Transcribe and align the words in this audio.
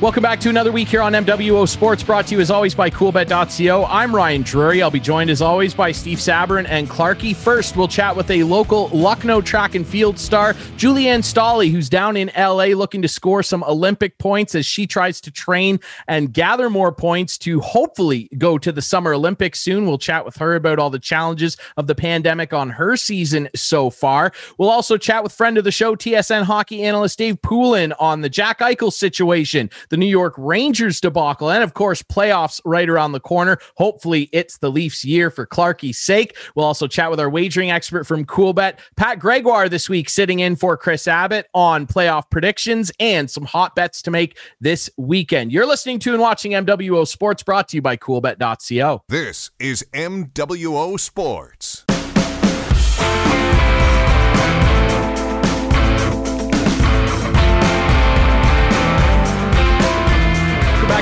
Welcome 0.00 0.22
back 0.22 0.38
to 0.40 0.48
another 0.48 0.70
week 0.70 0.86
here 0.86 1.02
on 1.02 1.12
MWO 1.12 1.66
Sports, 1.66 2.04
brought 2.04 2.28
to 2.28 2.36
you 2.36 2.40
as 2.40 2.52
always 2.52 2.72
by 2.72 2.88
CoolBet.co. 2.88 3.84
I'm 3.86 4.14
Ryan 4.14 4.42
Drury. 4.42 4.80
I'll 4.80 4.92
be 4.92 5.00
joined 5.00 5.28
as 5.28 5.42
always 5.42 5.74
by 5.74 5.90
Steve 5.90 6.18
Sabourin 6.18 6.68
and 6.68 6.88
Clarky. 6.88 7.34
First, 7.34 7.76
we'll 7.76 7.88
chat 7.88 8.14
with 8.14 8.30
a 8.30 8.44
local 8.44 8.90
Lucknow 8.90 9.40
track 9.40 9.74
and 9.74 9.84
field 9.84 10.16
star, 10.16 10.54
Julie-Anne 10.76 11.22
Staehli, 11.22 11.72
who's 11.72 11.88
down 11.88 12.16
in 12.16 12.30
LA 12.38 12.66
looking 12.66 13.02
to 13.02 13.08
score 13.08 13.42
some 13.42 13.64
Olympic 13.64 14.18
points 14.18 14.54
as 14.54 14.64
she 14.64 14.86
tries 14.86 15.20
to 15.22 15.32
train 15.32 15.80
and 16.06 16.32
gather 16.32 16.70
more 16.70 16.92
points 16.92 17.36
to 17.38 17.58
hopefully 17.58 18.30
go 18.38 18.56
to 18.56 18.70
the 18.70 18.80
Summer 18.80 19.14
Olympics 19.14 19.58
soon. 19.58 19.84
We'll 19.84 19.98
chat 19.98 20.24
with 20.24 20.36
her 20.36 20.54
about 20.54 20.78
all 20.78 20.90
the 20.90 21.00
challenges 21.00 21.56
of 21.76 21.88
the 21.88 21.96
pandemic 21.96 22.52
on 22.52 22.70
her 22.70 22.96
season 22.96 23.48
so 23.56 23.90
far. 23.90 24.30
We'll 24.58 24.70
also 24.70 24.96
chat 24.96 25.24
with 25.24 25.32
friend 25.32 25.58
of 25.58 25.64
the 25.64 25.72
show, 25.72 25.96
TSN 25.96 26.44
hockey 26.44 26.84
analyst 26.84 27.18
Dave 27.18 27.42
Poulin, 27.42 27.92
on 27.94 28.20
the 28.20 28.28
Jack 28.28 28.60
Eichel 28.60 28.92
situation 28.92 29.68
the 29.90 29.96
New 29.96 30.06
York 30.06 30.34
Rangers 30.36 31.00
debacle, 31.00 31.50
and 31.50 31.62
of 31.62 31.74
course, 31.74 32.02
playoffs 32.02 32.60
right 32.64 32.88
around 32.88 33.12
the 33.12 33.20
corner. 33.20 33.58
Hopefully, 33.76 34.28
it's 34.32 34.58
the 34.58 34.70
Leafs' 34.70 35.04
year 35.04 35.30
for 35.30 35.46
Clarky's 35.46 35.98
sake. 35.98 36.36
We'll 36.54 36.66
also 36.66 36.86
chat 36.86 37.10
with 37.10 37.20
our 37.20 37.30
wagering 37.30 37.70
expert 37.70 38.04
from 38.04 38.24
Coolbet, 38.24 38.78
Pat 38.96 39.18
Gregoire, 39.18 39.68
this 39.68 39.88
week, 39.88 40.08
sitting 40.08 40.40
in 40.40 40.56
for 40.56 40.76
Chris 40.76 41.08
Abbott 41.08 41.46
on 41.54 41.86
playoff 41.86 42.30
predictions 42.30 42.92
and 43.00 43.30
some 43.30 43.44
hot 43.44 43.74
bets 43.74 44.02
to 44.02 44.10
make 44.10 44.38
this 44.60 44.90
weekend. 44.96 45.52
You're 45.52 45.66
listening 45.66 45.98
to 46.00 46.12
and 46.12 46.20
watching 46.20 46.52
MWO 46.52 47.06
Sports, 47.06 47.42
brought 47.42 47.68
to 47.68 47.76
you 47.76 47.82
by 47.82 47.96
Coolbet.co. 47.96 49.02
This 49.08 49.50
is 49.58 49.84
MWO 49.92 50.98
Sports. 51.00 51.84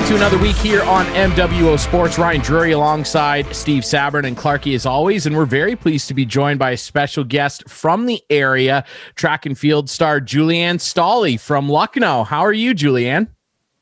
To 0.07 0.15
another 0.15 0.39
week 0.39 0.55
here 0.55 0.85
on 0.85 1.05
MWO 1.07 1.77
Sports. 1.77 2.17
Ryan 2.17 2.41
Drury 2.41 2.71
alongside 2.71 3.53
Steve 3.53 3.83
Sabourin 3.83 4.25
and 4.25 4.37
Clarky 4.37 4.77
as 4.77 4.87
always. 4.87 5.27
And 5.27 5.37
we're 5.37 5.47
very 5.47 5.75
pleased 5.75 6.07
to 6.07 6.15
be 6.15 6.25
joined 6.25 6.61
by 6.61 6.71
a 6.71 6.77
special 6.77 7.25
guest 7.25 7.69
from 7.69 8.07
the 8.07 8.23
area, 8.31 8.85
track 9.17 9.47
and 9.47 9.59
field 9.59 9.91
star 9.91 10.21
Julie-Anne 10.21 10.79
Staehli 10.79 11.41
from 11.41 11.69
Lucknow. 11.69 12.23
How 12.23 12.43
are 12.43 12.53
you, 12.53 12.73
Julie-Anne? 12.73 13.27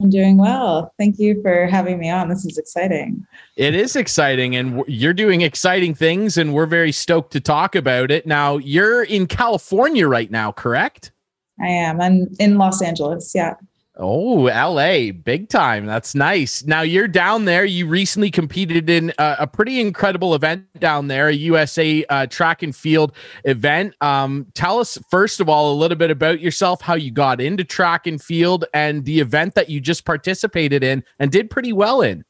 I'm 0.01 0.09
doing 0.09 0.39
well. 0.39 0.95
Thank 0.99 1.19
you 1.19 1.43
for 1.43 1.67
having 1.67 1.99
me 1.99 2.09
on. 2.09 2.31
This 2.31 2.47
is 2.47 2.57
exciting. 2.57 3.27
It 3.57 3.75
is 3.75 3.95
exciting, 3.95 4.57
and 4.57 4.83
you're 4.89 5.13
doing 5.13 5.43
exciting 5.43 5.95
things, 5.95 6.39
and 6.39 6.55
we're 6.55 6.65
very 6.65 6.91
stoked 6.91 7.33
to 7.35 7.41
talk 7.41 7.75
about 7.75 8.11
it. 8.11 8.27
Now, 8.27 8.57
you're 8.57 9.03
in 9.03 9.27
California 9.27 10.09
right 10.09 10.31
now, 10.31 10.53
correct? 10.53 11.13
I 11.61 11.69
am. 11.69 12.01
I'm 12.01 12.35
in 12.41 12.57
Los 12.57 12.81
Angeles. 12.81 13.33
Yeah. 13.35 13.57
Oh, 13.97 14.47
LA, 14.47 15.13
big 15.13 15.49
time. 15.49 15.87
That's 15.87 16.17
nice. 16.17 16.65
Now 16.65 16.81
you're 16.83 17.07
down 17.07 17.45
there. 17.45 17.65
You 17.65 17.87
recently 17.87 18.29
competed 18.29 18.91
in 18.91 19.13
a, 19.19 19.37
a 19.41 19.47
pretty 19.47 19.81
incredible 19.81 20.35
event 20.35 20.67
down 20.81 21.07
there, 21.07 21.29
a 21.29 21.33
USA 21.33 22.05
uh, 22.09 22.27
track 22.27 22.65
and 22.65 22.75
field 22.75 23.13
event. 23.45 23.95
Um, 24.01 24.47
tell 24.55 24.81
us, 24.81 24.99
first 25.11 25.39
of 25.39 25.49
all, 25.49 25.73
a 25.73 25.77
little 25.77 25.97
bit 25.97 26.11
about 26.11 26.41
yourself, 26.41 26.81
how 26.81 26.95
you 26.95 27.13
got 27.13 27.41
into 27.41 27.63
track 27.63 28.09
and 28.09 28.21
field, 28.21 28.65
and 28.75 29.05
the 29.05 29.21
event 29.21 29.55
that 29.55 29.71
you 29.71 29.81
just 29.81 30.05
participated 30.05 30.83
in 30.83 31.05
and 31.21 31.31
did 31.31 31.49
pretty 31.49 31.73
well 31.73 32.03
in. 32.03 32.25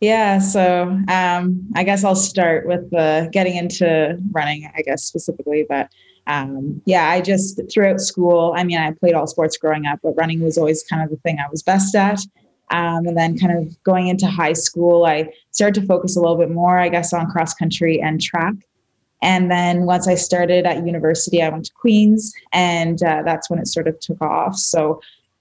Yeah, 0.00 0.38
so 0.38 0.98
um, 1.08 1.64
I 1.76 1.84
guess 1.84 2.04
I'll 2.04 2.16
start 2.16 2.66
with 2.66 2.90
the 2.90 3.28
getting 3.32 3.56
into 3.56 4.18
running, 4.32 4.68
I 4.74 4.80
guess 4.80 5.04
specifically, 5.04 5.66
but 5.68 5.90
um, 6.26 6.80
yeah, 6.84 7.10
I 7.10 7.20
just 7.20 7.60
throughout 7.70 8.00
school, 8.00 8.54
I 8.56 8.64
mean, 8.64 8.78
I 8.78 8.92
played 8.92 9.14
all 9.14 9.26
sports 9.26 9.56
growing 9.56 9.86
up, 9.86 10.00
but 10.02 10.14
running 10.16 10.40
was 10.40 10.56
always 10.56 10.82
kind 10.84 11.02
of 11.02 11.10
the 11.10 11.16
thing 11.16 11.38
I 11.38 11.50
was 11.50 11.62
best 11.62 11.94
at. 11.94 12.20
Um, 12.70 13.06
and 13.06 13.16
then 13.16 13.38
kind 13.38 13.58
of 13.58 13.82
going 13.82 14.08
into 14.08 14.26
high 14.26 14.54
school, 14.54 15.04
I 15.04 15.30
started 15.50 15.80
to 15.80 15.86
focus 15.86 16.16
a 16.16 16.20
little 16.20 16.36
bit 16.36 16.50
more, 16.50 16.78
I 16.78 16.88
guess, 16.88 17.12
on 17.12 17.30
cross 17.30 17.52
country 17.52 18.00
and 18.00 18.20
track. 18.20 18.54
And 19.20 19.50
then 19.50 19.84
once 19.84 20.08
I 20.08 20.14
started 20.14 20.66
at 20.66 20.84
university, 20.86 21.42
I 21.42 21.48
went 21.48 21.66
to 21.66 21.72
Queens, 21.72 22.32
and 22.52 23.02
uh, 23.02 23.22
that's 23.24 23.50
when 23.50 23.58
it 23.58 23.68
sort 23.68 23.88
of 23.88 24.00
took 24.00 24.20
off. 24.22 24.56
So 24.56 25.00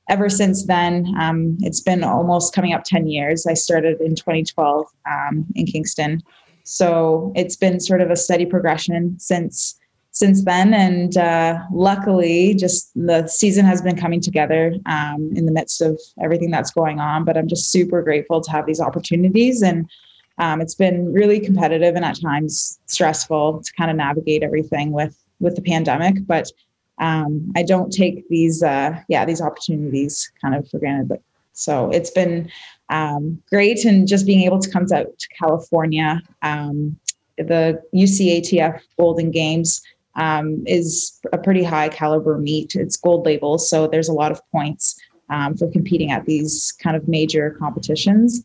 ever 0.10 0.30
since 0.30 0.66
then, 0.66 1.16
um, 1.20 1.58
it's 1.62 1.80
been 1.80 2.04
almost 2.04 2.54
coming 2.54 2.74
up 2.74 2.84
10 2.84 3.08
years. 3.08 3.48
I 3.48 3.54
started 3.54 4.00
in 4.02 4.16
2012 4.16 4.88
um, 5.10 5.46
in 5.56 5.66
Kingston. 5.66 6.22
So 6.64 7.32
it's 7.36 7.56
been 7.56 7.80
sort 7.80 8.02
of 8.02 8.12
a 8.12 8.16
steady 8.16 8.46
progression 8.46 9.18
since 9.20 9.80
since 10.12 10.44
then. 10.44 10.74
And 10.74 11.18
uh, 11.18 11.60
luckily, 11.72 12.54
just 12.54 12.92
the 12.96 13.28
season 13.28 13.66
has 13.66 13.82
been 13.82 13.98
coming 13.98 14.22
together 14.22 14.76
um, 14.86 15.32
in 15.36 15.46
the 15.46 15.52
midst 15.52 15.82
of 15.82 16.00
everything 16.22 16.52
that's 16.52 16.72
going 16.72 17.00
on. 17.00 17.26
But 17.26 17.38
I'm 17.38 17.48
just 17.48 17.72
super 17.72 18.02
grateful 18.02 18.42
to 18.42 18.52
have 18.52 18.66
these 18.66 18.82
opportunities. 18.82 19.62
And 19.62 19.90
um, 20.38 20.62
it's 20.62 20.76
been 20.76 21.12
really 21.12 21.40
competitive 21.40 21.96
and 21.96 22.06
at 22.06 22.20
times 22.22 22.80
stressful 22.88 23.64
to 23.64 23.74
kind 23.74 23.92
of 23.92 23.98
navigate 23.98 24.44
everything 24.44 24.92
with 24.92 25.18
with 25.40 25.56
the 25.56 25.62
pandemic. 25.62 26.16
But 26.28 26.52
um, 27.00 27.52
I 27.56 27.64
don't 27.64 27.92
take 27.92 28.28
these, 28.30 28.62
uh, 28.62 28.96
yeah, 29.10 29.26
these 29.26 29.42
opportunities 29.42 30.32
kind 30.40 30.54
of 30.54 30.70
for 30.70 30.80
granted. 30.80 31.08
But 31.08 31.22
so 31.54 31.90
it's 31.90 32.12
been 32.12 32.50
um, 32.90 33.42
great, 33.50 33.86
and 33.86 34.08
just 34.08 34.26
being 34.26 34.42
able 34.42 34.60
to 34.60 34.70
come 34.70 34.86
out 34.94 35.18
to 35.18 35.28
California, 35.38 36.22
um, 36.44 36.98
the 37.38 37.82
USATF 37.96 38.80
Golden 38.98 39.32
Games 39.32 39.82
um, 40.16 40.64
is 40.66 41.20
a 41.32 41.38
pretty 41.38 41.64
high 41.64 41.90
caliber 41.90 42.38
meet. 42.38 42.76
It's 42.76 42.98
gold 42.98 43.26
label, 43.26 43.58
so 43.58 43.88
there's 43.88 44.10
a 44.10 44.14
lot 44.14 44.32
of 44.32 44.42
points 44.52 45.00
um, 45.30 45.56
for 45.56 45.70
competing 45.72 46.12
at 46.12 46.26
these 46.26 46.74
kind 46.82 46.96
of 46.96 47.08
major 47.08 47.52
competitions. 47.60 48.44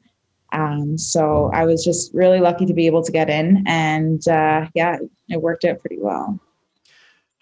Um, 0.52 0.96
so 0.96 1.50
I 1.52 1.64
was 1.64 1.84
just 1.84 2.14
really 2.14 2.40
lucky 2.40 2.66
to 2.66 2.74
be 2.74 2.86
able 2.86 3.02
to 3.02 3.12
get 3.12 3.28
in, 3.28 3.64
and 3.66 4.26
uh, 4.28 4.68
yeah, 4.74 4.98
it 5.28 5.42
worked 5.42 5.64
out 5.64 5.80
pretty 5.80 5.98
well. 6.00 6.40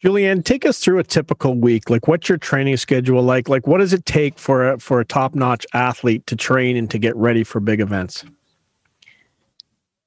Julie-Anne, 0.04 0.42
take 0.42 0.66
us 0.66 0.80
through 0.80 0.98
a 0.98 1.02
typical 1.02 1.54
week. 1.54 1.88
Like, 1.88 2.08
what's 2.08 2.28
your 2.28 2.36
training 2.36 2.76
schedule 2.76 3.22
like? 3.22 3.48
Like, 3.48 3.66
what 3.66 3.78
does 3.78 3.94
it 3.94 4.04
take 4.04 4.38
for 4.38 4.72
a, 4.72 4.78
for 4.78 5.00
a 5.00 5.04
top 5.04 5.34
notch 5.34 5.66
athlete 5.72 6.26
to 6.26 6.36
train 6.36 6.76
and 6.76 6.90
to 6.90 6.98
get 6.98 7.16
ready 7.16 7.42
for 7.42 7.58
big 7.58 7.80
events? 7.80 8.22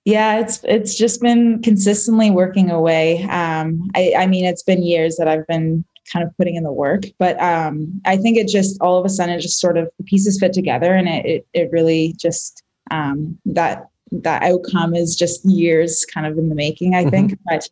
Yeah, 0.07 0.39
it's 0.39 0.63
it's 0.63 0.95
just 0.95 1.19
been 1.19 1.61
consistently 1.61 2.31
working 2.31 2.71
away. 2.71 3.23
Um, 3.23 3.91
I, 3.93 4.13
I 4.19 4.25
mean, 4.25 4.45
it's 4.45 4.63
been 4.63 4.81
years 4.81 5.17
that 5.17 5.27
I've 5.27 5.45
been 5.47 5.83
kind 6.13 6.25
of 6.25 6.35
putting 6.37 6.55
in 6.55 6.63
the 6.63 6.71
work, 6.71 7.03
but 7.19 7.37
um, 7.41 7.99
I 8.05 8.15
think 8.15 8.37
it 8.37 8.47
just 8.47 8.79
all 8.79 8.97
of 8.97 9.03
a 9.03 9.09
sudden 9.09 9.35
it 9.35 9.41
just 9.41 9.59
sort 9.59 9.75
of 9.75 9.89
the 9.97 10.05
pieces 10.05 10.39
fit 10.39 10.53
together, 10.53 10.93
and 10.93 11.09
it 11.09 11.25
it, 11.25 11.47
it 11.53 11.71
really 11.73 12.15
just 12.17 12.63
um, 12.89 13.37
that 13.47 13.89
that 14.13 14.43
outcome 14.43 14.95
is 14.95 15.13
just 15.13 15.43
years 15.43 16.05
kind 16.05 16.25
of 16.25 16.37
in 16.37 16.47
the 16.47 16.55
making. 16.55 16.95
I 16.95 17.03
think, 17.03 17.33
mm-hmm. 17.33 17.43
but 17.45 17.67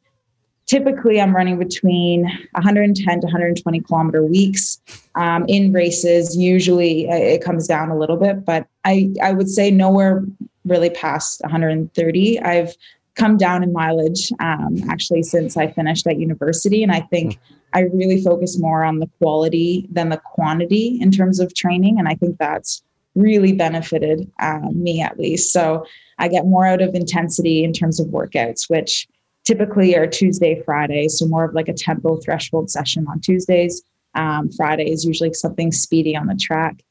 typically 0.66 1.22
I'm 1.22 1.34
running 1.34 1.58
between 1.58 2.24
110 2.52 3.22
to 3.22 3.26
120 3.28 3.80
kilometer 3.80 4.26
weeks 4.26 4.82
um, 5.16 5.46
in 5.48 5.72
races. 5.72 6.36
Usually 6.36 7.10
uh, 7.10 7.16
it 7.16 7.42
comes 7.42 7.66
down 7.66 7.92
a 7.92 7.98
little 7.98 8.18
bit, 8.18 8.44
but 8.44 8.68
I, 8.84 9.14
I 9.24 9.32
would 9.32 9.48
say 9.48 9.72
nowhere 9.72 10.26
really 10.66 10.90
past 10.90 11.42
130. 11.42 12.40
I've 12.42 12.74
come 13.16 13.38
down 13.38 13.64
in 13.64 13.72
mileage 13.72 14.32
um, 14.40 14.78
actually 14.90 15.24
since 15.24 15.58
I 15.58 15.72
finished 15.72 16.06
at 16.06 16.20
university. 16.20 16.84
And 16.84 16.92
I 16.92 17.02
think 17.02 17.40
I 17.74 17.82
really 17.82 18.22
focus 18.22 18.60
more 18.60 18.84
on 18.84 19.00
the 19.00 19.10
quality 19.20 19.88
than 19.92 20.10
the 20.10 20.18
quantity 20.18 21.00
in 21.02 21.12
terms 21.12 21.40
of 21.40 21.54
training. 21.56 21.98
And 21.98 22.08
I 22.08 22.16
think 22.16 22.38
that's 22.38 22.84
really 23.16 23.54
benefited 23.54 24.30
uh, 24.40 24.60
me 24.72 25.02
at 25.02 25.18
least. 25.18 25.54
So 25.54 25.86
I 26.20 26.28
get 26.28 26.46
more 26.46 26.66
out 26.66 26.82
of 26.82 26.94
intensity 26.94 27.64
in 27.64 27.72
terms 27.72 28.00
of 28.00 28.08
workouts, 28.08 28.70
which 28.70 29.08
typically 29.46 29.96
are 29.96 30.08
Tuesday, 30.08 30.62
Friday. 30.66 31.08
So 31.08 31.26
more 31.26 31.46
of 31.46 31.54
like 31.54 31.70
a 31.70 31.74
tempo 31.74 32.18
threshold 32.18 32.70
session 32.70 33.06
on 33.10 33.22
Tuesdays. 33.22 33.84
Um, 34.16 34.50
Friday 34.52 34.92
is 34.92 35.06
usually 35.06 35.34
something 35.34 35.72
speedy 35.72 36.16
on 36.16 36.28
the 36.28 36.36
track. 36.36 36.84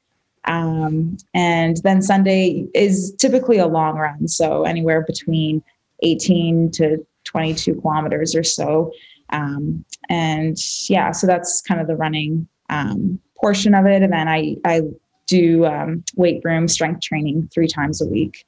Um, 0.47 1.17
and 1.33 1.79
then 1.79 2.03
Sunday 2.03 2.67
is 2.75 3.15
typically 3.19 3.59
a 3.59 3.67
long 3.67 3.97
run. 3.97 4.29
So 4.29 4.65
anywhere 4.65 5.03
between 5.03 5.63
18 6.03 6.71
to 6.73 7.07
22 7.25 7.81
kilometers 7.81 8.35
or 8.35 8.43
so. 8.43 8.93
Um, 9.31 9.85
and 10.09 10.57
yeah, 10.89 11.13
so 11.13 11.27
that's 11.27 11.63
kind 11.63 11.81
of 11.81 11.87
the 11.87 11.97
running 11.97 12.47
um, 12.71 13.19
portion 13.41 13.75
of 13.75 13.87
it. 13.87 14.03
And 14.03 14.13
then 14.13 14.29
I, 14.29 14.57
I 14.65 14.83
do 15.27 15.65
um, 15.65 16.05
weight 16.17 16.43
room 16.45 16.69
strength 16.69 17.01
training 17.01 17.49
three 17.53 17.69
times 17.69 18.03
a 18.03 18.07
week 18.07 18.45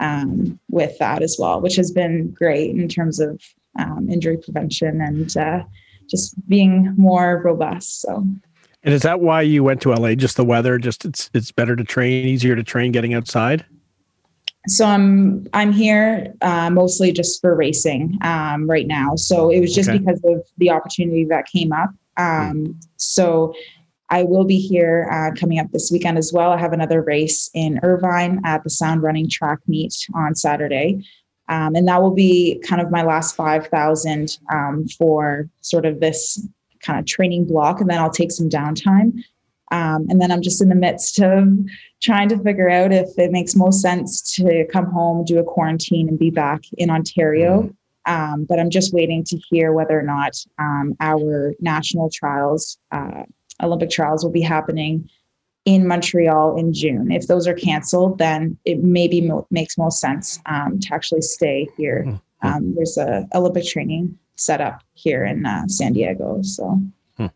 um, 0.00 0.58
with 0.68 0.96
that 0.98 1.22
as 1.22 1.36
well, 1.38 1.60
which 1.60 1.76
has 1.76 1.90
been 1.90 2.30
great 2.30 2.70
in 2.76 2.88
terms 2.88 3.20
of 3.20 3.42
um, 3.78 4.08
injury 4.08 4.38
prevention 4.38 5.00
and 5.00 5.36
uh, 5.36 5.62
just 6.08 6.34
being 6.48 6.94
more 6.96 7.42
robust. 7.44 8.02
So. 8.02 8.24
And 8.82 8.94
is 8.94 9.02
that 9.02 9.20
why 9.20 9.42
you 9.42 9.62
went 9.62 9.82
to 9.82 9.92
LA? 9.92 10.14
Just 10.14 10.36
the 10.36 10.44
weather? 10.44 10.78
Just 10.78 11.04
it's 11.04 11.30
it's 11.34 11.52
better 11.52 11.76
to 11.76 11.84
train, 11.84 12.26
easier 12.26 12.56
to 12.56 12.62
train, 12.62 12.92
getting 12.92 13.14
outside. 13.14 13.64
So 14.66 14.84
I'm 14.84 15.46
I'm 15.52 15.72
here 15.72 16.34
uh, 16.40 16.70
mostly 16.70 17.12
just 17.12 17.40
for 17.40 17.54
racing 17.54 18.18
um, 18.22 18.68
right 18.68 18.86
now. 18.86 19.16
So 19.16 19.50
it 19.50 19.60
was 19.60 19.74
just 19.74 19.88
okay. 19.88 19.98
because 19.98 20.20
of 20.24 20.46
the 20.58 20.70
opportunity 20.70 21.24
that 21.26 21.46
came 21.46 21.72
up. 21.72 21.90
Um, 22.16 22.78
so 22.96 23.54
I 24.10 24.24
will 24.24 24.44
be 24.44 24.58
here 24.58 25.08
uh, 25.10 25.38
coming 25.38 25.58
up 25.58 25.70
this 25.70 25.90
weekend 25.92 26.18
as 26.18 26.32
well. 26.32 26.50
I 26.50 26.58
have 26.58 26.72
another 26.72 27.00
race 27.00 27.48
in 27.54 27.78
Irvine 27.82 28.40
at 28.44 28.64
the 28.64 28.70
Sound 28.70 29.02
Running 29.02 29.28
Track 29.28 29.60
Meet 29.66 29.94
on 30.14 30.34
Saturday. 30.34 31.04
Um, 31.48 31.74
and 31.74 31.86
that 31.88 32.00
will 32.00 32.14
be 32.14 32.62
kind 32.66 32.80
of 32.80 32.90
my 32.90 33.02
last 33.02 33.34
5,000 33.34 34.38
um, 34.52 34.86
for 34.98 35.48
sort 35.60 35.84
of 35.84 36.00
this 36.00 36.46
kind 36.82 36.98
of 36.98 37.06
training 37.06 37.46
block. 37.46 37.80
And 37.80 37.90
then 37.90 37.98
I'll 37.98 38.10
take 38.10 38.32
some 38.32 38.48
downtime. 38.48 39.22
Um, 39.72 40.06
and 40.08 40.20
then 40.20 40.32
I'm 40.32 40.42
just 40.42 40.60
in 40.60 40.68
the 40.68 40.74
midst 40.74 41.20
of 41.20 41.48
trying 42.02 42.28
to 42.30 42.38
figure 42.38 42.68
out 42.68 42.92
if 42.92 43.08
it 43.18 43.30
makes 43.30 43.54
most 43.54 43.80
sense 43.80 44.20
to 44.34 44.66
come 44.72 44.86
home, 44.86 45.24
do 45.24 45.38
a 45.38 45.44
quarantine, 45.44 46.08
and 46.08 46.18
be 46.18 46.30
back 46.30 46.62
in 46.76 46.90
Ontario. 46.90 47.62
Mm-hmm. 47.62 48.12
Um, 48.12 48.44
but 48.44 48.58
I'm 48.58 48.70
just 48.70 48.92
waiting 48.92 49.22
to 49.24 49.36
hear 49.36 49.72
whether 49.72 49.98
or 49.98 50.02
not 50.02 50.32
um, 50.58 50.96
our 51.00 51.54
national 51.60 52.10
trials, 52.10 52.78
uh, 52.90 53.22
Olympic 53.62 53.90
trials, 53.90 54.24
will 54.24 54.32
be 54.32 54.40
happening 54.40 55.08
in 55.66 55.86
Montreal 55.86 56.56
in 56.56 56.72
June. 56.72 57.12
If 57.12 57.26
those 57.26 57.46
are 57.46 57.54
canceled, 57.54 58.18
then 58.18 58.56
it 58.64 58.82
maybe 58.82 59.20
mo- 59.20 59.46
makes 59.50 59.76
most 59.76 60.00
sense 60.00 60.40
um, 60.46 60.80
to 60.80 60.94
actually 60.94 61.20
stay 61.20 61.68
here. 61.76 62.04
Hmm. 62.04 62.16
Um, 62.42 62.74
there's 62.74 62.96
a 62.96 63.28
Olympic 63.34 63.66
training 63.66 64.18
set 64.40 64.60
up 64.60 64.82
here 64.94 65.24
in 65.24 65.44
uh, 65.44 65.66
San 65.68 65.92
Diego, 65.92 66.40
so. 66.42 66.80
Hmm. 67.16 67.26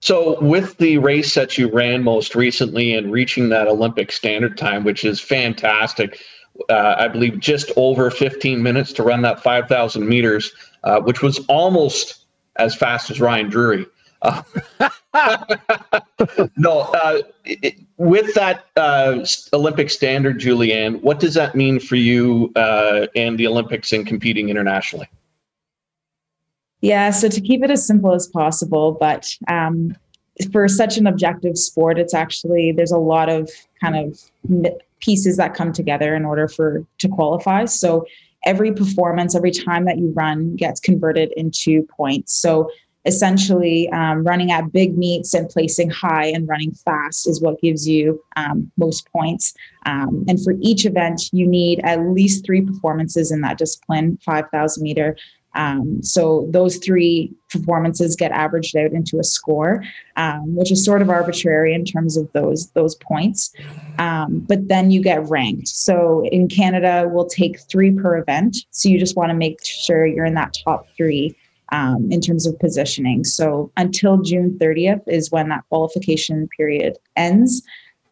So, 0.00 0.40
with 0.40 0.76
the 0.78 0.98
race 0.98 1.34
that 1.34 1.56
you 1.56 1.68
ran 1.70 2.02
most 2.02 2.34
recently 2.34 2.94
and 2.94 3.12
reaching 3.12 3.48
that 3.50 3.68
Olympic 3.68 4.12
standard 4.12 4.58
time, 4.58 4.84
which 4.84 5.04
is 5.04 5.20
fantastic, 5.20 6.20
uh, 6.68 6.96
I 6.98 7.08
believe 7.08 7.38
just 7.38 7.70
over 7.76 8.10
15 8.10 8.62
minutes 8.62 8.92
to 8.94 9.02
run 9.02 9.22
that 9.22 9.42
5,000 9.42 10.06
meters, 10.06 10.52
uh, 10.84 11.00
which 11.00 11.22
was 11.22 11.38
almost 11.48 12.26
as 12.56 12.74
fast 12.74 13.10
as 13.10 13.20
Ryan 13.20 13.48
Drury. 13.48 13.86
Uh, 14.22 14.42
no, 16.56 16.80
uh, 16.80 17.22
it, 17.44 17.76
with 17.96 18.34
that 18.34 18.66
uh, 18.76 19.24
Olympic 19.52 19.90
standard, 19.90 20.38
Julie-Anne, 20.38 21.00
what 21.02 21.20
does 21.20 21.34
that 21.34 21.54
mean 21.54 21.80
for 21.80 21.96
you 21.96 22.52
uh, 22.56 23.06
and 23.14 23.38
the 23.38 23.46
Olympics 23.46 23.92
and 23.92 24.06
competing 24.06 24.48
internationally? 24.48 25.08
Yeah, 26.80 27.10
so 27.10 27.28
to 27.28 27.40
keep 27.40 27.64
it 27.64 27.70
as 27.70 27.86
simple 27.86 28.14
as 28.14 28.26
possible, 28.26 28.92
but 28.92 29.34
um, 29.48 29.96
for 30.52 30.68
such 30.68 30.98
an 30.98 31.06
objective 31.06 31.56
sport, 31.56 31.98
it's 31.98 32.14
actually 32.14 32.72
there's 32.72 32.92
a 32.92 32.98
lot 32.98 33.28
of 33.28 33.50
kind 33.80 33.96
of 33.96 34.20
pieces 35.00 35.36
that 35.36 35.54
come 35.54 35.72
together 35.72 36.14
in 36.14 36.24
order 36.24 36.48
for 36.48 36.84
to 36.98 37.08
qualify. 37.08 37.64
So 37.64 38.06
every 38.44 38.72
performance, 38.72 39.34
every 39.34 39.50
time 39.50 39.84
that 39.86 39.98
you 39.98 40.12
run 40.12 40.56
gets 40.56 40.80
converted 40.80 41.32
into 41.36 41.82
points. 41.84 42.32
So 42.32 42.70
essentially 43.06 43.88
um, 43.90 44.24
running 44.24 44.50
at 44.50 44.72
big 44.72 44.98
meets 44.98 45.32
and 45.32 45.48
placing 45.48 45.88
high 45.90 46.26
and 46.26 46.48
running 46.48 46.72
fast 46.72 47.28
is 47.28 47.40
what 47.40 47.60
gives 47.60 47.88
you 47.88 48.22
um, 48.36 48.70
most 48.76 49.10
points. 49.12 49.54
Um, 49.86 50.24
and 50.28 50.42
for 50.42 50.54
each 50.60 50.84
event, 50.84 51.32
you 51.32 51.46
need 51.46 51.80
at 51.84 52.00
least 52.00 52.44
three 52.44 52.60
performances 52.60 53.30
in 53.30 53.40
that 53.42 53.58
discipline 53.58 54.18
5,000 54.24 54.82
meter. 54.82 55.16
Um, 55.54 56.02
so 56.02 56.46
those 56.50 56.76
three 56.76 57.32
performances 57.48 58.14
get 58.14 58.30
averaged 58.30 58.76
out 58.76 58.92
into 58.92 59.18
a 59.18 59.24
score, 59.24 59.82
um, 60.16 60.54
which 60.54 60.70
is 60.70 60.84
sort 60.84 61.00
of 61.00 61.08
arbitrary 61.08 61.72
in 61.72 61.84
terms 61.84 62.18
of 62.18 62.30
those 62.32 62.70
those 62.72 62.94
points. 62.96 63.54
Um, 63.98 64.40
but 64.40 64.68
then 64.68 64.90
you 64.90 65.02
get 65.02 65.26
ranked. 65.30 65.68
So 65.68 66.26
in 66.30 66.48
Canada, 66.48 67.08
we'll 67.10 67.28
take 67.28 67.58
three 67.70 67.90
per 67.90 68.18
event. 68.18 68.58
So 68.70 68.90
you 68.90 68.98
just 68.98 69.16
want 69.16 69.30
to 69.30 69.34
make 69.34 69.64
sure 69.64 70.04
you're 70.04 70.26
in 70.26 70.34
that 70.34 70.54
top 70.62 70.88
three 70.94 71.34
um, 71.72 72.08
in 72.10 72.20
terms 72.20 72.46
of 72.46 72.58
positioning. 72.58 73.24
So 73.24 73.70
until 73.76 74.18
June 74.18 74.58
30th 74.60 75.02
is 75.06 75.30
when 75.30 75.48
that 75.48 75.64
qualification 75.68 76.48
period 76.56 76.96
ends. 77.16 77.62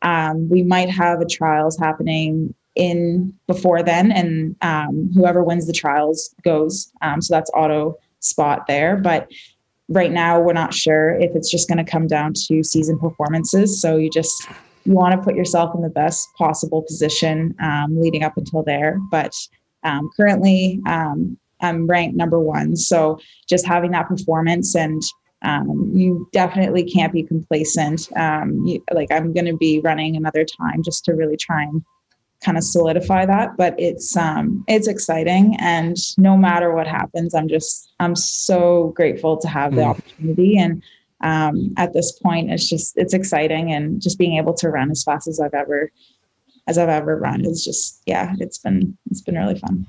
Um, 0.02 0.48
we 0.50 0.62
might 0.62 0.90
have 0.90 1.20
a 1.20 1.26
trials 1.26 1.78
happening 1.78 2.54
in 2.74 3.32
before 3.46 3.82
then, 3.82 4.10
and 4.12 4.56
um, 4.62 5.10
whoever 5.14 5.42
wins 5.42 5.66
the 5.66 5.72
trials 5.72 6.34
goes. 6.42 6.92
Um, 7.02 7.22
so 7.22 7.34
that's 7.34 7.50
auto 7.54 7.96
spot 8.20 8.66
there. 8.66 8.96
But 8.96 9.30
right 9.88 10.12
now, 10.12 10.40
we're 10.40 10.52
not 10.52 10.74
sure 10.74 11.14
if 11.20 11.34
it's 11.34 11.50
just 11.50 11.68
going 11.68 11.84
to 11.84 11.90
come 11.90 12.06
down 12.06 12.32
to 12.48 12.62
season 12.62 12.98
performances. 12.98 13.80
So 13.80 13.96
you 13.96 14.10
just 14.10 14.48
you 14.84 14.92
want 14.92 15.12
to 15.12 15.24
put 15.24 15.34
yourself 15.34 15.74
in 15.74 15.80
the 15.80 15.88
best 15.88 16.28
possible 16.36 16.82
position 16.82 17.54
um, 17.62 17.98
leading 17.98 18.22
up 18.22 18.36
until 18.36 18.62
there. 18.62 18.98
But 19.10 19.34
um, 19.82 20.10
currently, 20.16 20.80
um, 21.64 21.76
I'm 21.76 21.87
ranked 21.87 22.16
number 22.16 22.38
one. 22.38 22.76
So 22.76 23.19
just 23.49 23.66
having 23.66 23.93
that 23.93 24.08
performance 24.08 24.75
and 24.75 25.02
um, 25.43 25.90
you 25.94 26.28
definitely 26.32 26.84
can't 26.84 27.12
be 27.12 27.22
complacent. 27.22 28.08
Um, 28.16 28.64
you, 28.64 28.82
like 28.93 29.12
I'm 29.12 29.32
going 29.32 29.46
to 29.46 29.56
be 29.56 29.81
running 29.81 30.16
another 30.16 30.44
time 30.44 30.82
just 30.82 31.05
to 31.05 31.12
really 31.12 31.37
try 31.37 31.62
and 31.62 31.82
kind 32.43 32.56
of 32.56 32.64
solidify 32.64 33.26
that. 33.26 33.56
But 33.56 33.75
it's 33.78 34.16
um, 34.16 34.64
it's 34.69 34.88
exciting, 34.88 35.56
and 35.61 35.96
no 36.16 36.37
matter 36.37 36.75
what 36.75 36.87
happens, 36.87 37.34
I'm 37.34 37.49
just 37.49 37.93
I'm 38.00 38.17
so 38.17 38.93
grateful 38.96 39.37
to 39.38 39.49
have 39.49 39.75
the 39.75 39.82
mm. 39.82 39.90
opportunity. 39.90 40.58
And 40.58 40.82
um, 41.20 41.75
at 41.76 41.93
this 41.93 42.12
point, 42.12 42.50
it's 42.50 42.69
just 42.69 42.94
it's 42.96 43.14
exciting, 43.14 43.72
and 43.72 44.00
just 44.00 44.19
being 44.19 44.38
able 44.38 44.55
to 44.55 44.70
run 44.70 44.90
as 44.90 45.05
fast 45.05 45.28
as 45.28 45.40
I've 45.40 45.55
ever 45.55 45.93
as 46.67 46.78
I've 46.78 46.88
ever 46.88 47.19
run 47.19 47.44
is 47.44 47.62
just 47.62 48.02
yeah, 48.06 48.34
it's 48.40 48.58
been 48.58 48.96
it's 49.10 49.20
been 49.20 49.37
really 49.37 49.58
fun. 49.58 49.87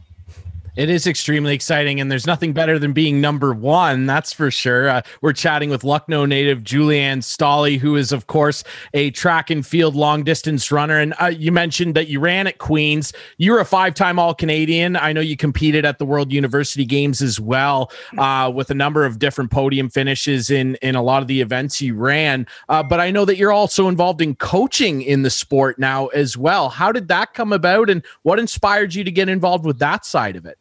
It 0.76 0.90
is 0.90 1.08
extremely 1.08 1.54
exciting, 1.54 2.02
and 2.02 2.12
there's 2.12 2.28
nothing 2.28 2.52
better 2.52 2.78
than 2.78 2.92
being 2.92 3.22
number 3.22 3.54
one. 3.54 4.06
That's 4.06 4.34
for 4.34 4.52
sure. 4.52 4.90
Uh, 4.90 5.02
we're 5.22 5.32
chatting 5.32 5.70
with 5.70 5.86
Lucknow 5.86 6.26
native 6.26 6.66
Julie-Anne 6.66 7.22
Staehli, 7.22 7.80
who 7.80 7.96
is, 7.96 8.12
of 8.12 8.28
course, 8.28 8.62
a 8.94 9.10
track 9.12 9.50
and 9.50 9.66
field 9.66 9.96
long 9.96 10.26
distance 10.26 10.74
runner. 10.74 11.00
And 11.00 11.14
uh, 11.22 11.28
you 11.28 11.54
mentioned 11.54 11.96
that 11.96 12.10
you 12.10 12.20
ran 12.20 12.46
at 12.46 12.58
Queens. 12.58 13.14
You're 13.38 13.62
a 13.62 13.66
five 13.66 13.94
time 13.94 14.20
All 14.20 14.34
Canadian. 14.34 14.98
I 14.98 15.14
know 15.14 15.22
you 15.22 15.38
competed 15.38 15.86
at 15.86 15.98
the 15.98 16.06
World 16.06 16.34
University 16.34 16.84
Games 16.84 17.22
as 17.22 17.40
well, 17.40 17.90
uh, 18.18 18.52
with 18.54 18.70
a 18.70 18.76
number 18.76 19.06
of 19.06 19.18
different 19.18 19.52
podium 19.52 19.90
finishes 19.90 20.50
in 20.50 20.76
in 20.82 20.96
a 20.96 21.02
lot 21.02 21.22
of 21.22 21.30
the 21.30 21.40
events 21.40 21.80
you 21.80 21.96
ran. 21.96 22.46
Uh, 22.68 22.84
but 22.84 23.00
I 23.00 23.12
know 23.12 23.24
that 23.24 23.38
you're 23.38 23.54
also 23.54 23.88
involved 23.88 24.20
in 24.20 24.36
coaching 24.36 25.04
in 25.04 25.22
the 25.22 25.30
sport 25.30 25.80
now 25.80 26.08
as 26.08 26.36
well. 26.36 26.68
How 26.68 26.92
did 26.92 27.08
that 27.08 27.34
come 27.34 27.54
about, 27.54 27.90
and 27.90 28.04
what 28.24 28.40
inspired 28.40 28.94
you 28.94 29.06
to 29.06 29.12
get 29.12 29.30
involved 29.30 29.64
with 29.64 29.80
that 29.80 30.06
side 30.06 30.36
of 30.36 30.46
it? 30.46 30.58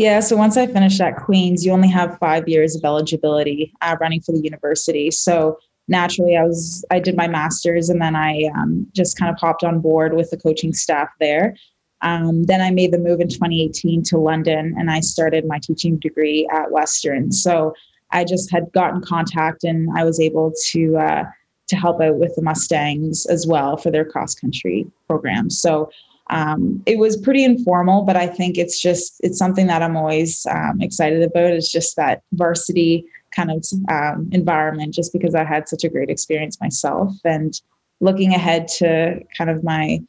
Yeah, 0.00 0.20
so 0.20 0.34
once 0.34 0.56
I 0.56 0.66
finished 0.66 0.98
at 1.02 1.16
Queens, 1.16 1.62
you 1.62 1.72
only 1.72 1.90
have 1.90 2.16
five 2.18 2.48
years 2.48 2.74
of 2.74 2.82
eligibility 2.86 3.74
uh, 3.82 3.98
running 4.00 4.22
for 4.22 4.32
the 4.32 4.40
university. 4.40 5.10
So 5.10 5.58
naturally, 5.88 6.38
I 6.38 6.44
was 6.44 6.82
I 6.90 7.00
did 7.00 7.18
my 7.18 7.28
master's, 7.28 7.90
and 7.90 8.00
then 8.00 8.16
I 8.16 8.48
um, 8.56 8.86
just 8.96 9.18
kind 9.18 9.30
of 9.30 9.36
popped 9.36 9.62
on 9.62 9.78
board 9.78 10.14
with 10.14 10.30
the 10.30 10.38
coaching 10.38 10.72
staff 10.72 11.10
there. 11.20 11.54
Um, 12.00 12.44
then 12.44 12.62
I 12.62 12.70
made 12.70 12.94
the 12.94 12.98
move 12.98 13.20
in 13.20 13.28
2018 13.28 14.02
to 14.04 14.16
London, 14.16 14.74
and 14.78 14.90
I 14.90 15.00
started 15.00 15.44
my 15.46 15.60
teaching 15.62 15.98
degree 15.98 16.48
at 16.50 16.72
Western. 16.72 17.30
So 17.30 17.74
I 18.10 18.24
just 18.24 18.50
had 18.50 18.72
gotten 18.72 19.02
contact, 19.02 19.64
and 19.64 19.90
I 19.94 20.04
was 20.04 20.18
able 20.18 20.54
to 20.68 20.96
uh, 20.96 21.24
to 21.68 21.76
help 21.76 22.00
out 22.00 22.16
with 22.16 22.34
the 22.36 22.42
Mustangs 22.42 23.26
as 23.26 23.46
well 23.46 23.76
for 23.76 23.90
their 23.90 24.06
cross 24.06 24.34
country 24.34 24.86
program. 25.06 25.50
So 25.50 25.90
um, 26.30 26.82
it 26.86 26.98
was 26.98 27.16
pretty 27.16 27.44
informal, 27.44 28.02
but 28.02 28.16
I 28.16 28.26
think 28.28 28.56
it's 28.56 28.80
just 28.80 29.20
it's 29.22 29.38
something 29.38 29.66
that 29.66 29.82
I'm 29.82 29.96
always 29.96 30.46
um, 30.46 30.80
excited 30.80 31.22
about. 31.22 31.52
It's 31.52 31.70
just 31.70 31.96
that 31.96 32.22
varsity 32.32 33.04
kind 33.32 33.50
of 33.50 33.64
um, 33.88 34.28
environment, 34.32 34.94
just 34.94 35.12
because 35.12 35.34
I 35.34 35.44
had 35.44 35.68
such 35.68 35.84
a 35.84 35.88
great 35.88 36.08
experience 36.08 36.60
myself, 36.60 37.12
and 37.24 37.60
looking 38.00 38.32
ahead 38.32 38.68
to 38.78 39.20
kind 39.36 39.50
of 39.50 39.64
my 39.64 40.00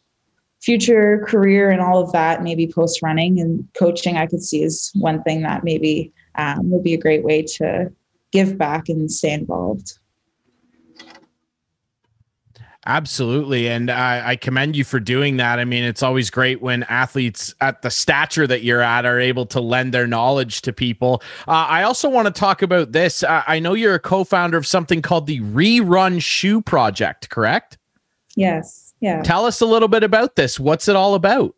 future 0.61 1.25
career 1.27 1.71
and 1.71 1.81
all 1.81 1.99
of 1.99 2.11
that, 2.11 2.43
maybe 2.43 2.67
post 2.67 3.01
running 3.01 3.39
and 3.39 3.67
coaching, 3.73 4.17
I 4.17 4.27
could 4.27 4.43
see 4.43 4.61
is 4.61 4.91
one 4.93 5.23
thing 5.23 5.41
that 5.41 5.63
maybe 5.63 6.13
um, 6.35 6.69
would 6.69 6.83
be 6.83 6.93
a 6.93 7.01
great 7.01 7.23
way 7.23 7.41
to 7.57 7.91
give 8.31 8.57
back 8.57 8.89
and 8.89 9.11
stay 9.11 9.33
involved. 9.33 9.97
Absolutely. 12.88 13.69
And 13.69 13.91
I, 13.91 14.29
I, 14.29 14.35
commend 14.35 14.75
you 14.75 14.83
for 14.83 15.00
doing 15.00 15.38
that. 15.38 15.59
I 15.59 15.65
mean, 15.65 15.83
it's 15.83 16.01
always 16.01 16.31
great 16.31 16.63
when 16.63 16.81
athletes 16.83 17.53
at 17.61 17.83
the 17.83 17.91
stature 17.91 18.47
that 18.47 18.63
you're 18.63 18.81
at 18.81 19.05
are 19.05 19.19
able 19.19 19.45
to 19.47 19.61
lend 19.61 19.93
their 19.93 20.07
knowledge 20.07 20.63
to 20.63 20.73
people. 20.73 21.21
Uh, 21.47 21.67
I 21.69 21.83
also 21.83 22.09
want 22.09 22.25
to 22.25 22.33
talk 22.33 22.63
about 22.63 22.91
this. 22.91 23.21
Uh, 23.21 23.43
I 23.45 23.59
know 23.59 23.75
you're 23.75 23.93
a 23.93 24.00
co 24.00 24.23
founder 24.23 24.57
of 24.57 24.65
something 24.65 25.03
called 25.03 25.27
the 25.27 25.41
Rerun 25.41 26.23
Shoe 26.23 26.59
Project, 26.59 27.29
correct? 27.29 27.77
Yes. 28.35 28.95
Yeah. 29.00 29.21
Tell 29.21 29.45
us 29.45 29.61
a 29.61 29.65
little 29.67 29.88
bit 29.88 30.03
about 30.03 30.35
this. 30.35 30.59
What's 30.59 30.88
it 30.88 30.95
all 30.95 31.13
about? 31.13 31.53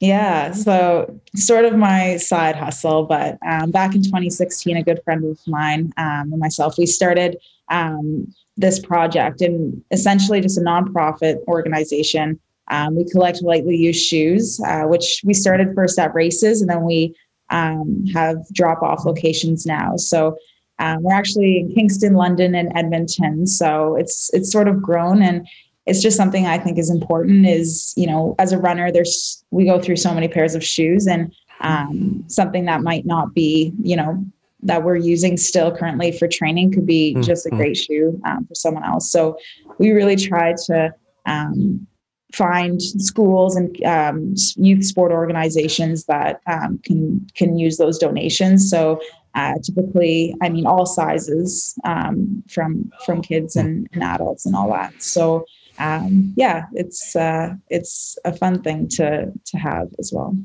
Yeah, 0.00 0.52
so 0.52 1.20
sort 1.36 1.64
of 1.64 1.74
my 1.74 2.18
side 2.18 2.54
hustle, 2.54 3.04
but 3.04 3.38
um, 3.46 3.70
back 3.70 3.94
in 3.94 4.02
2016, 4.02 4.76
a 4.76 4.82
good 4.82 5.00
friend 5.04 5.24
of 5.24 5.38
mine 5.46 5.92
um, 5.96 6.32
and 6.32 6.38
myself, 6.38 6.76
we 6.76 6.84
started 6.84 7.38
um, 7.70 8.32
this 8.56 8.78
project 8.78 9.40
and 9.40 9.82
essentially 9.90 10.40
just 10.40 10.58
a 10.58 10.62
nonprofit 10.62 11.36
organization. 11.46 12.40
Um, 12.68 12.96
we 12.96 13.04
collect 13.04 13.42
lightly 13.42 13.76
used 13.76 14.02
shoes, 14.04 14.60
uh, 14.66 14.84
which 14.84 15.20
we 15.24 15.34
started 15.34 15.74
first 15.74 15.98
at 15.98 16.14
races 16.14 16.60
and 16.60 16.70
then 16.70 16.82
we 16.82 17.14
um, 17.50 18.04
have 18.12 18.36
drop 18.52 18.82
off 18.82 19.04
locations 19.04 19.66
now. 19.66 19.96
So 19.96 20.36
um, 20.78 21.02
we're 21.02 21.14
actually 21.14 21.60
in 21.60 21.74
Kingston, 21.74 22.14
London, 22.14 22.54
and 22.54 22.76
Edmonton. 22.76 23.46
So 23.46 23.96
it's 23.96 24.30
it's 24.34 24.50
sort 24.50 24.68
of 24.68 24.82
grown 24.82 25.22
and 25.22 25.46
it's 25.86 26.02
just 26.02 26.16
something 26.16 26.46
I 26.46 26.58
think 26.58 26.78
is 26.78 26.90
important 26.90 27.46
is, 27.46 27.94
you 27.96 28.06
know, 28.06 28.34
as 28.38 28.52
a 28.52 28.58
runner, 28.58 28.90
there's 28.90 29.44
we 29.50 29.64
go 29.64 29.80
through 29.80 29.96
so 29.96 30.12
many 30.12 30.28
pairs 30.28 30.54
of 30.54 30.64
shoes 30.64 31.06
and 31.06 31.32
um, 31.60 32.24
something 32.26 32.64
that 32.66 32.82
might 32.82 33.06
not 33.06 33.32
be, 33.34 33.72
you 33.82 33.96
know, 33.96 34.24
that 34.66 34.82
we're 34.82 34.96
using 34.96 35.36
still 35.36 35.74
currently 35.74 36.12
for 36.12 36.28
training 36.28 36.72
could 36.72 36.86
be 36.86 37.12
mm-hmm. 37.12 37.22
just 37.22 37.46
a 37.46 37.50
great 37.50 37.76
shoe 37.76 38.20
um, 38.24 38.44
for 38.46 38.54
someone 38.54 38.84
else. 38.84 39.10
So 39.10 39.38
we 39.78 39.92
really 39.92 40.16
try 40.16 40.54
to 40.66 40.94
um, 41.26 41.86
find 42.32 42.82
schools 42.82 43.56
and 43.56 43.82
um, 43.84 44.34
youth 44.56 44.84
sport 44.84 45.12
organizations 45.12 46.04
that 46.06 46.40
um, 46.46 46.78
can 46.84 47.26
can 47.34 47.58
use 47.58 47.76
those 47.78 47.98
donations. 47.98 48.68
So 48.68 49.00
uh, 49.34 49.54
typically, 49.62 50.34
I 50.42 50.48
mean, 50.48 50.66
all 50.66 50.86
sizes 50.86 51.78
um, 51.84 52.42
from 52.48 52.90
from 53.04 53.22
kids 53.22 53.56
and, 53.56 53.88
and, 53.92 54.02
adults 54.02 54.46
and 54.46 54.56
all 54.56 54.70
that. 54.72 55.02
So 55.02 55.44
um, 55.78 56.32
yeah, 56.36 56.66
it's 56.72 57.14
uh, 57.14 57.54
it's 57.68 58.18
a 58.24 58.34
fun 58.34 58.62
thing 58.62 58.88
to 58.96 59.32
to 59.44 59.58
have 59.58 59.88
as 59.98 60.12
well. 60.14 60.36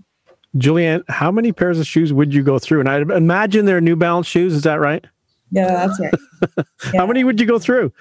Julie-Anne, 0.58 1.04
how 1.08 1.32
many 1.32 1.52
pairs 1.52 1.80
of 1.80 1.88
shoes 1.88 2.12
would 2.12 2.34
you 2.34 2.44
go 2.44 2.60
through? 2.60 2.82
And 2.82 2.90
I 2.90 2.98
imagine 3.16 3.66
they're 3.66 3.82
New 3.82 3.96
Balance 3.96 4.28
shoes. 4.28 4.54
Is 4.54 4.64
that 4.64 4.80
right? 4.80 5.06
Yeah, 5.52 5.68
that's 5.68 6.00
right. 6.00 6.14
Yeah. 6.58 6.64
how 7.00 7.06
many 7.06 7.24
would 7.24 7.40
you 7.40 7.46
go 7.46 7.60
through? 7.60 7.92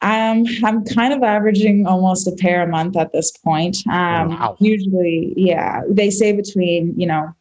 Um, 0.00 0.44
I'm 0.64 0.84
kind 0.84 1.12
of 1.12 1.22
averaging 1.22 1.86
almost 1.86 2.28
a 2.28 2.32
pair 2.32 2.62
a 2.62 2.68
month 2.68 2.96
at 2.96 3.12
this 3.12 3.32
point. 3.32 3.78
Um, 3.90 4.28
wow. 4.30 4.56
Usually, 4.60 5.34
yeah, 5.36 5.82
they 5.88 6.10
say 6.10 6.32
between 6.32 6.94
you 6.98 7.06
know 7.06 7.34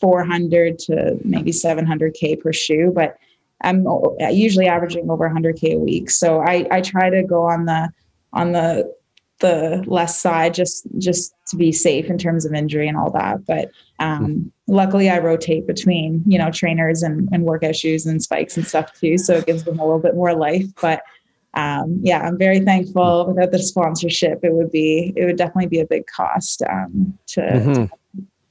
400 0.00 0.78
to 0.80 1.18
maybe 1.24 1.50
700k 1.50 2.40
per 2.40 2.52
shoe, 2.52 2.92
but 2.94 3.18
I'm 3.62 3.86
usually 4.30 4.66
averaging 4.66 5.10
over 5.10 5.28
100k 5.28 5.74
a 5.74 5.78
week. 5.78 6.10
So 6.10 6.40
I 6.40 6.66
I 6.70 6.80
try 6.80 7.10
to 7.10 7.22
go 7.22 7.42
on 7.42 7.66
the 7.66 7.90
on 8.32 8.52
the 8.52 8.90
the 9.40 9.84
less 9.86 10.20
side 10.20 10.54
just 10.54 10.86
just 10.98 11.34
to 11.48 11.56
be 11.56 11.72
safe 11.72 12.06
in 12.06 12.18
terms 12.18 12.44
of 12.44 12.52
injury 12.52 12.88
and 12.88 12.96
all 12.96 13.10
that. 13.12 13.44
But 13.46 13.70
um, 13.98 14.52
luckily, 14.66 15.08
I 15.10 15.18
rotate 15.18 15.66
between 15.66 16.22
you 16.26 16.38
know 16.38 16.50
trainers 16.50 17.02
and, 17.02 17.28
and 17.32 17.44
workout 17.44 17.76
shoes 17.76 18.06
and 18.06 18.22
spikes 18.22 18.56
and 18.56 18.66
stuff 18.66 18.92
too, 18.98 19.18
so 19.18 19.34
it 19.34 19.46
gives 19.46 19.64
them 19.64 19.78
a 19.78 19.84
little 19.84 20.00
bit 20.00 20.14
more 20.14 20.34
life. 20.34 20.66
But 20.80 21.02
um, 21.54 21.98
yeah, 22.02 22.20
I'm 22.20 22.38
very 22.38 22.60
thankful. 22.60 23.26
Without 23.26 23.52
the 23.52 23.58
sponsorship, 23.58 24.40
it 24.42 24.52
would 24.52 24.70
be 24.70 25.12
it 25.16 25.24
would 25.24 25.36
definitely 25.36 25.68
be 25.68 25.80
a 25.80 25.86
big 25.86 26.06
cost 26.06 26.62
um, 26.68 27.18
to, 27.28 27.40
mm-hmm. 27.40 27.72
to 27.72 27.90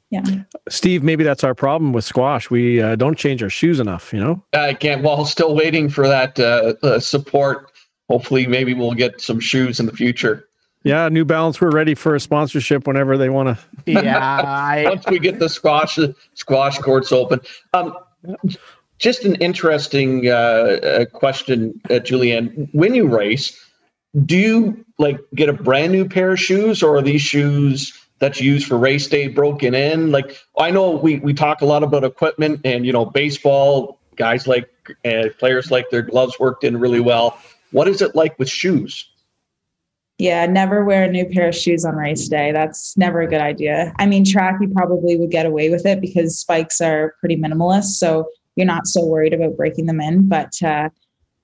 yeah. 0.09 0.23
Steve, 0.69 1.03
maybe 1.03 1.23
that's 1.23 1.43
our 1.43 1.53
problem 1.53 1.91
with 1.91 2.05
squash. 2.05 2.49
We 2.49 2.81
uh, 2.81 2.95
don't 2.95 3.17
change 3.17 3.43
our 3.43 3.49
shoes 3.49 3.79
enough, 3.79 4.13
you 4.13 4.19
know? 4.19 4.41
I 4.53 4.73
can't. 4.73 5.03
Well, 5.03 5.25
still 5.25 5.53
waiting 5.53 5.89
for 5.89 6.07
that 6.07 6.39
uh, 6.39 6.75
uh, 6.81 6.99
support. 6.99 7.71
Hopefully, 8.09 8.47
maybe 8.47 8.73
we'll 8.73 8.93
get 8.93 9.19
some 9.19 9.39
shoes 9.39 9.81
in 9.81 9.85
the 9.85 9.91
future. 9.91 10.46
Yeah, 10.87 11.09
New 11.09 11.25
Balance, 11.25 11.59
we're 11.59 11.71
ready 11.71 11.95
for 11.95 12.15
a 12.15 12.19
sponsorship 12.19 12.87
whenever 12.87 13.17
they 13.17 13.29
want 13.29 13.57
to. 13.57 13.91
Yeah. 13.91 14.41
I... 14.41 14.85
Once 14.89 15.05
we 15.07 15.19
get 15.19 15.37
the 15.37 15.49
squash 15.49 15.99
squash 16.33 16.77
courts 16.79 17.11
open. 17.11 17.41
Um, 17.73 17.93
just 18.97 19.25
an 19.25 19.35
interesting 19.35 20.29
uh, 20.29 20.31
uh 20.31 21.05
question, 21.05 21.79
uh, 21.89 21.99
Julie-Anne. 21.99 22.69
When 22.71 22.95
you 22.95 23.05
race, 23.05 23.59
do 24.25 24.37
you 24.37 24.85
like 24.97 25.19
get 25.35 25.49
a 25.49 25.53
brand 25.53 25.91
new 25.91 26.07
pair 26.07 26.31
of 26.31 26.39
shoes, 26.39 26.81
or 26.81 26.97
are 26.97 27.01
these 27.01 27.21
shoes 27.21 27.93
that's 28.19 28.39
used 28.39 28.65
for 28.67 28.77
race 28.77 29.07
day 29.07 29.27
broken 29.27 29.75
in? 29.75 30.11
Like 30.11 30.37
I 30.57 30.71
know 30.71 30.91
we 30.91 31.19
we 31.19 31.33
talk 31.33 31.61
a 31.61 31.65
lot 31.65 31.83
about 31.83 32.05
equipment 32.05 32.61
and 32.63 32.85
you 32.85 32.93
know 32.93 33.05
baseball 33.05 33.99
guys 34.15 34.47
like 34.47 34.69
uh, 35.03 35.25
players 35.37 35.69
like 35.69 35.89
their 35.89 36.01
gloves 36.01 36.39
worked 36.39 36.63
in 36.63 36.79
really 36.79 37.01
well. 37.01 37.37
What 37.71 37.89
is 37.89 38.01
it 38.01 38.15
like 38.15 38.39
with 38.39 38.49
shoes? 38.49 39.05
Yeah, 40.17 40.45
never 40.47 40.83
wear 40.83 41.03
a 41.03 41.11
new 41.11 41.25
pair 41.25 41.49
of 41.49 41.55
shoes 41.55 41.85
on 41.85 41.95
race 41.95 42.27
day. 42.27 42.51
That's 42.51 42.97
never 42.97 43.21
a 43.21 43.27
good 43.27 43.41
idea. 43.41 43.93
I 43.99 44.07
mean, 44.07 44.25
track 44.25 44.57
you 44.59 44.69
probably 44.69 45.15
would 45.15 45.29
get 45.29 45.45
away 45.45 45.69
with 45.69 45.85
it 45.85 46.01
because 46.01 46.39
spikes 46.39 46.81
are 46.81 47.13
pretty 47.19 47.37
minimalist, 47.37 47.97
so 47.97 48.27
you're 48.55 48.65
not 48.65 48.87
so 48.87 49.05
worried 49.05 49.33
about 49.33 49.55
breaking 49.55 49.85
them 49.85 50.01
in. 50.01 50.27
But 50.27 50.61
uh, 50.63 50.89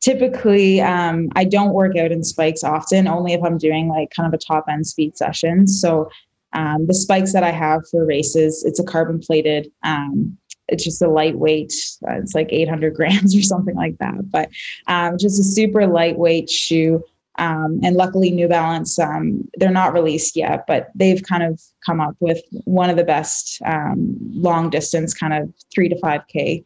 typically 0.01 0.81
um, 0.81 1.29
i 1.37 1.45
don't 1.45 1.71
work 1.71 1.95
out 1.95 2.11
in 2.11 2.25
spikes 2.25 2.61
often 2.61 3.07
only 3.07 3.31
if 3.31 3.41
i'm 3.41 3.57
doing 3.57 3.87
like 3.87 4.09
kind 4.09 4.27
of 4.27 4.33
a 4.33 4.37
top 4.37 4.65
end 4.67 4.85
speed 4.85 5.15
session 5.15 5.65
so 5.65 6.09
um, 6.53 6.85
the 6.87 6.93
spikes 6.93 7.33
that 7.33 7.43
I 7.43 7.51
have 7.51 7.81
for 7.89 8.05
races, 8.05 8.63
it's 8.63 8.79
a 8.79 8.83
carbon 8.83 9.19
plated. 9.19 9.71
Um, 9.83 10.37
it's 10.69 10.83
just 10.83 11.01
a 11.01 11.09
lightweight. 11.09 11.73
Uh, 12.07 12.13
it's 12.13 12.35
like 12.35 12.47
800 12.51 12.93
grams 12.93 13.35
or 13.37 13.41
something 13.41 13.75
like 13.75 13.97
that. 13.97 14.31
But 14.31 14.49
um, 14.87 15.17
just 15.17 15.39
a 15.39 15.43
super 15.43 15.87
lightweight 15.87 16.49
shoe. 16.49 17.03
Um, 17.39 17.79
and 17.83 17.95
luckily, 17.95 18.29
New 18.29 18.47
Balance, 18.47 18.99
um, 18.99 19.47
they're 19.55 19.71
not 19.71 19.93
released 19.93 20.35
yet, 20.35 20.65
but 20.67 20.89
they've 20.93 21.23
kind 21.23 21.43
of 21.43 21.59
come 21.85 21.99
up 21.99 22.15
with 22.19 22.41
one 22.65 22.89
of 22.89 22.97
the 22.97 23.03
best 23.03 23.61
um, 23.65 24.17
long 24.19 24.69
distance, 24.69 25.13
kind 25.13 25.33
of 25.33 25.51
three 25.73 25.89
to 25.89 25.99
five 25.99 26.21
k 26.27 26.63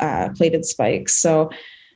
uh, 0.00 0.30
plated 0.36 0.64
spikes. 0.64 1.20
So 1.20 1.50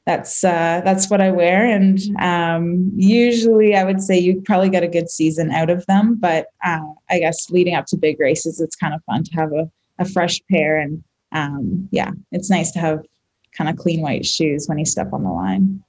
that's 0.07 0.45
uh, 0.45 0.83
that's 0.85 1.09
what 1.09 1.23
I 1.23 1.31
wear, 1.31 1.65
and 1.65 1.99
um, 2.21 2.93
usually 2.95 3.75
I 3.75 3.85
would 3.85 4.03
say 4.03 4.19
you 4.19 4.43
probably 4.43 4.69
get 4.69 4.83
a 4.83 4.89
good 4.89 5.09
season 5.09 5.51
out 5.51 5.71
of 5.71 5.87
them. 5.87 6.17
But 6.17 6.49
uh, 6.63 6.93
I 7.09 7.21
guess 7.21 7.51
leading 7.51 7.75
up 7.75 7.87
to 7.87 7.97
big 7.97 8.21
races, 8.21 8.61
it's 8.61 8.77
kind 8.77 8.93
of 8.95 9.03
fun 9.05 9.25
to 9.25 9.33
have 9.33 9.53
a, 9.53 9.71
a 9.99 10.05
fresh 10.05 10.43
pair, 10.51 10.79
and 10.79 11.03
um, 11.33 11.89
yeah, 11.91 12.11
it's 12.33 12.51
nice 12.51 12.71
to 12.73 12.81
have 12.81 13.01
kind 13.57 13.71
of 13.71 13.77
clean 13.77 14.03
white 14.03 14.27
shoes 14.27 14.69
when 14.69 14.79
you 14.79 14.85
step 14.85 15.11
on 15.15 15.23
the 15.23 15.31
line. 15.31 15.83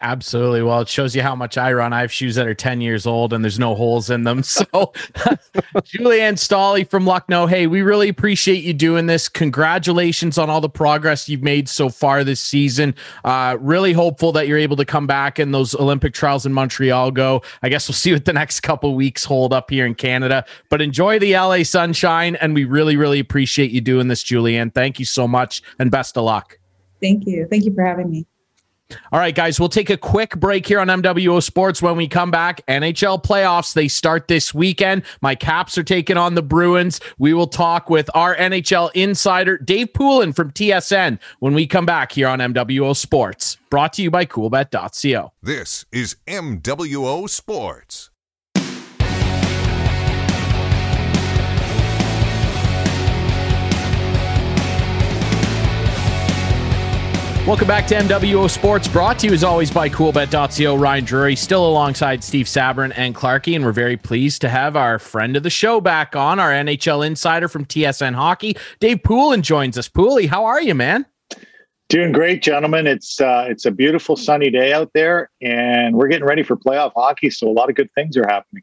Absolutely. 0.00 0.62
Well, 0.62 0.80
it 0.80 0.88
shows 0.88 1.16
you 1.16 1.22
how 1.22 1.34
much 1.34 1.58
I 1.58 1.72
run. 1.72 1.92
I 1.92 2.02
have 2.02 2.12
shoes 2.12 2.36
that 2.36 2.46
are 2.46 2.54
10 2.54 2.80
years 2.80 3.04
old 3.04 3.32
and 3.32 3.42
there's 3.42 3.58
no 3.58 3.74
holes 3.74 4.10
in 4.10 4.24
them. 4.24 4.42
So, 4.58 4.92
Julie-Anne 5.84 6.34
Staehli 6.34 6.88
from 6.88 7.06
Lucknow, 7.06 7.46
hey, 7.46 7.66
we 7.66 7.82
really 7.82 8.08
appreciate 8.08 8.64
you 8.64 8.72
doing 8.72 9.06
this. 9.06 9.28
Congratulations 9.28 10.36
on 10.36 10.50
all 10.50 10.60
the 10.60 10.68
progress 10.68 11.28
you've 11.28 11.42
made 11.42 11.68
so 11.68 11.88
far 11.88 12.24
this 12.24 12.40
season. 12.40 12.94
Uh, 13.24 13.56
really 13.60 13.92
hopeful 13.92 14.32
that 14.32 14.48
you're 14.48 14.58
able 14.58 14.76
to 14.76 14.84
come 14.84 15.06
back 15.06 15.38
and 15.38 15.54
those 15.54 15.74
Olympic 15.74 16.12
trials 16.12 16.44
in 16.46 16.52
Montreal 16.52 17.10
go. 17.10 17.42
I 17.62 17.68
guess 17.68 17.88
we'll 17.88 17.94
see 17.94 18.12
what 18.12 18.24
the 18.24 18.32
next 18.32 18.60
couple 18.60 18.94
weeks 18.94 19.22
hold 19.24 19.52
up 19.52 19.70
here 19.70 19.86
in 19.86 19.94
Canada. 19.94 20.44
But 20.70 20.80
enjoy 20.80 21.18
the 21.18 21.34
LA 21.34 21.62
sunshine. 21.62 22.36
And 22.36 22.54
we 22.54 22.64
really, 22.64 22.96
really 22.96 23.20
appreciate 23.20 23.70
you 23.70 23.80
doing 23.80 24.08
this, 24.08 24.22
Julie-Anne. 24.22 24.70
Thank 24.70 24.98
you 24.98 25.04
so 25.04 25.28
much 25.28 25.62
and 25.78 25.90
best 25.90 26.16
of 26.16 26.24
luck. 26.24 26.58
Thank 27.00 27.26
you. 27.26 27.46
Thank 27.48 27.64
you 27.64 27.74
for 27.74 27.84
having 27.84 28.10
me. 28.10 28.26
All 29.12 29.18
right, 29.18 29.34
guys, 29.34 29.60
we'll 29.60 29.68
take 29.68 29.90
a 29.90 29.96
quick 29.96 30.38
break 30.38 30.66
here 30.66 30.80
on 30.80 30.88
MWO 30.88 31.42
Sports. 31.42 31.82
When 31.82 31.96
we 31.96 32.08
come 32.08 32.30
back, 32.30 32.64
NHL 32.66 33.22
playoffs, 33.22 33.74
they 33.74 33.88
start 33.88 34.28
this 34.28 34.54
weekend. 34.54 35.02
My 35.20 35.34
Caps 35.34 35.76
are 35.76 35.82
taking 35.82 36.16
on 36.16 36.34
the 36.34 36.42
Bruins. 36.42 37.00
We 37.18 37.34
will 37.34 37.46
talk 37.46 37.90
with 37.90 38.08
our 38.14 38.34
NHL 38.36 38.90
insider, 38.94 39.58
Dave 39.58 39.92
Poulin 39.92 40.32
from 40.32 40.52
TSN, 40.52 41.18
when 41.40 41.54
we 41.54 41.66
come 41.66 41.86
back 41.86 42.12
here 42.12 42.28
on 42.28 42.38
MWO 42.38 42.96
Sports. 42.96 43.58
Brought 43.70 43.92
to 43.94 44.02
you 44.02 44.10
by 44.10 44.24
coolbet.co. 44.24 45.32
This 45.42 45.84
is 45.92 46.16
MWO 46.26 47.28
Sports. 47.28 48.10
Welcome 57.48 57.66
back 57.66 57.86
to 57.86 57.94
MWO 57.94 58.50
Sports, 58.50 58.88
brought 58.88 59.18
to 59.20 59.26
you 59.26 59.32
as 59.32 59.42
always 59.42 59.70
by 59.70 59.88
CoolBet.co. 59.88 60.76
Ryan 60.76 61.04
Drury, 61.04 61.34
still 61.34 61.66
alongside 61.66 62.22
Steve 62.22 62.44
Sabourin 62.44 62.92
and 62.94 63.14
Clarky, 63.14 63.56
and 63.56 63.64
we're 63.64 63.72
very 63.72 63.96
pleased 63.96 64.42
to 64.42 64.50
have 64.50 64.76
our 64.76 64.98
friend 64.98 65.34
of 65.34 65.42
the 65.42 65.48
show 65.48 65.80
back 65.80 66.14
on, 66.14 66.38
our 66.38 66.50
NHL 66.50 67.06
insider 67.06 67.48
from 67.48 67.64
TSN 67.64 68.12
Hockey, 68.12 68.54
Dave 68.80 69.02
Poulin 69.02 69.40
joins 69.40 69.78
us. 69.78 69.88
Pooley, 69.88 70.28
how 70.28 70.44
are 70.44 70.60
you, 70.60 70.74
man? 70.74 71.06
Doing 71.88 72.12
great, 72.12 72.42
gentlemen. 72.42 72.86
It's 72.86 73.18
uh, 73.18 73.46
it's 73.48 73.64
a 73.64 73.70
beautiful 73.70 74.14
sunny 74.14 74.50
day 74.50 74.74
out 74.74 74.90
there, 74.92 75.30
and 75.40 75.96
we're 75.96 76.08
getting 76.08 76.26
ready 76.26 76.42
for 76.42 76.54
playoff 76.54 76.92
hockey. 76.94 77.30
So 77.30 77.48
a 77.48 77.54
lot 77.54 77.70
of 77.70 77.76
good 77.76 77.88
things 77.94 78.18
are 78.18 78.26
happening. 78.28 78.62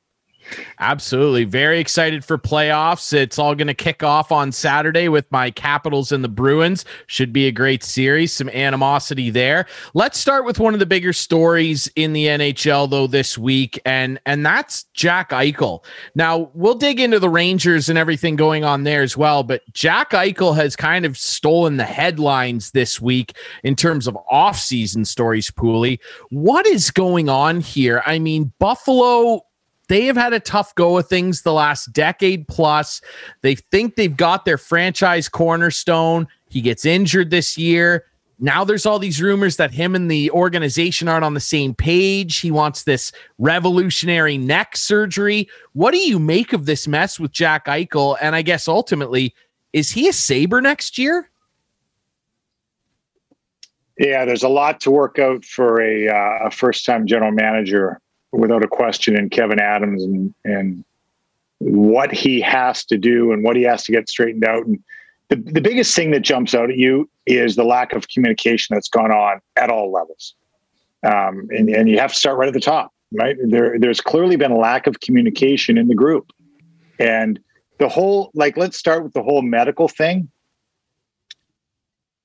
Absolutely. 0.80 1.44
Very 1.44 1.80
excited 1.80 2.24
for 2.24 2.38
playoffs. 2.38 3.14
It's 3.14 3.40
all 3.40 3.56
going 3.56 3.68
to 3.68 3.74
kick 3.74 4.04
off 4.04 4.32
on 4.32 4.52
Saturday 4.52 5.10
with 5.10 5.32
my 5.32 5.52
Capitals 5.52 6.12
and 6.12 6.24
the 6.24 6.30
Bruins. 6.30 6.86
Should 7.08 7.34
be 7.34 7.48
a 7.48 7.52
great 7.52 7.84
series. 7.84 8.34
Some 8.34 8.50
animosity 8.50 9.30
there. 9.30 9.66
Let's 9.94 10.20
start 10.20 10.46
with 10.46 10.60
one 10.60 10.74
of 10.74 10.80
the 10.80 10.86
bigger 10.86 11.14
stories 11.14 11.90
in 11.96 12.14
the 12.14 12.26
NHL 12.26 12.90
though 12.90 13.08
this 13.08 13.38
week 13.38 13.80
and 13.86 14.20
and 14.26 14.46
that's 14.46 14.84
Jack 14.94 15.32
Eichel. 15.32 15.84
Now, 16.16 16.52
we'll 16.54 16.76
dig 16.76 17.00
into 17.00 17.20
the 17.20 17.30
Rangers 17.30 17.90
and 17.90 17.98
everything 17.98 18.36
going 18.36 18.64
on 18.64 18.84
there 18.84 19.02
as 19.02 19.18
well, 19.18 19.44
but 19.44 19.62
Jack 19.74 20.12
Eichel 20.12 20.56
has 20.56 20.76
kind 20.76 21.06
of 21.06 21.18
stolen 21.18 21.78
the 21.78 21.84
headlines 21.84 22.72
this 22.72 23.02
week 23.02 23.38
in 23.64 23.76
terms 23.76 24.08
of 24.08 24.18
off-season 24.30 25.06
stories, 25.06 25.52
Pooley. 25.52 26.00
What 26.30 26.66
is 26.66 26.92
going 26.92 27.30
on 27.30 27.62
here? 27.62 28.04
I 28.06 28.20
mean, 28.20 28.52
Buffalo 28.60 29.42
they 29.88 30.06
have 30.06 30.18
had 30.18 30.34
a 30.34 30.40
tough 30.40 30.74
go 30.76 30.98
of 30.98 31.08
things 31.08 31.42
the 31.42 31.54
last 31.54 31.94
decade 31.94 32.48
plus. 32.48 33.02
They 33.42 33.56
think 33.56 33.96
they've 33.96 34.16
got 34.16 34.46
their 34.46 34.58
franchise 34.58 35.30
cornerstone 35.30 36.28
He 36.50 36.62
gets 36.62 36.86
injured 36.86 37.32
this 37.32 37.58
year. 37.58 38.06
Now 38.40 38.66
there's 38.66 38.86
all 38.86 39.00
these 39.00 39.22
rumors 39.22 39.58
that 39.58 39.72
him 39.72 39.96
and 39.96 40.12
the 40.12 40.30
organization 40.32 41.08
aren't 41.08 41.24
on 41.24 41.34
the 41.34 41.40
same 41.40 41.74
page. 41.74 42.40
He 42.40 42.52
wants 42.52 42.84
this 42.84 43.12
revolutionary 43.40 44.38
neck 44.38 44.76
surgery. 44.76 45.48
What 45.74 45.92
do 45.92 45.98
you 45.98 46.20
make 46.20 46.52
of 46.52 46.66
this 46.66 46.88
mess 46.88 47.20
with 47.20 47.32
Jack 47.32 47.66
Eichel? 47.66 48.18
And 48.22 48.36
I 48.36 48.42
guess 48.42 48.68
ultimately, 48.68 49.34
is 49.72 49.92
he 49.92 50.08
a 50.08 50.14
Sabre 50.14 50.62
next 50.62 50.98
year? 50.98 51.30
Yeah, 53.98 54.26
there's 54.26 54.44
a 54.44 54.50
lot 54.50 54.82
to 54.82 54.92
work 54.92 55.20
out 55.20 55.46
for 55.46 55.82
a, 55.82 56.10
uh, 56.10 56.48
a 56.48 56.52
first-time 56.52 57.08
general 57.08 57.32
manager, 57.32 58.02
without 58.36 58.64
a 58.64 58.68
question, 58.68 59.18
in 59.18 59.30
Kevyn 59.30 59.60
Adams 59.60 60.04
and 60.04 60.34
and 60.44 60.84
what 61.60 62.12
he 62.12 62.42
has 62.42 62.84
to 62.86 62.98
do 62.98 63.32
and 63.32 63.44
what 63.44 63.56
he 63.56 63.64
has 63.64 63.84
to 63.86 63.92
get 63.92 64.10
straightened 64.10 64.46
out. 64.46 64.66
And 64.66 64.84
the, 65.30 65.38
the 65.38 65.62
biggest 65.62 65.96
thing 65.96 66.12
that 66.12 66.20
jumps 66.20 66.54
out 66.54 66.70
at 66.70 66.78
you 66.78 67.10
is 67.26 67.56
the 67.56 67.64
lack 67.64 67.94
of 67.94 68.08
communication 68.10 68.76
that's 68.76 68.90
gone 68.90 69.12
on 69.12 69.40
at 69.56 69.70
all 69.70 69.92
levels. 69.92 70.36
Um, 71.04 71.48
and, 71.52 71.70
and 71.70 71.90
you 71.90 71.98
have 72.00 72.12
to 72.12 72.20
start 72.20 72.38
right 72.38 72.48
at 72.48 72.54
the 72.54 72.60
top, 72.60 72.92
right? 73.14 73.38
There, 73.48 73.80
there's 73.80 74.02
clearly 74.02 74.36
been 74.36 74.52
a 74.52 74.58
lack 74.58 74.86
of 74.86 75.00
communication 75.00 75.78
in 75.78 75.88
the 75.88 75.96
group. 75.96 76.32
And 77.00 77.40
the 77.80 77.88
whole, 77.88 78.32
like, 78.34 78.58
let's 78.58 78.78
start 78.78 79.04
with 79.04 79.14
the 79.14 79.24
whole 79.24 79.42
medical 79.42 79.88
thing. 79.88 80.30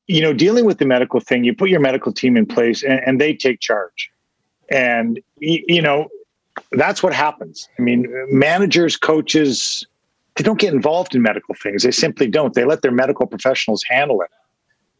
You 0.06 0.22
know, 0.22 0.32
dealing 0.32 0.64
with 0.64 0.78
the 0.78 0.86
medical 0.86 1.20
thing, 1.20 1.44
you 1.44 1.54
put 1.54 1.70
your 1.70 1.80
medical 1.80 2.12
team 2.12 2.36
in 2.36 2.46
place 2.46 2.82
and, 2.82 3.00
and 3.06 3.20
they 3.20 3.34
take 3.34 3.60
charge. 3.60 4.10
And, 4.70 5.20
you 5.38 5.82
know, 5.82 6.08
that's 6.72 7.02
what 7.02 7.12
happens. 7.12 7.68
I 7.78 7.82
mean, 7.82 8.06
managers, 8.30 8.96
coaches, 8.96 9.86
they 10.36 10.44
don't 10.44 10.60
get 10.60 10.72
involved 10.72 11.14
in 11.14 11.22
medical 11.22 11.54
things. 11.54 11.82
They 11.82 11.90
simply 11.90 12.28
don't. 12.28 12.54
They 12.54 12.64
let 12.64 12.82
their 12.82 12.92
medical 12.92 13.26
professionals 13.26 13.82
handle 13.88 14.22
it. 14.22 14.30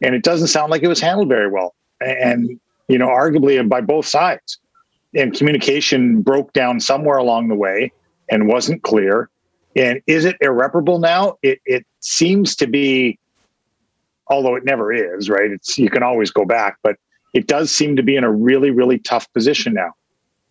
And 0.03 0.15
it 0.15 0.25
doesn't 0.25 0.49
sound 0.49 0.71
like 0.71 0.83
it 0.83 0.89
was 0.89 1.01
handled 1.01 1.29
very 1.29 1.49
well. 1.49 1.75
And, 2.01 2.59
you 2.89 2.99
know, 2.99 3.09
arguably 3.09 3.67
by 3.69 3.81
both 3.81 4.07
sides. 4.07 4.59
And 5.15 5.35
communication 5.35 6.23
broke 6.23 6.53
down 6.53 6.81
somewhere 6.81 7.19
along 7.19 7.49
the 7.49 7.55
way 7.55 7.93
and 8.31 8.49
wasn't 8.49 8.83
clear. 8.83 9.29
And 9.77 10.01
is 10.07 10.25
it 10.25 10.37
irreparable 10.41 10.99
now? 10.99 11.37
It, 11.43 11.61
it 11.65 11.87
seems 12.01 12.57
to 12.57 12.67
be, 12.67 13.19
although 14.29 14.57
it 14.57 14.65
never 14.65 14.93
is, 14.93 15.29
right? 15.29 15.51
It's 15.51 15.79
you 15.79 15.91
can 15.91 16.03
always 16.03 16.31
go 16.31 16.45
back, 16.45 16.79
but 16.83 16.97
it 17.33 17.47
does 17.47 17.71
seem 17.71 17.97
to 17.97 18.03
be 18.03 18.17
in 18.17 18.25
a 18.25 18.31
really, 18.31 18.71
really 18.71 18.99
tough 18.99 19.33
position 19.33 19.75
now. 19.75 19.93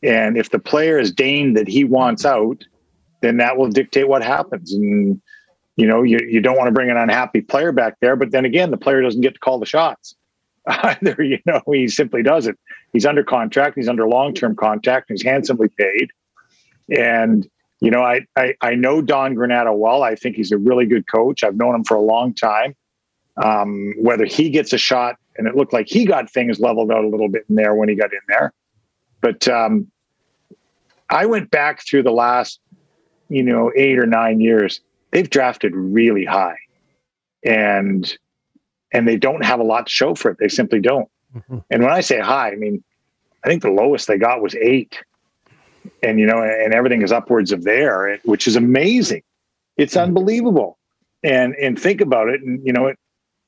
And 0.01 0.37
if 0.37 0.49
the 0.49 0.59
player 0.59 0.97
is 0.97 1.11
deigned 1.11 1.57
that 1.57 1.67
he 1.67 1.83
wants 1.83 2.25
out, 2.25 2.63
then 3.21 3.37
that 3.37 3.57
will 3.57 3.69
dictate 3.69 4.07
what 4.07 4.23
happens. 4.23 4.73
And 4.73 5.21
you 5.79 5.87
know, 5.87 6.03
you, 6.03 6.19
you 6.27 6.41
don't 6.41 6.57
want 6.57 6.67
to 6.67 6.73
bring 6.73 6.89
an 6.89 6.97
unhappy 6.97 7.39
player 7.39 7.71
back 7.71 7.95
there, 8.01 8.17
but 8.17 8.31
then 8.31 8.43
again, 8.43 8.69
the 8.69 8.77
player 8.77 9.01
doesn't 9.01 9.21
get 9.21 9.35
to 9.35 9.39
call 9.39 9.59
the 9.59 9.65
shots. 9.65 10.13
Either, 10.67 11.23
you 11.23 11.39
know, 11.45 11.61
he 11.71 11.87
simply 11.87 12.21
doesn't. 12.21 12.59
He's 12.91 13.05
under 13.05 13.23
contract, 13.23 13.77
he's 13.77 13.87
under 13.87 14.05
long-term 14.05 14.57
contract, 14.57 15.05
he's 15.07 15.23
handsomely 15.23 15.69
paid. 15.69 16.09
And, 16.93 17.47
you 17.79 17.91
know, 17.91 18.01
I, 18.01 18.25
I 18.35 18.55
I 18.59 18.75
know 18.75 19.01
Don 19.01 19.35
Granato 19.35 19.73
well. 19.77 20.03
I 20.03 20.15
think 20.15 20.35
he's 20.35 20.51
a 20.51 20.57
really 20.57 20.85
good 20.85 21.09
coach. 21.09 21.45
I've 21.45 21.55
known 21.55 21.75
him 21.75 21.85
for 21.85 21.95
a 21.95 22.01
long 22.01 22.33
time. 22.33 22.75
Um, 23.41 23.93
whether 23.97 24.25
he 24.25 24.49
gets 24.49 24.73
a 24.73 24.77
shot, 24.77 25.15
and 25.39 25.47
it 25.47 25.55
looked 25.55 25.73
like 25.73 25.87
he 25.87 26.05
got 26.05 26.29
things 26.29 26.59
leveled 26.59 26.91
out 26.91 27.03
a 27.03 27.07
little 27.07 27.29
bit 27.29 27.45
in 27.49 27.55
there 27.55 27.73
when 27.73 27.89
he 27.89 27.95
got 27.95 28.13
in 28.13 28.19
there. 28.27 28.53
But 29.21 29.47
um, 29.47 29.87
I 31.09 31.25
went 31.25 31.49
back 31.49 31.81
through 31.83 32.03
the 32.03 32.11
last, 32.11 32.59
you 33.29 33.41
know, 33.41 33.71
eight 33.75 33.97
or 33.97 34.05
nine 34.05 34.41
years. 34.41 34.81
They've 35.11 35.29
drafted 35.29 35.75
really 35.75 36.25
high, 36.25 36.57
and 37.43 38.15
and 38.91 39.07
they 39.07 39.17
don't 39.17 39.43
have 39.43 39.59
a 39.59 39.63
lot 39.63 39.87
to 39.87 39.91
show 39.91 40.13
for 40.13 40.31
it. 40.31 40.37
They 40.39 40.49
simply 40.49 40.81
don't. 40.81 41.09
Mm-hmm. 41.35 41.57
And 41.71 41.83
when 41.83 41.91
I 41.91 42.01
say 42.01 42.19
high, 42.19 42.51
I 42.51 42.55
mean 42.55 42.83
I 43.43 43.47
think 43.47 43.61
the 43.61 43.71
lowest 43.71 44.07
they 44.07 44.17
got 44.17 44.41
was 44.41 44.55
eight, 44.55 45.01
and 46.03 46.19
you 46.19 46.25
know, 46.25 46.43
and 46.43 46.73
everything 46.73 47.01
is 47.01 47.11
upwards 47.11 47.51
of 47.51 47.63
there, 47.63 48.19
which 48.25 48.47
is 48.47 48.55
amazing. 48.55 49.23
It's 49.77 49.95
mm-hmm. 49.95 50.09
unbelievable. 50.09 50.77
And 51.23 51.55
and 51.55 51.79
think 51.79 52.01
about 52.01 52.29
it, 52.29 52.41
and 52.41 52.65
you 52.65 52.73
know, 52.73 52.87
it, 52.87 52.97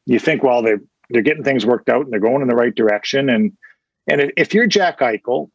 you 0.06 0.20
think, 0.20 0.44
well, 0.44 0.62
they 0.62 0.76
they're 1.12 1.22
getting 1.22 1.44
things 1.44 1.66
worked 1.66 1.90
out 1.90 2.04
and 2.04 2.12
they're 2.12 2.20
going 2.20 2.42
in 2.42 2.48
the 2.48 2.56
right 2.56 2.76
direction, 2.76 3.30
and 3.30 3.52
and 4.08 4.32
if 4.38 4.54
you're 4.54 4.68
Jack 4.68 5.00
Eichel 5.00 5.50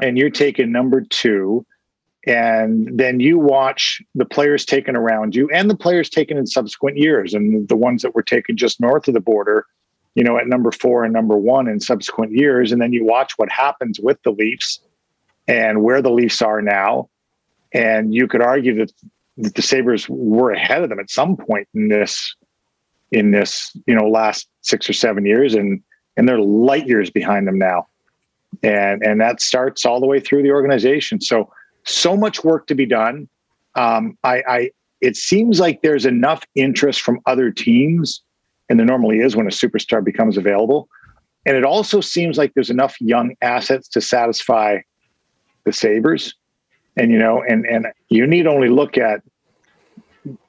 and 0.00 0.18
you're 0.18 0.30
taking 0.30 0.72
number 0.72 1.00
two, 1.00 1.64
and 2.26 2.98
then 2.98 3.20
you 3.20 3.38
watch 3.38 4.02
the 4.14 4.24
players 4.24 4.64
taken 4.64 4.96
around 4.96 5.34
you 5.34 5.48
and 5.50 5.70
the 5.70 5.76
players 5.76 6.10
taken 6.10 6.36
in 6.36 6.46
subsequent 6.46 6.96
years, 6.98 7.34
and 7.34 7.68
the 7.68 7.76
ones 7.76 8.02
that 8.02 8.14
were 8.14 8.22
taken 8.22 8.56
just 8.56 8.80
north 8.80 9.08
of 9.08 9.14
the 9.14 9.20
border, 9.20 9.66
you 10.14 10.24
know, 10.24 10.36
at 10.38 10.46
number 10.46 10.70
four 10.70 11.04
and 11.04 11.12
number 11.12 11.36
one 11.36 11.68
in 11.68 11.80
subsequent 11.80 12.32
years, 12.32 12.72
and 12.72 12.80
then 12.80 12.92
you 12.92 13.04
watch 13.04 13.32
what 13.36 13.50
happens 13.50 13.98
with 14.00 14.22
the 14.22 14.30
Leafs 14.30 14.80
and 15.46 15.82
where 15.82 16.00
the 16.00 16.10
Leafs 16.10 16.40
are 16.40 16.62
now, 16.62 17.08
and 17.72 18.14
you 18.14 18.26
could 18.26 18.40
argue 18.42 18.74
that, 18.76 18.92
the 19.36 19.62
Sabres 19.62 20.08
were 20.08 20.52
ahead 20.52 20.84
of 20.84 20.90
them 20.90 21.00
at 21.00 21.10
some 21.10 21.36
point 21.36 21.66
in 21.74 21.88
this 21.88 22.36
in 23.14 23.30
this 23.30 23.74
you 23.86 23.94
know 23.94 24.06
last 24.08 24.48
six 24.60 24.88
or 24.88 24.92
seven 24.92 25.24
years 25.24 25.54
and 25.54 25.80
and 26.16 26.28
they're 26.28 26.40
light 26.40 26.86
years 26.86 27.10
behind 27.10 27.46
them 27.48 27.58
now 27.58 27.86
and 28.62 29.02
and 29.02 29.20
that 29.20 29.40
starts 29.40 29.84
all 29.84 30.00
the 30.00 30.06
way 30.06 30.20
through 30.20 30.42
the 30.42 30.50
organization. 30.50 31.20
So 31.20 31.50
so 31.84 32.16
much 32.16 32.44
work 32.44 32.66
to 32.68 32.74
be 32.74 32.86
done. 32.86 33.28
Um, 33.74 34.16
I, 34.24 34.42
I 34.48 34.70
it 35.00 35.16
seems 35.16 35.60
like 35.60 35.82
there's 35.82 36.06
enough 36.06 36.44
interest 36.54 37.02
from 37.02 37.20
other 37.26 37.50
teams, 37.50 38.22
and 38.68 38.78
there 38.78 38.86
normally 38.86 39.18
is 39.18 39.36
when 39.36 39.46
a 39.46 39.50
superstar 39.50 40.04
becomes 40.04 40.36
available. 40.36 40.88
And 41.46 41.56
it 41.56 41.64
also 41.64 42.00
seems 42.00 42.38
like 42.38 42.54
there's 42.54 42.70
enough 42.70 42.98
young 43.00 43.34
assets 43.42 43.88
to 43.88 44.00
satisfy 44.00 44.78
the 45.64 45.72
Sabres. 45.72 46.34
And 46.96 47.10
you 47.10 47.18
know, 47.18 47.42
and 47.42 47.66
and 47.66 47.86
you 48.08 48.26
need 48.26 48.46
only 48.46 48.68
look 48.68 48.96
at 48.96 49.22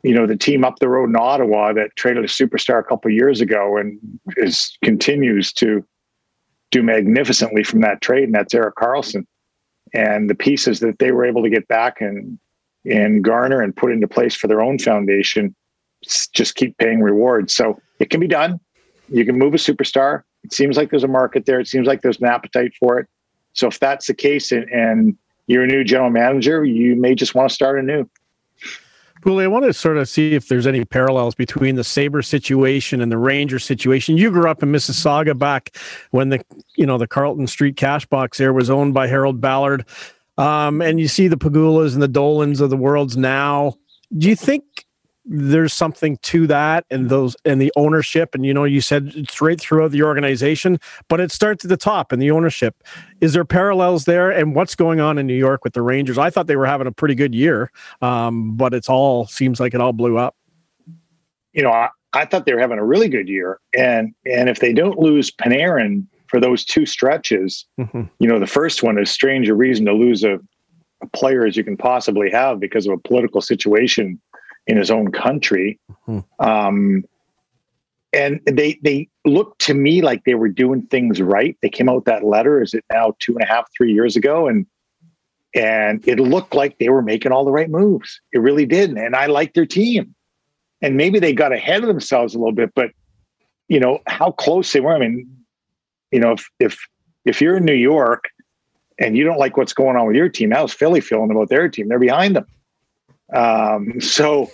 you 0.03 0.13
know 0.13 0.25
the 0.25 0.37
team 0.37 0.63
up 0.63 0.79
the 0.79 0.89
road 0.89 1.09
in 1.09 1.15
Ottawa 1.15 1.73
that 1.73 1.95
traded 1.95 2.23
a 2.23 2.27
superstar 2.27 2.79
a 2.79 2.83
couple 2.83 3.11
years 3.11 3.41
ago 3.41 3.77
and 3.77 3.99
is 4.37 4.77
continues 4.83 5.51
to 5.53 5.85
do 6.71 6.81
magnificently 6.83 7.63
from 7.63 7.81
that 7.81 8.01
trade, 8.01 8.25
and 8.25 8.33
that's 8.33 8.53
Erik 8.53 8.75
Karlsson. 8.75 9.25
And 9.93 10.29
the 10.29 10.35
pieces 10.35 10.79
that 10.79 10.99
they 10.99 11.11
were 11.11 11.25
able 11.25 11.43
to 11.43 11.49
get 11.49 11.67
back 11.67 12.01
and 12.01 12.39
and 12.85 13.23
garner 13.23 13.61
and 13.61 13.75
put 13.75 13.91
into 13.91 14.07
place 14.07 14.35
for 14.35 14.47
their 14.47 14.61
own 14.61 14.77
foundation 14.77 15.55
just 16.33 16.55
keep 16.55 16.77
paying 16.77 17.01
rewards. 17.01 17.55
So 17.55 17.79
it 17.99 18.09
can 18.09 18.19
be 18.19 18.27
done. 18.27 18.59
You 19.09 19.25
can 19.25 19.37
move 19.37 19.53
a 19.53 19.57
superstar. 19.57 20.21
It 20.43 20.53
seems 20.53 20.77
like 20.77 20.91
there's 20.91 21.03
a 21.03 21.07
market 21.07 21.45
there. 21.45 21.59
It 21.59 21.67
seems 21.67 21.87
like 21.87 22.01
there's 22.01 22.19
an 22.19 22.27
appetite 22.27 22.73
for 22.79 22.99
it. 22.99 23.07
So 23.53 23.67
if 23.67 23.79
that's 23.79 24.07
the 24.07 24.13
case 24.13 24.51
and, 24.51 24.69
and 24.69 25.17
you're 25.47 25.63
a 25.63 25.67
new 25.67 25.83
general 25.83 26.09
manager, 26.09 26.63
you 26.63 26.95
may 26.95 27.15
just 27.15 27.33
want 27.33 27.49
to 27.49 27.55
start 27.55 27.79
anew. 27.79 28.07
Well, 29.25 29.39
I 29.39 29.47
want 29.47 29.65
to 29.65 29.73
sort 29.73 29.97
of 29.97 30.07
see 30.07 30.35
if 30.35 30.49
there's 30.49 30.67
any 30.67 30.85
parallels 30.85 31.33
between 31.33 31.77
the 31.77 31.83
Sabre 31.83 32.21
situation 32.21 33.01
and 33.01 33.11
the 33.11 33.17
Ranger 33.17 33.57
situation. 33.57 34.17
You 34.17 34.29
grew 34.29 34.47
up 34.47 34.61
in 34.61 34.71
Mississauga 34.71 35.35
back 35.35 35.75
when 36.11 36.29
the 36.29 36.45
you 36.75 36.85
know 36.85 36.99
the 36.99 37.07
Carlton 37.07 37.47
Street 37.47 37.75
cash 37.75 38.05
box 38.05 38.37
there 38.37 38.53
was 38.53 38.69
owned 38.69 38.93
by 38.93 39.07
Harold 39.07 39.41
Ballard. 39.41 39.83
Um, 40.37 40.79
and 40.79 40.99
you 40.99 41.07
see 41.07 41.27
the 41.27 41.37
Pegulas 41.37 41.93
and 41.93 42.03
the 42.03 42.07
Dolans 42.07 42.61
of 42.61 42.69
the 42.69 42.77
worlds 42.77 43.17
now. 43.17 43.73
Do 44.15 44.29
you 44.29 44.35
think 44.35 44.63
there's 45.25 45.73
something 45.73 46.17
to 46.17 46.45
that 46.47 46.85
and 46.91 47.09
those 47.09 47.35
and 47.45 47.59
the 47.59 47.73
ownership 47.75 48.35
and 48.35 48.45
you 48.45 48.53
know 48.53 48.63
you 48.63 48.79
said 48.79 49.11
it's 49.15 49.41
right 49.41 49.59
throughout 49.59 49.91
the 49.91 50.03
organization 50.03 50.79
but 51.09 51.19
it 51.19 51.31
starts 51.31 51.65
at 51.65 51.69
the 51.69 51.77
top 51.77 52.11
and 52.11 52.21
the 52.21 52.31
ownership. 52.31 52.83
Is 53.21 53.33
there 53.33 53.45
parallels 53.45 54.05
there? 54.05 54.29
And 54.29 54.55
what's 54.55 54.75
going 54.75 54.99
on 54.99 55.17
in 55.17 55.25
new 55.25 55.35
york 55.35 55.63
with 55.63 55.73
the 55.73 55.81
rangers? 55.81 56.17
I 56.17 56.29
thought 56.29 56.47
they 56.47 56.55
were 56.55 56.67
having 56.67 56.87
a 56.87 56.91
pretty 56.91 57.15
good 57.15 57.33
year 57.33 57.71
um, 58.01 58.55
but 58.55 58.73
it's 58.73 58.89
all 58.89 59.25
seems 59.25 59.59
like 59.59 59.73
it 59.73 59.81
all 59.81 59.93
blew 59.93 60.17
up. 60.17 60.35
You 61.53 61.63
know 61.63 61.71
I, 61.71 61.89
I 62.13 62.25
thought 62.25 62.45
they 62.45 62.53
were 62.53 62.59
having 62.59 62.79
a 62.79 62.85
really 62.85 63.09
good 63.09 63.27
year 63.27 63.59
and 63.75 64.13
and 64.25 64.49
if 64.49 64.59
they 64.59 64.73
don't 64.73 64.99
lose 64.99 65.31
panarin 65.31 66.05
for 66.27 66.39
those 66.39 66.63
two 66.63 66.85
stretches 66.85 67.65
mm-hmm. 67.79 68.03
you 68.19 68.27
know 68.27 68.39
the 68.39 68.47
first 68.47 68.83
one 68.83 68.99
is 68.99 69.09
strange 69.09 69.49
a 69.49 69.55
reason 69.55 69.85
to 69.85 69.93
lose 69.93 70.23
a, 70.23 70.39
a 71.01 71.07
player 71.13 71.45
as 71.45 71.57
you 71.57 71.63
can 71.63 71.77
possibly 71.77 72.29
have 72.29 72.59
because 72.59 72.87
of 72.87 72.93
a 72.93 72.97
political 72.97 73.41
situation 73.41 74.19
in 74.67 74.77
his 74.77 74.91
own 74.91 75.11
country. 75.11 75.79
Mm-hmm. 76.07 76.45
Um, 76.45 77.03
and 78.13 78.39
they 78.45 78.79
they 78.81 79.09
looked 79.25 79.59
to 79.61 79.73
me 79.73 80.01
like 80.01 80.23
they 80.23 80.35
were 80.35 80.47
doing 80.47 80.83
things 80.83 81.21
right. 81.21 81.57
They 81.61 81.69
came 81.69 81.89
out 81.89 81.95
with 81.95 82.05
that 82.05 82.23
letter. 82.23 82.61
Is 82.61 82.73
it 82.73 82.85
now 82.91 83.13
two 83.19 83.33
and 83.33 83.43
a 83.43 83.45
half, 83.45 83.69
three 83.75 83.91
years 83.91 84.15
ago? 84.15 84.47
And 84.47 84.65
and 85.53 86.05
it 86.07 86.19
looked 86.19 86.53
like 86.53 86.77
they 86.79 86.89
were 86.89 87.01
making 87.01 87.31
all 87.31 87.45
the 87.45 87.51
right 87.51 87.69
moves. 87.69 88.19
It 88.31 88.39
really 88.39 88.65
did. 88.65 88.91
And 88.91 89.15
I 89.15 89.25
liked 89.27 89.55
their 89.55 89.65
team. 89.65 90.13
And 90.81 90.97
maybe 90.97 91.19
they 91.19 91.33
got 91.33 91.53
ahead 91.53 91.81
of 91.81 91.87
themselves 91.87 92.35
a 92.35 92.37
little 92.37 92.53
bit, 92.53 92.71
but 92.75 92.91
you 93.67 93.79
know 93.79 93.99
how 94.07 94.31
close 94.31 94.71
they 94.71 94.81
were. 94.81 94.93
I 94.93 94.99
mean, 94.99 95.27
you 96.11 96.19
know, 96.19 96.33
if 96.33 96.49
if 96.59 96.77
if 97.25 97.41
you're 97.41 97.57
in 97.57 97.65
New 97.65 97.73
York 97.73 98.25
and 98.99 99.17
you 99.17 99.23
don't 99.23 99.39
like 99.39 99.57
what's 99.57 99.73
going 99.73 99.97
on 99.97 100.07
with 100.07 100.15
your 100.15 100.29
team, 100.29 100.51
how's 100.51 100.73
Philly 100.73 101.01
feeling 101.01 101.31
about 101.31 101.49
their 101.49 101.67
team? 101.67 101.89
They're 101.89 101.99
behind 101.99 102.35
them. 102.35 102.45
Um, 103.33 103.99
so, 103.99 104.51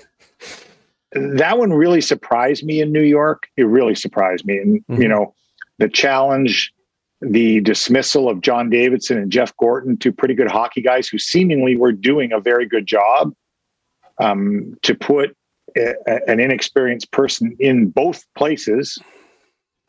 that 1.13 1.57
one 1.57 1.73
really 1.73 2.01
surprised 2.01 2.63
me 2.63 2.79
in 2.79 2.91
New 2.91 3.01
York. 3.01 3.47
It 3.57 3.63
really 3.63 3.95
surprised 3.95 4.45
me. 4.45 4.57
And, 4.57 4.79
mm-hmm. 4.85 5.01
you 5.01 5.07
know, 5.09 5.33
the 5.77 5.89
challenge, 5.89 6.71
the 7.19 7.59
dismissal 7.61 8.29
of 8.29 8.41
John 8.41 8.69
Davidson 8.69 9.17
and 9.17 9.31
Jeff 9.31 9.55
Gorton, 9.57 9.97
two 9.97 10.13
pretty 10.13 10.33
good 10.33 10.49
hockey 10.49 10.81
guys 10.81 11.07
who 11.09 11.17
seemingly 11.17 11.75
were 11.75 11.91
doing 11.91 12.31
a 12.31 12.39
very 12.39 12.65
good 12.65 12.87
job, 12.87 13.33
um, 14.19 14.77
to 14.83 14.95
put 14.95 15.35
a, 15.75 15.95
an 16.27 16.39
inexperienced 16.39 17.11
person 17.11 17.55
in 17.59 17.89
both 17.89 18.25
places. 18.35 18.97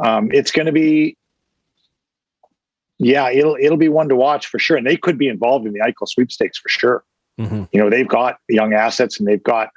Um, 0.00 0.28
it's 0.32 0.50
going 0.50 0.66
to 0.66 0.72
be, 0.72 1.16
yeah, 2.98 3.30
it'll 3.30 3.56
it'll 3.60 3.76
be 3.76 3.88
one 3.88 4.08
to 4.08 4.16
watch 4.16 4.46
for 4.46 4.58
sure, 4.58 4.76
and 4.76 4.86
they 4.86 4.96
could 4.96 5.18
be 5.18 5.28
involved 5.28 5.66
in 5.66 5.72
the 5.72 5.80
Eichel 5.80 6.08
sweepstakes 6.08 6.58
for 6.58 6.68
sure. 6.68 7.04
Mm-hmm. 7.42 7.64
You 7.72 7.81
know, 7.81 7.90
they've 7.90 8.09
got 8.09 8.38
young 8.48 8.74
assets 8.74 9.18
and 9.18 9.26
they've 9.26 9.42
got 9.42 9.70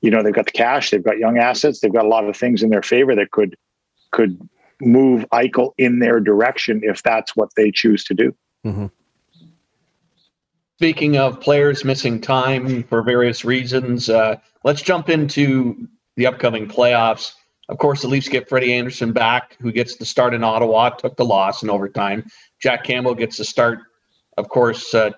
you 0.00 0.10
know 0.10 0.22
they've 0.22 0.34
got 0.34 0.46
the 0.46 0.52
cash, 0.52 0.90
they've 0.90 1.04
got 1.04 1.18
young 1.18 1.38
assets, 1.38 1.80
they've 1.80 1.92
got 1.92 2.04
a 2.04 2.08
lot 2.08 2.24
of 2.24 2.36
things 2.36 2.62
in 2.62 2.70
their 2.70 2.82
favor 2.82 3.14
that 3.14 3.30
could 3.30 3.56
could 4.10 4.38
move 4.80 5.24
Eichel 5.32 5.72
in 5.78 5.98
their 5.98 6.20
direction 6.20 6.80
if 6.82 7.02
that's 7.02 7.36
what 7.36 7.50
they 7.56 7.70
choose 7.70 8.04
to 8.04 8.14
do. 8.14 8.34
Mm-hmm. 8.64 8.86
Speaking 10.78 11.18
of 11.18 11.40
players 11.40 11.84
missing 11.84 12.20
time 12.20 12.82
for 12.84 13.02
various 13.02 13.44
reasons, 13.44 14.08
uh, 14.08 14.36
let's 14.64 14.80
jump 14.80 15.10
into 15.10 15.86
the 16.16 16.26
upcoming 16.26 16.66
playoffs. 16.66 17.34
Of 17.68 17.76
course, 17.76 18.00
the 18.00 18.08
Leafs 18.08 18.28
get 18.28 18.48
Freddie 18.48 18.72
Andersen 18.72 19.12
back, 19.12 19.56
who 19.60 19.70
gets 19.72 19.96
the 19.96 20.06
start 20.06 20.32
in 20.32 20.42
Ottawa, 20.42 20.88
took 20.88 21.16
the 21.16 21.24
loss 21.24 21.62
in 21.62 21.68
overtime. 21.68 22.24
Jack 22.60 22.84
Campbell 22.84 23.14
gets 23.14 23.36
the 23.36 23.44
start, 23.44 23.80
of 24.38 24.48
course, 24.48 24.94
uh, 24.94 25.10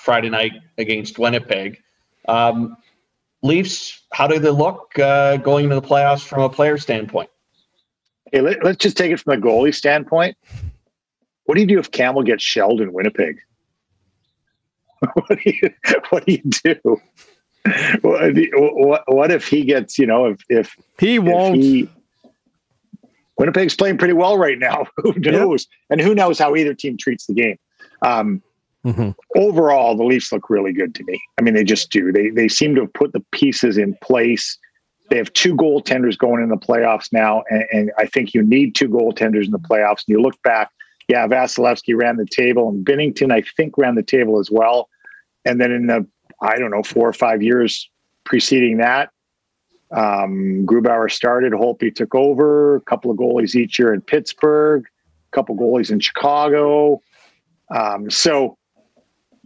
Friday 0.00 0.30
night 0.30 0.52
against 0.78 1.18
Winnipeg. 1.18 1.82
Um, 2.26 2.76
Leafs, 3.42 4.02
how 4.12 4.26
do 4.26 4.38
they 4.38 4.50
look 4.50 4.98
uh, 4.98 5.36
going 5.38 5.64
into 5.64 5.76
the 5.76 5.86
playoffs 5.86 6.22
from 6.22 6.42
a 6.42 6.48
player 6.48 6.78
standpoint? 6.78 7.30
Hey, 8.32 8.40
let, 8.40 8.64
us 8.64 8.76
just 8.76 8.96
take 8.96 9.12
it 9.12 9.20
from 9.20 9.34
a 9.34 9.40
goalie 9.40 9.74
standpoint. 9.74 10.36
What 11.44 11.54
do 11.54 11.60
you 11.60 11.66
do 11.66 11.78
if 11.78 11.90
Campbell 11.90 12.22
gets 12.22 12.42
shelled 12.42 12.80
in 12.80 12.92
Winnipeg? 12.92 13.40
what 15.14 15.28
do 15.28 15.38
you 15.44 15.70
What 16.10 16.26
do 16.26 16.32
you 16.32 16.42
do? 16.64 17.00
What, 18.00 18.34
what, 18.54 19.02
what 19.06 19.30
if 19.30 19.48
he 19.48 19.64
gets? 19.64 19.98
You 19.98 20.06
know, 20.06 20.26
if 20.26 20.40
if 20.48 20.76
he 20.98 21.18
won't. 21.18 21.56
If 21.56 21.62
he, 21.62 21.88
Winnipeg's 23.38 23.74
playing 23.74 23.98
pretty 23.98 24.14
well 24.14 24.38
right 24.38 24.58
now. 24.58 24.86
who 24.96 25.14
knows? 25.14 25.66
Yep. 25.90 25.90
And 25.90 26.00
who 26.00 26.14
knows 26.14 26.38
how 26.38 26.56
either 26.56 26.74
team 26.74 26.96
treats 26.96 27.26
the 27.26 27.34
game? 27.34 27.58
Um, 28.02 28.42
Mm-hmm. 28.84 29.10
Overall, 29.36 29.94
the 29.96 30.04
Leafs 30.04 30.32
look 30.32 30.48
really 30.48 30.72
good 30.72 30.94
to 30.94 31.04
me. 31.04 31.20
I 31.38 31.42
mean, 31.42 31.54
they 31.54 31.64
just 31.64 31.90
do. 31.90 32.12
They 32.12 32.30
they 32.30 32.48
seem 32.48 32.74
to 32.76 32.82
have 32.82 32.92
put 32.94 33.12
the 33.12 33.24
pieces 33.32 33.76
in 33.76 33.94
place. 34.02 34.58
They 35.10 35.16
have 35.16 35.32
two 35.34 35.54
goaltenders 35.54 36.16
going 36.16 36.42
in 36.42 36.48
the 36.48 36.56
playoffs 36.56 37.12
now, 37.12 37.42
and, 37.50 37.64
and 37.72 37.92
I 37.98 38.06
think 38.06 38.32
you 38.32 38.42
need 38.42 38.74
two 38.74 38.88
goaltenders 38.88 39.44
in 39.44 39.50
the 39.50 39.58
playoffs. 39.58 40.04
And 40.06 40.16
you 40.16 40.22
look 40.22 40.40
back, 40.42 40.70
yeah, 41.08 41.26
Vasilevskiy 41.26 41.94
ran 42.00 42.16
the 42.16 42.26
table, 42.26 42.68
and 42.68 42.86
Binnington, 42.86 43.32
I 43.32 43.42
think, 43.42 43.76
ran 43.76 43.96
the 43.96 44.02
table 44.02 44.38
as 44.38 44.50
well. 44.50 44.88
And 45.44 45.60
then 45.60 45.72
in 45.72 45.86
the 45.86 46.06
I 46.40 46.58
don't 46.58 46.70
know 46.70 46.82
four 46.82 47.06
or 47.08 47.12
five 47.12 47.42
years 47.42 47.90
preceding 48.24 48.78
that, 48.78 49.10
um, 49.90 50.64
Grubauer 50.64 51.10
started, 51.10 51.52
Holtby 51.52 51.94
took 51.94 52.14
over, 52.14 52.76
a 52.76 52.80
couple 52.82 53.10
of 53.10 53.18
goalies 53.18 53.54
each 53.54 53.78
year 53.78 53.92
in 53.92 54.00
Pittsburgh, 54.00 54.84
a 54.84 55.36
couple 55.36 55.56
goalies 55.56 55.90
in 55.90 56.00
Chicago. 56.00 57.00
Um, 57.70 58.10
so 58.10 58.56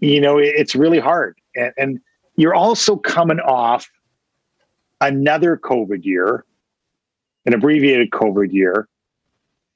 you 0.05 0.21
know 0.21 0.39
it's 0.39 0.75
really 0.75 0.99
hard. 0.99 1.39
And, 1.57 1.73
and 1.77 2.01
you're 2.37 2.55
also 2.55 2.97
coming 2.97 3.41
off 3.41 3.91
another 5.01 5.57
covid 5.57 6.05
year 6.05 6.45
an 7.47 7.55
abbreviated 7.55 8.11
covid 8.11 8.53
year 8.53 8.89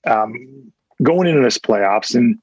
um, 0.07 0.73
going 1.03 1.29
into 1.29 1.43
this 1.43 1.59
playoffs. 1.59 2.15
And 2.15 2.39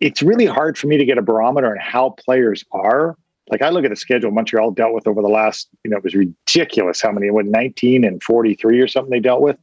it's 0.00 0.22
really 0.22 0.46
hard 0.46 0.76
for 0.76 0.86
me 0.86 0.96
to 0.96 1.04
get 1.04 1.18
a 1.18 1.22
barometer 1.22 1.70
on 1.70 1.78
how 1.78 2.10
players 2.10 2.64
are. 2.72 3.16
Like 3.50 3.62
i 3.62 3.68
look 3.68 3.84
at 3.84 3.90
the 3.90 3.96
schedule 3.96 4.30
montreal 4.30 4.70
dealt 4.70 4.94
with 4.94 5.08
over 5.08 5.22
the 5.22 5.28
last 5.28 5.68
you 5.84 5.90
know 5.90 5.96
it 5.96 6.04
was 6.04 6.14
ridiculous 6.14 7.02
how 7.02 7.10
many 7.10 7.30
what 7.30 7.46
19 7.46 8.04
and 8.04 8.22
43 8.22 8.80
or 8.80 8.88
something 8.88 9.10
they 9.10 9.20
dealt 9.20 9.40
with. 9.40 9.56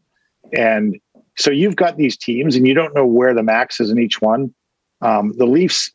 And 0.53 0.99
so 1.37 1.51
you've 1.51 1.75
got 1.75 1.97
these 1.97 2.17
teams 2.17 2.55
and 2.55 2.67
you 2.67 2.73
don't 2.73 2.95
know 2.95 3.05
where 3.05 3.33
the 3.33 3.43
max 3.43 3.79
is 3.79 3.89
in 3.89 3.99
each 3.99 4.21
one. 4.21 4.53
Um, 5.01 5.33
the 5.37 5.45
leafs 5.45 5.91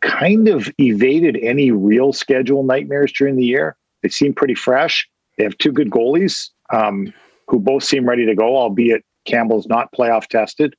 kind 0.00 0.48
of 0.48 0.70
evaded 0.78 1.38
any 1.42 1.70
real 1.70 2.12
schedule 2.12 2.62
nightmares 2.62 3.12
during 3.12 3.36
the 3.36 3.44
year. 3.44 3.76
They 4.02 4.08
seem 4.08 4.34
pretty 4.34 4.54
fresh. 4.54 5.08
They 5.36 5.44
have 5.44 5.56
two 5.58 5.72
good 5.72 5.90
goalies 5.90 6.48
um, 6.72 7.12
who 7.48 7.58
both 7.58 7.84
seem 7.84 8.08
ready 8.08 8.26
to 8.26 8.34
go, 8.34 8.56
albeit 8.56 9.04
Campbell's 9.26 9.66
not 9.66 9.92
playoff 9.92 10.26
tested. 10.26 10.74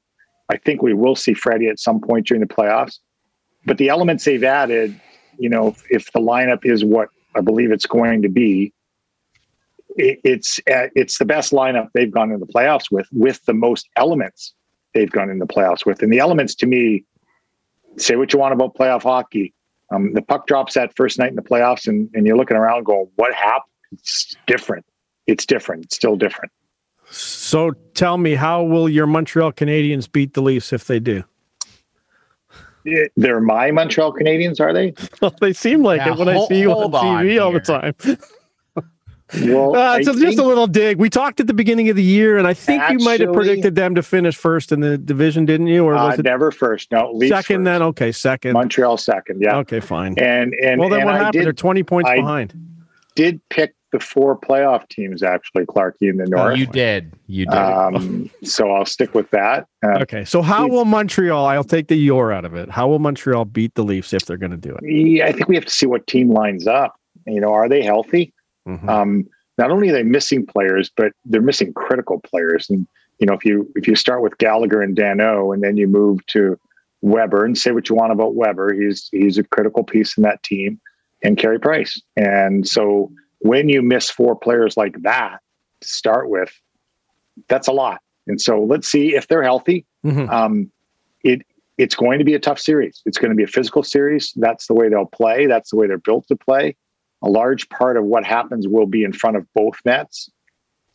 I 0.49 0.57
think 0.57 0.81
we 0.81 0.93
will 0.93 1.15
see 1.15 1.33
Freddie 1.33 1.67
at 1.67 1.79
some 1.79 2.01
point 2.01 2.27
during 2.27 2.41
the 2.41 2.47
playoffs. 2.47 2.99
But 3.65 3.77
the 3.77 3.89
elements 3.89 4.25
they've 4.25 4.43
added, 4.43 4.99
you 5.37 5.49
know, 5.49 5.67
if, 5.67 5.83
if 5.89 6.11
the 6.13 6.19
lineup 6.19 6.65
is 6.65 6.83
what 6.83 7.09
I 7.35 7.41
believe 7.41 7.71
it's 7.71 7.85
going 7.85 8.21
to 8.23 8.29
be, 8.29 8.73
it, 9.95 10.19
it's 10.23 10.59
uh, 10.59 10.87
it's 10.95 11.19
the 11.19 11.25
best 11.25 11.51
lineup 11.51 11.89
they've 11.93 12.11
gone 12.11 12.31
in 12.31 12.39
the 12.39 12.47
playoffs 12.47 12.91
with, 12.91 13.07
with 13.11 13.43
the 13.45 13.53
most 13.53 13.87
elements 13.97 14.53
they've 14.93 15.11
gone 15.11 15.29
in 15.29 15.39
the 15.39 15.47
playoffs 15.47 15.85
with. 15.85 16.01
And 16.01 16.11
the 16.11 16.19
elements 16.19 16.55
to 16.55 16.65
me 16.65 17.05
say 17.97 18.15
what 18.15 18.33
you 18.33 18.39
want 18.39 18.53
about 18.53 18.75
playoff 18.75 19.03
hockey. 19.03 19.53
Um, 19.93 20.13
the 20.13 20.21
puck 20.21 20.47
drops 20.47 20.73
that 20.75 20.95
first 20.95 21.19
night 21.19 21.29
in 21.29 21.35
the 21.35 21.41
playoffs, 21.41 21.87
and, 21.87 22.09
and 22.13 22.25
you're 22.25 22.37
looking 22.37 22.57
around 22.57 22.85
going, 22.85 23.09
what 23.15 23.33
happened? 23.33 23.71
It's 23.91 24.35
different. 24.47 24.85
It's 25.27 25.45
different. 25.45 25.85
It's 25.85 25.95
still 25.95 26.15
different. 26.15 26.51
So 27.09 27.71
tell 27.93 28.17
me, 28.17 28.35
how 28.35 28.63
will 28.63 28.87
your 28.87 29.05
Montreal 29.05 29.51
Canadiens 29.51 30.09
beat 30.09 30.33
the 30.33 30.41
Leafs 30.41 30.71
if 30.71 30.85
they 30.87 30.99
do? 30.99 31.23
They're 33.15 33.41
my 33.41 33.71
Montreal 33.71 34.13
Canadiens, 34.13 34.59
are 34.59 34.73
they? 34.73 34.93
Well, 35.21 35.35
they 35.39 35.53
seem 35.53 35.83
like 35.83 35.99
yeah, 35.99 36.13
it 36.13 36.17
when 36.17 36.29
hold, 36.29 36.51
I 36.51 36.55
see 36.55 36.61
you 36.61 36.71
on 36.71 36.91
TV 36.91 37.41
all 37.41 37.51
the 37.51 37.59
time. 37.59 37.95
Well, 39.33 39.75
uh, 39.75 39.97
it's 39.97 40.07
just 40.07 40.37
a 40.37 40.43
little 40.43 40.67
dig. 40.67 40.97
We 40.97 41.09
talked 41.09 41.39
at 41.39 41.47
the 41.47 41.53
beginning 41.53 41.89
of 41.89 41.95
the 41.95 42.03
year, 42.03 42.37
and 42.37 42.45
I 42.45 42.53
think 42.53 42.81
actually, 42.81 42.99
you 42.99 43.05
might 43.05 43.19
have 43.21 43.33
predicted 43.33 43.75
them 43.75 43.95
to 43.95 44.03
finish 44.03 44.35
first 44.35 44.71
in 44.71 44.81
the 44.81 44.97
division, 44.97 45.45
didn't 45.45 45.67
you? 45.67 45.85
Or 45.85 45.93
was 45.93 46.15
uh, 46.15 46.19
it 46.19 46.23
never 46.23 46.51
first? 46.51 46.91
No, 46.91 47.17
second. 47.21 47.31
First. 47.31 47.63
Then 47.65 47.81
okay, 47.81 48.11
second. 48.11 48.53
Montreal 48.53 48.97
second. 48.97 49.41
Yeah. 49.41 49.57
Okay, 49.57 49.79
fine. 49.79 50.17
And 50.19 50.53
and 50.61 50.79
well, 50.79 50.89
then 50.89 50.99
and 50.99 51.05
what 51.05 51.15
I 51.15 51.17
happened? 51.19 51.33
Did, 51.33 51.45
They're 51.45 51.53
twenty 51.53 51.83
points 51.83 52.09
I 52.09 52.17
behind. 52.17 52.53
Did 53.15 53.41
pick 53.49 53.73
the 53.91 53.99
four 53.99 54.37
playoff 54.37 54.87
teams 54.89 55.21
actually, 55.21 55.65
Clarky 55.65 56.09
in 56.09 56.17
the 56.17 56.23
oh, 56.23 56.37
north. 56.37 56.53
Oh, 56.53 56.55
you 56.55 56.65
did. 56.65 57.13
You 57.27 57.45
did. 57.45 57.53
Um, 57.53 58.29
so 58.43 58.71
I'll 58.71 58.85
stick 58.85 59.13
with 59.13 59.29
that. 59.31 59.67
Uh, 59.83 59.99
okay. 59.99 60.23
So 60.25 60.41
how 60.41 60.67
will 60.67 60.85
Montreal? 60.85 61.45
I'll 61.45 61.63
take 61.63 61.87
the 61.87 61.95
your 61.95 62.31
out 62.31 62.45
of 62.45 62.53
it. 62.53 62.69
How 62.69 62.87
will 62.87 62.99
Montreal 62.99 63.45
beat 63.45 63.75
the 63.75 63.83
Leafs 63.83 64.13
if 64.13 64.25
they're 64.25 64.37
going 64.37 64.51
to 64.51 64.57
do 64.57 64.77
it? 64.81 65.21
I 65.21 65.31
think 65.31 65.47
we 65.47 65.55
have 65.55 65.65
to 65.65 65.71
see 65.71 65.85
what 65.85 66.07
team 66.07 66.31
lines 66.31 66.67
up. 66.67 66.95
You 67.27 67.41
know, 67.41 67.53
are 67.53 67.69
they 67.69 67.81
healthy? 67.81 68.33
Mm-hmm. 68.67 68.89
Um, 68.89 69.27
not 69.57 69.71
only 69.71 69.89
are 69.89 69.93
they 69.93 70.03
missing 70.03 70.45
players, 70.45 70.89
but 70.95 71.11
they're 71.25 71.41
missing 71.41 71.73
critical 71.73 72.19
players. 72.19 72.69
And 72.69 72.87
you 73.19 73.27
know, 73.27 73.33
if 73.33 73.45
you 73.45 73.71
if 73.75 73.87
you 73.87 73.95
start 73.95 74.21
with 74.21 74.37
Gallagher 74.37 74.81
and 74.81 74.95
Danault, 74.97 75.53
and 75.53 75.63
then 75.63 75.77
you 75.77 75.87
move 75.87 76.25
to 76.27 76.59
Weber, 77.01 77.45
and 77.45 77.57
say 77.57 77.71
what 77.71 77.89
you 77.89 77.95
want 77.95 78.11
about 78.11 78.35
Weber, 78.35 78.73
he's 78.73 79.09
he's 79.11 79.37
a 79.37 79.43
critical 79.43 79.83
piece 79.83 80.17
in 80.17 80.23
that 80.23 80.41
team, 80.43 80.79
and 81.23 81.37
Carey 81.37 81.59
Price. 81.59 82.01
And 82.15 82.67
so 82.67 83.11
when 83.39 83.69
you 83.69 83.81
miss 83.81 84.09
four 84.09 84.35
players 84.35 84.77
like 84.77 85.01
that 85.01 85.39
to 85.81 85.87
start 85.87 86.29
with, 86.29 86.51
that's 87.47 87.67
a 87.67 87.71
lot. 87.71 88.01
And 88.27 88.39
so 88.39 88.63
let's 88.63 88.87
see 88.87 89.15
if 89.15 89.27
they're 89.27 89.43
healthy. 89.43 89.85
Mm-hmm. 90.05 90.29
Um, 90.29 90.71
it 91.23 91.41
it's 91.77 91.95
going 91.95 92.19
to 92.19 92.25
be 92.25 92.33
a 92.33 92.39
tough 92.39 92.59
series. 92.59 93.01
It's 93.05 93.17
going 93.17 93.31
to 93.31 93.35
be 93.35 93.43
a 93.43 93.47
physical 93.47 93.83
series. 93.83 94.33
That's 94.35 94.67
the 94.67 94.73
way 94.73 94.89
they'll 94.89 95.05
play. 95.05 95.45
That's 95.45 95.71
the 95.71 95.75
way 95.75 95.87
they're 95.87 95.97
built 95.97 96.27
to 96.29 96.35
play 96.35 96.75
a 97.21 97.29
large 97.29 97.69
part 97.69 97.97
of 97.97 98.03
what 98.03 98.23
happens 98.23 98.67
will 98.67 98.85
be 98.85 99.03
in 99.03 99.13
front 99.13 99.37
of 99.37 99.45
both 99.53 99.75
nets. 99.85 100.29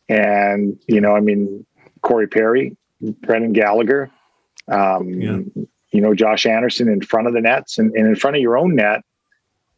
And, 0.09 0.79
you 0.87 1.01
know, 1.01 1.15
I 1.15 1.19
mean, 1.19 1.65
Corey 2.01 2.27
Perry, 2.27 2.75
Brendan 3.01 3.53
Gallagher, 3.53 4.09
um, 4.69 5.09
yeah. 5.09 5.39
you 5.91 6.01
know, 6.01 6.13
Josh 6.13 6.45
Anderson 6.45 6.87
in 6.87 7.01
front 7.01 7.27
of 7.27 7.33
the 7.33 7.41
nets 7.41 7.77
and, 7.77 7.93
and 7.95 8.07
in 8.07 8.15
front 8.15 8.35
of 8.35 8.41
your 8.41 8.57
own 8.57 8.75
net, 8.75 9.01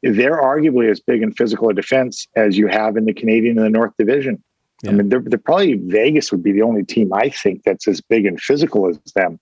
they're 0.02 0.42
arguably 0.42 0.90
as 0.90 1.00
big 1.00 1.22
in 1.22 1.34
physical 1.34 1.70
a 1.70 1.74
defense 1.74 2.28
as 2.36 2.58
you 2.58 2.68
have 2.68 2.96
in 2.96 3.06
the 3.06 3.14
Canadian 3.14 3.58
and 3.58 3.66
the 3.66 3.70
North 3.70 3.94
Division. 3.98 4.42
Yeah. 4.84 4.92
I 4.92 4.94
mean, 4.94 5.10
they're, 5.10 5.22
they're, 5.22 5.40
probably 5.40 5.74
Vegas 5.74 6.32
would 6.32 6.42
be 6.42 6.54
the 6.54 6.62
only 6.62 6.86
team 6.86 7.12
I 7.14 7.30
think 7.30 7.64
that's 7.64 7.88
as 7.88 8.00
big 8.00 8.26
and 8.26 8.40
physical 8.40 8.88
as 8.88 8.98
them 9.14 9.40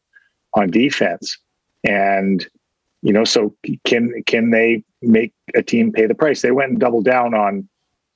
on 0.56 0.72
defense. 0.72 1.38
And 1.84 2.46
you 3.04 3.14
know, 3.14 3.24
so 3.24 3.56
can 3.86 4.24
can 4.26 4.50
they 4.50 4.84
make 5.02 5.34
a 5.56 5.62
team 5.62 5.92
pay 5.92 6.06
the 6.06 6.16
price? 6.16 6.42
They 6.42 6.52
went 6.52 6.72
and 6.72 6.80
doubled 6.80 7.06
down 7.06 7.34
on 7.34 7.68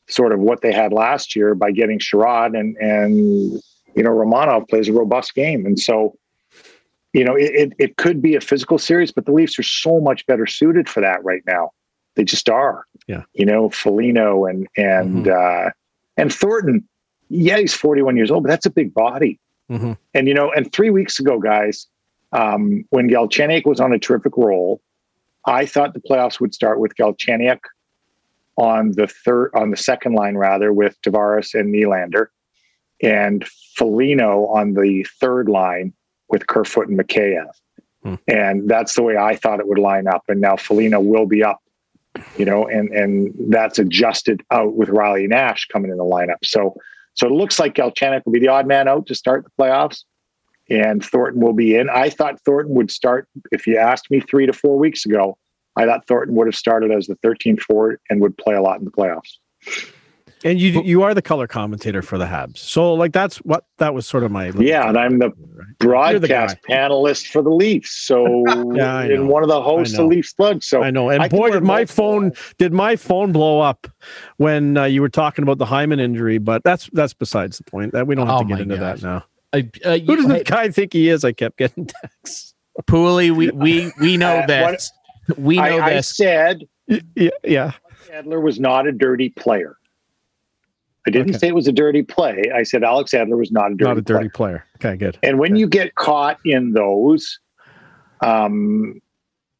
sort 0.07 0.33
of 0.33 0.39
what 0.39 0.61
they 0.61 0.73
had 0.73 0.91
last 0.91 1.35
year 1.35 1.55
by 1.55 1.71
getting 1.71 1.99
Chiarot 1.99 2.57
and 2.57 2.75
and 2.77 3.15
you 3.95 4.03
know 4.03 4.11
Romanov 4.11 4.69
plays 4.69 4.87
a 4.87 4.93
robust 4.93 5.35
game, 5.35 5.65
and 5.65 5.79
so 5.79 6.15
you 7.13 7.23
know 7.23 7.35
it, 7.35 7.51
it, 7.53 7.73
it 7.79 7.97
could 7.97 8.21
be 8.21 8.35
a 8.35 8.41
physical 8.41 8.77
series, 8.77 9.11
but 9.11 9.25
the 9.25 9.31
Leafs 9.31 9.57
are 9.59 9.63
so 9.63 9.99
much 9.99 10.25
better 10.25 10.45
suited 10.45 10.89
for 10.89 11.01
that 11.01 11.23
right 11.23 11.43
now. 11.45 11.71
They 12.15 12.23
just 12.23 12.49
are. 12.49 12.85
Yeah. 13.07 13.23
You 13.33 13.45
know, 13.45 13.69
Foligno 13.69 14.45
and 14.45 14.67
and 14.77 15.25
mm-hmm. 15.25 15.67
uh, 15.67 15.71
and 16.17 16.33
Thornton. 16.33 16.87
yeah, 17.29 17.57
he's 17.57 17.73
41 17.73 18.17
years 18.17 18.31
old, 18.31 18.43
but 18.43 18.49
that's 18.49 18.65
a 18.65 18.71
big 18.71 18.93
body. 18.93 19.39
Mm-hmm. 19.71 19.93
And, 20.13 20.27
you 20.27 20.33
know, 20.33 20.51
and 20.51 20.71
three 20.71 20.89
weeks 20.89 21.19
ago, 21.19 21.39
guys, 21.39 21.87
um, 22.33 22.85
when 22.89 23.09
Galchenyuk 23.09 23.65
was 23.65 23.79
on 23.79 23.93
a 23.93 23.99
terrific 23.99 24.35
roll, 24.35 24.81
I 25.45 25.65
thought 25.65 25.93
the 25.93 26.01
playoffs 26.01 26.39
would 26.39 26.53
start 26.53 26.79
with 26.79 26.95
Galchenyuk 26.95 27.59
on 28.57 28.91
the 28.91 29.07
third, 29.07 29.51
on 29.55 29.71
the 29.71 29.77
second 29.77 30.13
line 30.13 30.35
rather, 30.35 30.71
with 30.71 31.01
Tavares 31.01 31.59
and 31.59 31.73
Nylander, 31.73 32.27
and 33.01 33.47
Foligno 33.75 34.47
on 34.47 34.73
the 34.73 35.05
third 35.19 35.49
line 35.49 35.93
with 36.29 36.47
Kerfoot 36.47 36.87
and 36.87 36.99
Mikheyev. 36.99 37.51
Hmm. 38.03 38.15
And 38.27 38.69
that's 38.69 38.95
the 38.95 39.03
way 39.03 39.17
I 39.17 39.35
thought 39.35 39.59
it 39.59 39.67
would 39.67 39.79
line 39.79 40.07
up. 40.07 40.23
And 40.27 40.41
now 40.41 40.55
Foligno 40.55 40.99
will 40.99 41.25
be 41.25 41.43
up, 41.43 41.61
you 42.37 42.45
know, 42.45 42.67
and 42.67 42.89
and 42.89 43.33
that's 43.49 43.79
adjusted 43.79 44.41
out 44.51 44.73
with 44.75 44.89
Riley 44.89 45.27
Nash 45.27 45.67
coming 45.67 45.91
in 45.91 45.97
the 45.97 46.03
lineup. 46.03 46.43
So 46.43 46.75
so 47.13 47.27
it 47.27 47.33
looks 47.33 47.59
like 47.59 47.75
Galchenyuk 47.75 48.25
will 48.25 48.33
be 48.33 48.39
the 48.39 48.47
odd 48.47 48.67
man 48.67 48.87
out 48.87 49.07
to 49.07 49.15
start 49.15 49.43
the 49.43 49.51
playoffs, 49.61 50.03
and 50.71 51.03
Thornton 51.03 51.41
will 51.41 51.53
be 51.53 51.75
in. 51.75 51.89
I 51.89 52.09
thought 52.09 52.39
Thornton 52.45 52.73
would 52.75 52.89
start. 52.89 53.27
If 53.51 53.67
you 53.67 53.77
asked 53.77 54.09
me 54.09 54.21
three 54.21 54.45
to 54.45 54.53
four 54.53 54.77
weeks 54.77 55.05
ago, 55.05 55.37
I 55.75 55.85
thought 55.85 56.07
Thornton 56.07 56.35
would 56.35 56.47
have 56.47 56.55
started 56.55 56.91
as 56.91 57.07
the 57.07 57.15
13th 57.17 57.61
forward 57.61 57.99
and 58.09 58.21
would 58.21 58.37
play 58.37 58.55
a 58.55 58.61
lot 58.61 58.79
in 58.79 58.85
the 58.85 58.91
playoffs. 58.91 59.37
And 60.43 60.59
you 60.59 60.81
you 60.81 61.03
are 61.03 61.13
the 61.13 61.21
color 61.21 61.45
commentator 61.45 62.01
for 62.01 62.17
the 62.17 62.25
Habs, 62.25 62.57
so 62.57 62.95
like 62.95 63.13
that's 63.13 63.37
what 63.37 63.65
that 63.77 63.93
was 63.93 64.07
sort 64.07 64.23
of 64.23 64.31
my 64.31 64.49
yeah. 64.49 64.89
And 64.89 64.97
I'm 64.97 65.19
the 65.19 65.29
broadcast 65.77 66.57
the 66.63 66.73
panelist 66.73 67.27
for 67.27 67.43
the 67.43 67.51
Leafs, 67.51 67.91
so 67.91 68.43
yeah, 68.73 69.01
and 69.01 69.29
one 69.29 69.43
of 69.43 69.49
the 69.49 69.61
hosts 69.61 69.99
of 69.99 70.07
Leafs 70.07 70.33
Plug. 70.33 70.63
So 70.63 70.81
I 70.81 70.89
know. 70.89 71.09
And 71.11 71.21
I 71.21 71.27
boy, 71.27 71.51
did 71.51 71.61
my 71.61 71.85
phone 71.85 72.31
did 72.57 72.73
my 72.73 72.95
phone 72.95 73.31
blow 73.31 73.59
up 73.59 73.87
when 74.37 74.77
uh, 74.77 74.85
you 74.85 75.01
were 75.01 75.09
talking 75.09 75.43
about 75.43 75.59
the 75.59 75.65
Hyman 75.65 75.99
injury, 75.99 76.39
but 76.39 76.63
that's 76.63 76.89
that's 76.91 77.13
besides 77.13 77.59
the 77.59 77.63
point. 77.65 77.91
That 77.93 78.07
we 78.07 78.15
don't 78.15 78.25
have 78.25 78.37
oh 78.37 78.41
to 78.41 78.47
get 78.47 78.61
into 78.61 78.77
gosh. 78.77 79.01
that 79.01 79.07
now. 79.07 79.23
Uh, 79.53 79.61
uh, 79.83 79.97
Who 79.97 80.15
does 80.15 80.27
this 80.27 80.43
guy 80.43 80.69
think 80.69 80.93
he 80.93 81.09
is? 81.09 81.23
I 81.23 81.33
kept 81.33 81.57
getting 81.57 81.85
texts. 82.01 82.53
Pooley, 82.83 83.31
we 83.31 83.51
we 83.51 83.91
we 83.99 84.17
know 84.17 84.37
uh, 84.37 84.45
this. 84.45 84.91
What, 85.27 85.39
we 85.39 85.57
know 85.57 85.81
I, 85.81 85.93
this. 85.93 86.19
I 86.19 86.23
said, 86.23 86.63
yeah, 86.87 87.29
yeah. 87.43 87.71
Edler 88.11 88.41
was 88.41 88.59
not 88.59 88.87
a 88.87 88.91
dirty 88.91 89.29
player. 89.29 89.77
I 91.07 91.09
didn't 91.09 91.31
okay. 91.31 91.39
say 91.39 91.47
it 91.47 91.55
was 91.55 91.67
a 91.67 91.71
dirty 91.71 92.03
play. 92.03 92.43
I 92.53 92.63
said 92.63 92.83
Alex 92.83 93.11
Edler 93.11 93.37
was 93.37 93.51
not 93.51 93.71
a 93.71 93.75
dirty 93.75 93.89
not 93.89 93.97
a 93.97 94.01
dirty 94.01 94.29
player. 94.29 94.65
player. 94.79 94.93
Okay, 94.93 94.97
good. 94.97 95.17
And 95.23 95.39
when 95.39 95.53
okay. 95.53 95.59
you 95.59 95.67
get 95.67 95.95
caught 95.95 96.37
in 96.45 96.73
those, 96.73 97.39
um, 98.21 99.01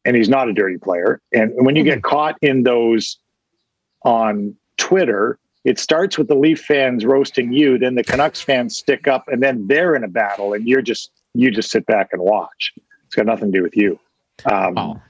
and 0.04 0.16
he's 0.16 0.28
not 0.28 0.48
a 0.48 0.52
dirty 0.52 0.78
player, 0.78 1.20
and 1.32 1.52
when 1.56 1.76
you 1.76 1.84
get 1.84 2.02
caught 2.02 2.36
in 2.42 2.62
those 2.62 3.18
on 4.04 4.54
Twitter, 4.76 5.38
it 5.64 5.78
starts 5.78 6.18
with 6.18 6.28
the 6.28 6.34
Leaf 6.34 6.60
fans 6.60 7.04
roasting 7.04 7.52
you, 7.52 7.78
then 7.78 7.94
the 7.94 8.04
Canucks 8.04 8.40
fans 8.40 8.76
stick 8.76 9.06
up, 9.06 9.28
and 9.28 9.42
then 9.42 9.66
they're 9.66 9.94
in 9.94 10.04
a 10.04 10.08
battle, 10.08 10.52
and 10.52 10.66
you're 10.66 10.82
just 10.82 11.10
you 11.34 11.50
just 11.50 11.70
sit 11.70 11.86
back 11.86 12.08
and 12.12 12.22
watch. 12.22 12.72
It's 13.06 13.14
got 13.14 13.26
nothing 13.26 13.52
to 13.52 13.58
do 13.58 13.62
with 13.62 13.76
you. 13.76 13.98
Um, 14.44 14.78
oh. 14.78 15.00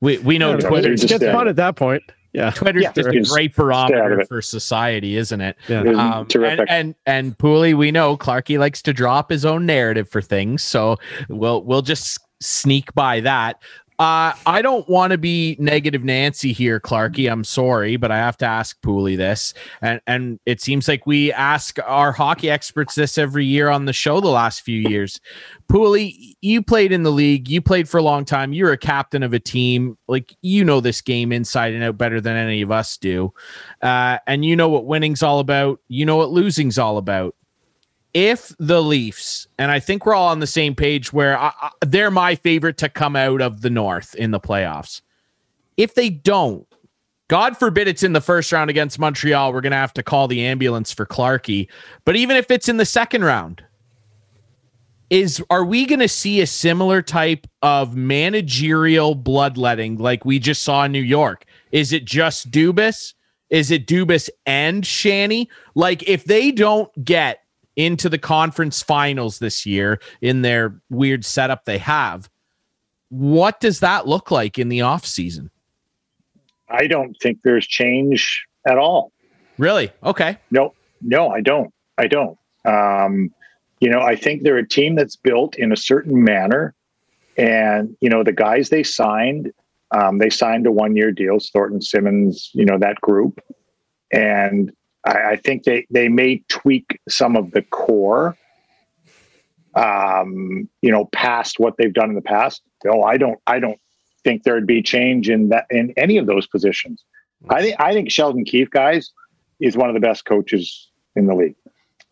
We 0.00 0.18
we 0.18 0.38
know 0.38 0.52
yeah, 0.52 0.68
Twitter 0.68 0.94
gets 0.94 1.24
fun 1.24 1.48
at 1.48 1.56
that 1.56 1.76
point 1.76 2.02
yeah 2.32 2.50
twitter's 2.50 2.82
yeah, 2.82 2.92
just 2.92 3.08
a 3.08 3.20
great 3.34 3.54
barometer 3.54 4.24
for 4.26 4.40
society 4.40 5.16
isn't 5.16 5.40
it 5.40 5.56
yeah. 5.68 5.80
Um, 5.82 6.26
terrific. 6.26 6.60
and, 6.60 6.70
and 6.70 6.94
and 7.06 7.38
Pooley, 7.38 7.74
we 7.74 7.90
know 7.90 8.16
clarky 8.16 8.58
likes 8.58 8.82
to 8.82 8.92
drop 8.92 9.30
his 9.30 9.44
own 9.44 9.66
narrative 9.66 10.08
for 10.08 10.22
things 10.22 10.62
so 10.62 10.96
we'll 11.28 11.62
we'll 11.62 11.82
just 11.82 12.18
sneak 12.40 12.92
by 12.94 13.20
that 13.20 13.62
uh, 14.02 14.34
I 14.46 14.62
don't 14.62 14.88
want 14.88 15.12
to 15.12 15.18
be 15.18 15.54
negative 15.60 16.02
Nancy 16.02 16.52
here, 16.52 16.80
Clarky. 16.80 17.30
I'm 17.30 17.44
sorry, 17.44 17.94
but 17.96 18.10
I 18.10 18.16
have 18.16 18.36
to 18.38 18.44
ask 18.44 18.80
Pooley 18.82 19.16
this. 19.16 19.54
And 19.80 20.00
and 20.08 20.40
it 20.44 20.60
seems 20.60 20.88
like 20.88 21.06
we 21.06 21.32
ask 21.32 21.78
our 21.86 22.10
hockey 22.10 22.50
experts 22.50 22.96
this 22.96 23.16
every 23.16 23.46
year 23.46 23.68
on 23.68 23.84
the 23.84 23.92
show 23.92 24.20
the 24.20 24.26
last 24.26 24.62
few 24.62 24.80
years. 24.88 25.20
Pooley, 25.68 26.34
you 26.40 26.62
played 26.62 26.90
in 26.90 27.04
the 27.04 27.12
league, 27.12 27.48
you 27.48 27.62
played 27.62 27.88
for 27.88 27.98
a 27.98 28.02
long 28.02 28.24
time, 28.24 28.52
you're 28.52 28.72
a 28.72 28.76
captain 28.76 29.22
of 29.22 29.34
a 29.34 29.38
team. 29.38 29.96
Like 30.08 30.34
you 30.42 30.64
know 30.64 30.80
this 30.80 31.00
game 31.00 31.30
inside 31.30 31.72
and 31.72 31.84
out 31.84 31.96
better 31.96 32.20
than 32.20 32.36
any 32.36 32.60
of 32.60 32.72
us 32.72 32.96
do. 32.96 33.32
Uh, 33.82 34.18
and 34.26 34.44
you 34.44 34.56
know 34.56 34.68
what 34.68 34.84
winning's 34.84 35.22
all 35.22 35.38
about, 35.38 35.78
you 35.86 36.04
know 36.04 36.16
what 36.16 36.30
losing's 36.30 36.76
all 36.76 36.98
about 36.98 37.36
if 38.14 38.54
the 38.58 38.82
Leafs, 38.82 39.46
and 39.58 39.70
I 39.70 39.80
think 39.80 40.04
we're 40.04 40.14
all 40.14 40.28
on 40.28 40.40
the 40.40 40.46
same 40.46 40.74
page 40.74 41.12
where 41.12 41.38
I, 41.38 41.52
I, 41.60 41.70
they're 41.86 42.10
my 42.10 42.34
favorite 42.34 42.76
to 42.78 42.88
come 42.88 43.16
out 43.16 43.40
of 43.40 43.62
the 43.62 43.70
North 43.70 44.14
in 44.14 44.30
the 44.30 44.40
playoffs. 44.40 45.00
If 45.76 45.94
they 45.94 46.10
don't, 46.10 46.66
God 47.28 47.56
forbid 47.56 47.88
it's 47.88 48.02
in 48.02 48.12
the 48.12 48.20
first 48.20 48.52
round 48.52 48.68
against 48.68 48.98
Montreal, 48.98 49.52
we're 49.52 49.62
going 49.62 49.72
to 49.72 49.76
have 49.78 49.94
to 49.94 50.02
call 50.02 50.28
the 50.28 50.44
ambulance 50.44 50.92
for 50.92 51.06
Clarkey. 51.06 51.68
But 52.04 52.16
even 52.16 52.36
if 52.36 52.50
it's 52.50 52.68
in 52.68 52.76
the 52.76 52.84
second 52.84 53.24
round, 53.24 53.64
is 55.08 55.42
are 55.50 55.64
we 55.64 55.86
going 55.86 56.00
to 56.00 56.08
see 56.08 56.40
a 56.40 56.46
similar 56.46 57.02
type 57.02 57.46
of 57.62 57.96
managerial 57.96 59.14
bloodletting 59.14 59.98
like 59.98 60.24
we 60.24 60.38
just 60.38 60.62
saw 60.62 60.84
in 60.84 60.92
New 60.92 61.00
York? 61.00 61.44
Is 61.70 61.92
it 61.92 62.04
just 62.04 62.50
Dubas? 62.50 63.14
Is 63.50 63.70
it 63.70 63.86
Dubas 63.86 64.30
and 64.46 64.86
Shanny? 64.86 65.48
Like 65.74 66.02
if 66.08 66.24
they 66.24 66.50
don't 66.50 66.90
get 67.04 67.41
into 67.76 68.08
the 68.08 68.18
conference 68.18 68.82
finals 68.82 69.38
this 69.38 69.64
year 69.64 70.00
in 70.20 70.42
their 70.42 70.80
weird 70.90 71.24
setup 71.24 71.64
they 71.64 71.78
have. 71.78 72.28
What 73.08 73.60
does 73.60 73.80
that 73.80 74.06
look 74.06 74.30
like 74.30 74.58
in 74.58 74.68
the 74.68 74.80
offseason? 74.80 75.50
I 76.68 76.86
don't 76.86 77.14
think 77.20 77.40
there's 77.42 77.66
change 77.66 78.46
at 78.66 78.78
all. 78.78 79.12
Really? 79.58 79.90
Okay. 80.02 80.38
No, 80.50 80.74
no, 81.02 81.28
I 81.28 81.40
don't. 81.40 81.72
I 81.98 82.06
don't. 82.06 82.38
Um, 82.64 83.30
you 83.80 83.90
know, 83.90 84.00
I 84.00 84.16
think 84.16 84.42
they're 84.42 84.58
a 84.58 84.66
team 84.66 84.94
that's 84.94 85.16
built 85.16 85.56
in 85.56 85.72
a 85.72 85.76
certain 85.76 86.24
manner. 86.24 86.74
And, 87.36 87.96
you 88.00 88.08
know, 88.08 88.22
the 88.22 88.32
guys 88.32 88.68
they 88.68 88.82
signed, 88.82 89.52
um, 89.90 90.18
they 90.18 90.30
signed 90.30 90.66
a 90.66 90.72
one 90.72 90.96
year 90.96 91.10
deal, 91.10 91.38
Thornton 91.38 91.82
Simmonds, 91.82 92.50
you 92.54 92.64
know, 92.64 92.78
that 92.78 93.00
group. 93.00 93.40
And 94.12 94.72
I, 95.04 95.32
I 95.32 95.36
think 95.36 95.64
they 95.64 95.86
they 95.90 96.08
may 96.08 96.42
tweak 96.48 97.00
some 97.08 97.36
of 97.36 97.50
the 97.52 97.62
core, 97.62 98.36
um, 99.74 100.68
you 100.80 100.90
know, 100.90 101.06
past 101.06 101.58
what 101.58 101.76
they've 101.76 101.92
done 101.92 102.10
in 102.10 102.14
the 102.14 102.22
past. 102.22 102.62
Oh, 102.86 103.02
I 103.02 103.16
don't 103.16 103.38
I 103.46 103.58
don't 103.58 103.80
think 104.24 104.44
there'd 104.44 104.66
be 104.66 104.82
change 104.82 105.28
in 105.28 105.48
that 105.48 105.66
in 105.70 105.92
any 105.96 106.16
of 106.18 106.26
those 106.26 106.46
positions. 106.46 107.04
I 107.48 107.62
think 107.62 107.76
I 107.80 107.92
think 107.92 108.10
Sheldon 108.10 108.44
Keefe, 108.44 108.70
guys, 108.70 109.12
is 109.60 109.76
one 109.76 109.88
of 109.88 109.94
the 109.94 110.00
best 110.00 110.24
coaches 110.24 110.90
in 111.16 111.26
the 111.26 111.34
league, 111.34 111.56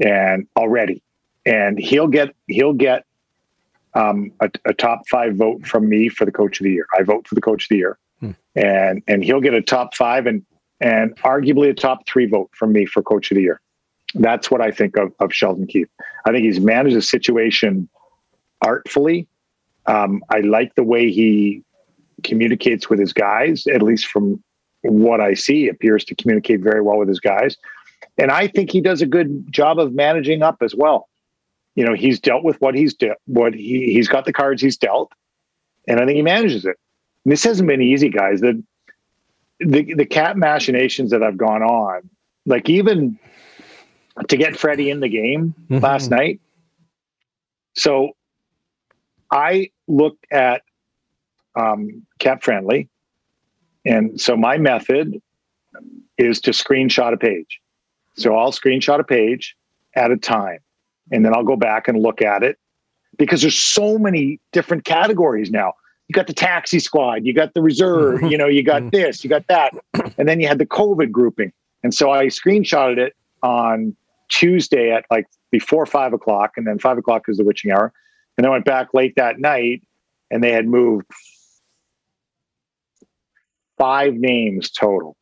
and 0.00 0.46
already, 0.57 1.03
and 1.46 1.79
he'll 1.79 2.09
get 2.09 2.35
he'll 2.48 2.72
get 2.72 3.05
um, 3.94 4.33
a, 4.40 4.50
a, 4.66 4.72
top 4.72 5.09
five 5.09 5.35
vote 5.37 5.66
from 5.66 5.88
me 5.88 6.09
for 6.09 6.24
the 6.24 6.31
coach 6.31 6.61
of 6.61 6.64
the 6.64 6.72
year. 6.72 6.87
I 6.96 7.03
vote 7.03 7.26
for 7.26 7.35
the 7.35 7.40
coach 7.40 7.64
of 7.64 7.68
the 7.70 7.76
year, 7.76 7.98
hmm. 8.20 8.31
and 8.55 9.03
and 9.09 9.24
he'll 9.24 9.40
get 9.40 9.55
a 9.55 9.62
top 9.62 9.94
five. 9.94 10.26
And 10.26 10.44
and 10.80 11.14
arguably 11.18 11.68
a 11.68 11.74
top 11.74 12.06
three 12.06 12.26
vote 12.26 12.50
from 12.52 12.72
me 12.72 12.86
for 12.86 13.02
coach 13.02 13.30
of 13.30 13.36
the 13.36 13.42
year. 13.42 13.60
That's 14.14 14.50
what 14.50 14.60
I 14.60 14.70
think 14.70 14.96
of, 14.96 15.12
of 15.20 15.32
Sheldon 15.32 15.66
Keefe. 15.66 15.88
I 16.26 16.32
think 16.32 16.44
he's 16.44 16.60
managed 16.60 16.96
the 16.96 17.02
situation 17.02 17.88
artfully. 18.62 19.28
Um, 19.86 20.22
I 20.30 20.40
like 20.40 20.74
the 20.74 20.82
way 20.82 21.10
he 21.10 21.62
communicates 22.24 22.90
with 22.90 22.98
his 22.98 23.12
guys, 23.12 23.66
at 23.66 23.82
least 23.82 24.06
from 24.06 24.42
what 24.82 25.20
I 25.20 25.34
see, 25.34 25.68
appears 25.68 26.04
to 26.06 26.14
communicate 26.14 26.60
very 26.60 26.80
well 26.80 26.98
with 26.98 27.08
his 27.08 27.20
guys. 27.20 27.56
And 28.18 28.30
I 28.30 28.48
think 28.48 28.70
he 28.70 28.80
does 28.80 29.00
a 29.00 29.06
good 29.06 29.50
job 29.50 29.78
of 29.78 29.92
managing 29.92 30.42
up 30.42 30.58
as 30.62 30.74
well. 30.74 31.08
You 31.76 31.84
know, 31.84 31.94
he's 31.94 32.18
dealt 32.18 32.44
with 32.44 32.60
what 32.60 32.74
he's 32.74 32.94
de- 32.94 33.16
what 33.26 33.54
he 33.54 33.92
he's 33.92 34.08
got 34.08 34.24
the 34.24 34.32
cards 34.32 34.60
he's 34.60 34.76
dealt, 34.76 35.12
and 35.86 36.00
I 36.00 36.04
think 36.04 36.16
he 36.16 36.22
manages 36.22 36.64
it. 36.64 36.76
And 37.24 37.32
this 37.32 37.44
hasn't 37.44 37.68
been 37.68 37.80
easy, 37.80 38.08
guys. 38.08 38.40
The 38.40 38.62
the 39.61 39.94
the 39.94 40.07
cap 40.07 40.37
machinations 40.37 41.11
that 41.11 41.23
have 41.23 41.37
gone 41.37 41.62
on, 41.62 42.09
like 42.46 42.68
even 42.68 43.18
to 44.29 44.37
get 44.37 44.57
Freddie 44.57 44.90
in 44.90 45.01
the 45.01 45.09
game 45.09 45.55
mm-hmm. 45.70 45.83
last 45.83 46.11
night. 46.11 46.40
So 47.75 48.16
I 49.31 49.70
looked 49.87 50.27
at 50.33 50.62
um, 51.55 52.07
cap 52.18 52.42
friendly, 52.42 52.88
and 53.85 54.20
so 54.20 54.37
my 54.37 54.59
method 54.59 55.20
is 56.18 56.40
to 56.42 56.51
screenshot 56.51 57.12
a 57.12 57.16
page. 57.16 57.61
So 58.16 58.35
I'll 58.37 58.53
screenshot 58.53 58.99
a 58.99 59.05
page 59.05 59.57
at 59.94 60.11
a 60.11 60.16
time, 60.16 60.59
and 61.12 61.25
then 61.25 61.35
I'll 61.35 61.44
go 61.44 61.57
back 61.57 61.87
and 61.87 62.01
look 62.03 62.23
at 62.23 62.42
it 62.42 62.59
because 63.18 63.42
there's 63.42 63.59
so 63.59 63.99
many 63.99 64.40
different 64.53 64.85
categories 64.85 65.51
now 65.51 65.75
you 66.11 66.12
got 66.12 66.27
the 66.27 66.35
taxi 66.35 66.81
squad, 66.81 67.25
you 67.25 67.33
got 67.33 67.55
the 67.55 67.62
reserve, 67.62 68.20
you 68.33 68.37
know, 68.37 68.49
you 68.49 68.64
got 68.64 68.83
mm-hmm. 68.83 68.88
this, 68.90 69.23
you 69.23 69.31
got 69.31 69.46
that. 69.46 69.73
And 70.18 70.29
then 70.29 70.40
you 70.40 70.49
had 70.49 70.59
the 70.59 70.66
COVID 70.66 71.12
grouping. 71.12 71.53
And 71.85 71.94
so 71.94 72.11
I 72.11 72.27
screenshotted 72.27 72.99
it 72.99 73.14
on 73.42 73.94
Tuesday 74.29 74.90
at 74.90 75.05
like 75.11 75.27
before 75.51 75.87
five 75.87 76.12
o'clock, 76.12 76.55
and 76.57 76.66
then 76.66 76.79
five 76.79 76.99
o'clock 76.99 77.23
is 77.29 77.37
the 77.37 77.44
witching 77.44 77.70
hour. 77.70 77.92
And 78.37 78.46
I 78.46 78.51
went 78.51 78.64
back 78.64 78.92
late 78.92 79.14
that 79.16 79.38
night 79.38 79.83
and 80.31 80.42
they 80.42 80.51
had 80.51 80.66
moved 80.66 81.07
five 83.79 84.14
names 84.14 84.68
total. 84.68 85.16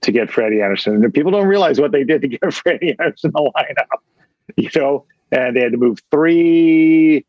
to 0.00 0.12
get 0.12 0.30
Freddie 0.30 0.62
Andersen. 0.62 1.04
And 1.04 1.12
people 1.12 1.30
don't 1.30 1.46
realize 1.46 1.78
what 1.78 1.92
they 1.92 2.04
did 2.04 2.22
to 2.22 2.28
get 2.28 2.54
Freddie 2.54 2.96
Andersen 2.98 3.32
in 3.36 3.44
the 3.44 3.52
lineup. 3.54 4.56
You 4.56 4.70
know, 4.74 5.04
and 5.30 5.54
they 5.54 5.60
had 5.60 5.72
to 5.72 5.78
move 5.78 5.98
three 6.10 7.26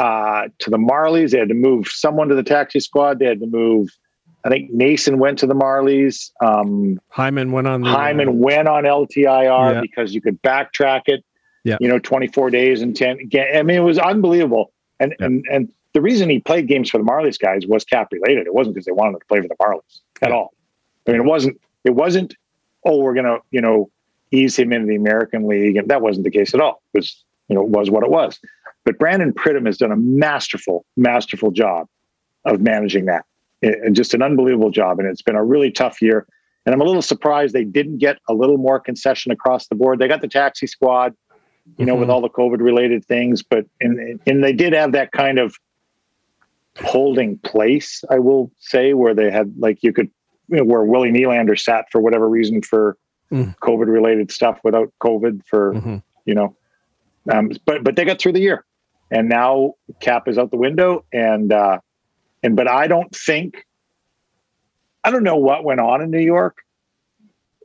uh, 0.00 0.48
to 0.58 0.70
the 0.70 0.78
Marlies. 0.78 1.32
They 1.32 1.38
had 1.38 1.48
to 1.48 1.54
move 1.54 1.88
someone 1.88 2.28
to 2.28 2.34
the 2.34 2.42
taxi 2.42 2.80
squad. 2.80 3.18
They 3.18 3.26
had 3.26 3.40
to 3.40 3.46
move. 3.46 3.90
I 4.44 4.48
think 4.48 4.70
Nason 4.72 5.18
went 5.18 5.38
to 5.40 5.46
the 5.46 5.54
Marlies. 5.54 6.30
Um, 6.40 6.98
Hyman 7.08 7.52
went 7.52 7.66
on. 7.66 7.82
The, 7.82 7.90
Hyman 7.90 8.28
uh, 8.28 8.32
went 8.32 8.68
on 8.68 8.84
LTIR 8.84 9.74
yeah. 9.74 9.80
because 9.82 10.14
you 10.14 10.22
could 10.22 10.40
backtrack 10.42 11.02
it. 11.06 11.22
Yeah. 11.64 11.76
You 11.78 11.88
know, 11.88 11.98
24 11.98 12.48
days 12.48 12.80
and 12.80 12.96
10. 12.96 13.30
I 13.54 13.62
mean, 13.62 13.76
it 13.76 13.80
was 13.80 13.98
unbelievable. 13.98 14.72
And 14.98 15.14
Yeah. 15.20 15.26
and 15.26 15.44
and 15.50 15.68
the 15.92 16.00
reason 16.00 16.30
he 16.30 16.38
played 16.38 16.66
games 16.68 16.88
for 16.88 16.96
the 16.96 17.04
Marlies 17.04 17.38
guys 17.38 17.66
was 17.66 17.84
cap 17.84 18.08
related. 18.12 18.46
It 18.46 18.54
wasn't 18.54 18.76
because 18.76 18.86
they 18.86 18.92
wanted 18.92 19.14
him 19.14 19.20
to 19.20 19.26
play 19.26 19.40
for 19.42 19.48
the 19.48 19.56
Marlies 19.56 20.00
at 20.22 20.30
Yeah. 20.30 20.36
all. 20.36 20.54
I 21.06 21.12
mean, 21.12 21.20
it 21.20 21.24
wasn't. 21.24 21.60
It 21.84 21.94
wasn't. 21.94 22.34
Oh, 22.86 22.98
we're 23.00 23.14
gonna 23.14 23.38
you 23.50 23.60
know 23.60 23.90
ease 24.30 24.58
him 24.58 24.72
into 24.72 24.86
the 24.86 24.96
American 24.96 25.46
League, 25.46 25.76
and 25.76 25.88
that 25.88 26.00
wasn't 26.00 26.24
the 26.24 26.30
case 26.30 26.54
at 26.54 26.60
all. 26.60 26.80
It 26.94 26.98
was 26.98 27.22
you 27.48 27.54
know 27.56 27.62
it 27.62 27.68
was 27.68 27.90
what 27.90 28.04
it 28.04 28.10
was. 28.10 28.38
But 28.84 28.98
Brandon 28.98 29.32
Pridham 29.32 29.66
has 29.66 29.76
done 29.78 29.92
a 29.92 29.96
masterful, 29.96 30.84
masterful 30.96 31.50
job 31.50 31.86
of 32.44 32.60
managing 32.60 33.04
that. 33.06 33.24
It- 33.62 33.78
and 33.84 33.94
just 33.94 34.14
an 34.14 34.22
unbelievable 34.22 34.70
job, 34.70 34.98
and 34.98 35.08
it's 35.08 35.22
been 35.22 35.36
a 35.36 35.44
really 35.44 35.70
tough 35.70 36.00
year. 36.00 36.26
And 36.66 36.74
I'm 36.74 36.80
a 36.80 36.84
little 36.84 37.02
surprised 37.02 37.54
they 37.54 37.64
didn't 37.64 37.98
get 37.98 38.18
a 38.28 38.34
little 38.34 38.56
more 38.58 38.80
concession 38.80 39.32
across 39.32 39.66
the 39.68 39.74
board. 39.74 39.98
They 39.98 40.08
got 40.08 40.20
the 40.22 40.28
taxi 40.28 40.66
squad, 40.66 41.14
you 41.78 41.84
know, 41.86 41.94
with 41.94 42.08
Mhm. 42.08 42.12
all 42.12 42.20
the 42.20 42.28
COVID 42.30 42.60
related 42.60 43.04
things, 43.04 43.42
but 43.42 43.66
and 43.80 44.20
and 44.26 44.42
they 44.44 44.52
did 44.52 44.72
have 44.72 44.92
that 44.92 45.12
kind 45.12 45.38
of 45.38 45.54
holding 46.82 47.38
place, 47.38 48.02
I 48.10 48.18
will 48.18 48.50
say, 48.58 48.94
where 48.94 49.14
they 49.14 49.30
had 49.30 49.52
like 49.58 49.82
you 49.82 49.92
could 49.92 50.10
you 50.48 50.56
know, 50.56 50.64
where 50.64 50.82
Willie 50.82 51.12
Nylander 51.12 51.56
sat 51.58 51.84
for 51.92 52.00
whatever 52.00 52.28
reason 52.28 52.60
for 52.62 52.96
Mm. 53.30 53.54
COVID 53.62 53.86
related 53.86 54.32
stuff 54.32 54.58
without 54.64 54.92
COVID 55.00 55.42
for 55.46 55.74
Mhm. 55.74 56.02
you 56.24 56.34
know. 56.34 56.56
Um, 57.30 57.50
but 57.64 57.84
but 57.84 57.94
they 57.96 58.04
got 58.04 58.18
through 58.20 58.32
the 58.32 58.40
year, 58.40 58.64
and 59.10 59.28
now 59.28 59.74
cap 60.00 60.28
is 60.28 60.38
out 60.38 60.50
the 60.50 60.56
window, 60.56 61.04
and 61.12 61.52
uh, 61.52 61.78
and 62.42 62.56
but 62.56 62.68
I 62.68 62.86
don't 62.86 63.14
think 63.14 63.66
I 65.04 65.10
don't 65.10 65.24
know 65.24 65.36
what 65.36 65.64
went 65.64 65.80
on 65.80 66.00
in 66.02 66.10
New 66.10 66.20
York, 66.20 66.58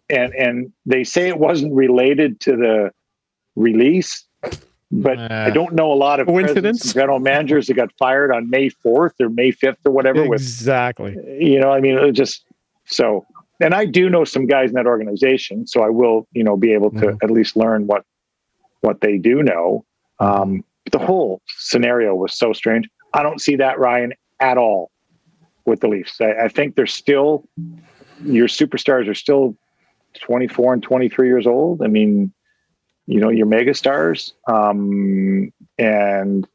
and 0.09 0.33
and 0.35 0.71
they 0.85 1.03
say 1.03 1.27
it 1.27 1.39
wasn't 1.39 1.73
related 1.73 2.39
to 2.41 2.55
the 2.55 2.91
release, 3.55 4.25
but 4.91 5.17
I 5.19 5.45
Uh, 5.45 5.49
don't 5.51 5.73
know 5.73 5.91
a 5.91 5.95
lot 5.95 6.19
of 6.19 6.27
Coincidence? 6.27 6.93
general 6.93 7.19
managers 7.19 7.67
that 7.67 7.75
got 7.75 7.91
fired 7.97 8.31
on 8.31 8.49
May 8.49 8.69
fourth 8.69 9.13
or 9.21 9.29
May 9.29 9.51
fifth 9.51 9.79
or 9.85 9.91
whatever 9.91 10.27
with 10.27 10.41
exactly. 10.41 11.15
you 11.39 11.59
know, 11.59 11.71
I 11.71 11.79
mean, 11.79 11.97
it 11.97 12.11
just 12.13 12.45
so. 12.85 13.25
And 13.61 13.73
I 13.73 13.85
do 13.85 14.09
know 14.09 14.25
some 14.25 14.47
guys 14.47 14.69
in 14.71 14.75
that 14.75 14.85
organization, 14.85 15.65
so 15.65 15.81
I 15.81 15.89
will, 15.89 16.27
you 16.33 16.43
know, 16.43 16.57
be 16.57 16.73
able 16.73 16.91
to 16.91 16.97
Mhm. 17.07 17.17
at 17.23 17.31
least 17.31 17.55
learn 17.55 17.87
what 17.87 18.03
what 18.81 18.99
they 19.01 19.17
do 19.17 19.41
know. 19.41 19.85
Um, 20.19 20.63
the 20.91 20.99
whole 20.99 21.41
scenario 21.57 22.15
was 22.15 22.37
so 22.37 22.53
strange. 22.53 22.87
I 23.13 23.23
don't 23.23 23.41
see 23.41 23.55
that 23.55 23.79
Ryan 23.79 24.13
at 24.39 24.57
all 24.57 24.91
with 25.65 25.79
the 25.79 25.87
Leafs. 25.87 26.19
I, 26.21 26.31
I 26.45 26.47
think 26.47 26.75
they're 26.75 26.85
still 26.87 27.47
your 28.23 28.47
superstars 28.47 29.09
are 29.09 29.15
still 29.15 29.55
24 30.21 30.73
and 30.73 30.83
23 30.83 31.27
years 31.27 31.45
old. 31.45 31.81
I 31.81 31.87
mean, 31.87 32.31
you 33.07 33.19
know, 33.19 33.29
your 33.29 33.45
mega 33.45 33.73
stars. 33.73 34.33
Um, 34.47 35.51
and 35.77 36.47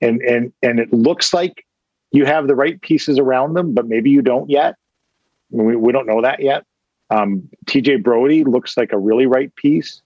and 0.00 0.22
and 0.22 0.52
and 0.62 0.78
it 0.78 0.92
looks 0.92 1.34
like 1.34 1.64
you 2.12 2.24
have 2.24 2.46
the 2.46 2.54
right 2.54 2.80
pieces 2.80 3.18
around 3.18 3.54
them, 3.54 3.74
but 3.74 3.86
maybe 3.86 4.10
you 4.10 4.22
don't 4.22 4.48
yet. 4.48 4.76
We, 5.50 5.76
we 5.76 5.92
don't 5.92 6.06
know 6.06 6.22
that 6.22 6.40
yet. 6.40 6.64
Um, 7.10 7.48
TJ 7.66 8.02
Brodie 8.02 8.44
looks 8.44 8.76
like 8.76 8.92
a 8.92 8.98
really 8.98 9.26
right 9.26 9.54
piece. 9.56 10.02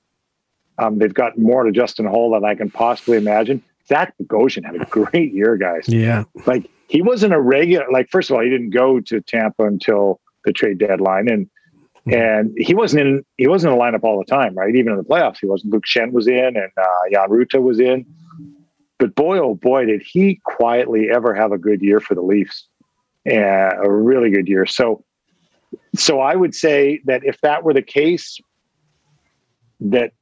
Um, 0.83 0.99
they've 0.99 1.15
got 1.15 1.39
more 1.39 1.63
to 1.65 1.71
Justin 1.71 2.07
Holl 2.07 2.33
than 2.33 2.45
I 2.45 2.55
can 2.55 2.71
possibly 2.71 3.17
imagine. 3.17 3.63
Zach 3.87 4.15
Bogosian 4.21 4.65
had 4.65 4.75
a 4.77 4.85
great 4.87 5.33
year, 5.33 5.57
guys. 5.57 5.89
Yeah. 5.89 6.25
Like 6.47 6.69
he 6.89 7.03
wasn't 7.03 7.35
a 7.35 7.41
regular. 7.41 7.87
Like 7.93 8.11
first 8.11 8.31
of 8.31 8.37
all, 8.37 8.43
he 8.43 8.51
didn't 8.51 8.71
go 8.71 9.01
to 9.01 9.21
Tampa 9.21 9.65
until 9.65 10.21
the 10.45 10.53
trade 10.53 10.79
deadline, 10.79 11.29
and 11.29 11.49
and 12.13 12.53
he 12.57 12.75
wasn't 12.75 13.07
in. 13.07 13.25
He 13.37 13.47
wasn't 13.47 13.73
in 13.73 13.79
the 13.79 13.85
lineup 13.85 14.03
all 14.03 14.19
the 14.19 14.25
time, 14.25 14.55
right? 14.55 14.75
Even 14.75 14.93
in 14.93 14.99
the 14.99 15.05
playoffs, 15.05 15.39
he 15.41 15.47
wasn't. 15.47 15.73
Luke 15.73 15.85
Schenn 15.87 16.13
was 16.13 16.27
in, 16.27 16.57
and 16.57 16.71
uh, 16.77 16.85
Jan 17.13 17.29
Rutta 17.29 17.63
was 17.63 17.79
in. 17.79 18.05
But 18.99 19.15
boy, 19.15 19.39
oh 19.39 19.55
boy, 19.55 19.87
did 19.87 20.03
he 20.03 20.41
quietly 20.45 21.09
ever 21.13 21.35
have 21.35 21.53
a 21.53 21.59
good 21.59 21.83
year 21.83 22.01
for 22.01 22.15
the 22.15 22.23
Leafs, 22.23 22.67
and 23.25 23.73
a 23.85 23.91
really 23.91 24.31
good 24.31 24.49
year. 24.49 24.67
So, 24.67 25.05
so 25.95 26.21
I 26.21 26.35
would 26.35 26.55
say 26.55 27.01
that 27.05 27.25
if 27.25 27.41
that 27.41 27.63
were 27.63 27.75
the 27.75 27.83
case, 27.83 28.39
that 29.81 30.13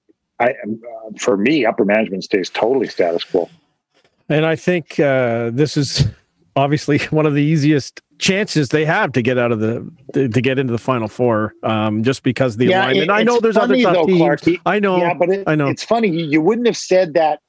I, 0.40 0.50
uh, 0.50 1.10
for 1.18 1.36
me, 1.36 1.64
upper 1.66 1.84
management 1.84 2.24
stays 2.24 2.48
totally 2.50 2.88
status 2.88 3.24
quo. 3.24 3.48
And 4.28 4.46
I 4.46 4.56
think 4.56 4.98
uh, 4.98 5.50
this 5.52 5.76
is 5.76 6.06
obviously 6.56 6.98
one 7.10 7.26
of 7.26 7.34
the 7.34 7.42
easiest 7.42 8.00
chances 8.18 8.68
they 8.68 8.84
have 8.84 9.12
to 9.12 9.22
get 9.22 9.38
out 9.38 9.50
of 9.52 9.60
the 9.60 9.88
to, 10.14 10.28
to 10.28 10.40
get 10.40 10.58
into 10.58 10.72
the 10.72 10.78
final 10.78 11.08
four, 11.08 11.54
um, 11.62 12.02
just 12.02 12.22
because 12.22 12.56
the 12.56 12.72
alignment. 12.72 13.04
it- 13.04 13.10
I 13.10 13.22
know 13.22 13.38
there's 13.40 13.56
other 13.56 13.80
tough 13.80 13.94
though, 13.94 14.06
teams. 14.06 14.20
Clarky. 14.20 14.60
I 14.66 14.78
know. 14.78 14.96
yeah, 14.98 15.14
but 15.14 15.28
it, 15.30 15.44
I 15.46 15.54
know. 15.54 15.68
it's 15.68 15.84
funny. 15.84 16.08
You, 16.08 16.40
wouldn't 16.40 16.66
have 16.66 16.76
said 16.76 17.14
that 17.14 17.40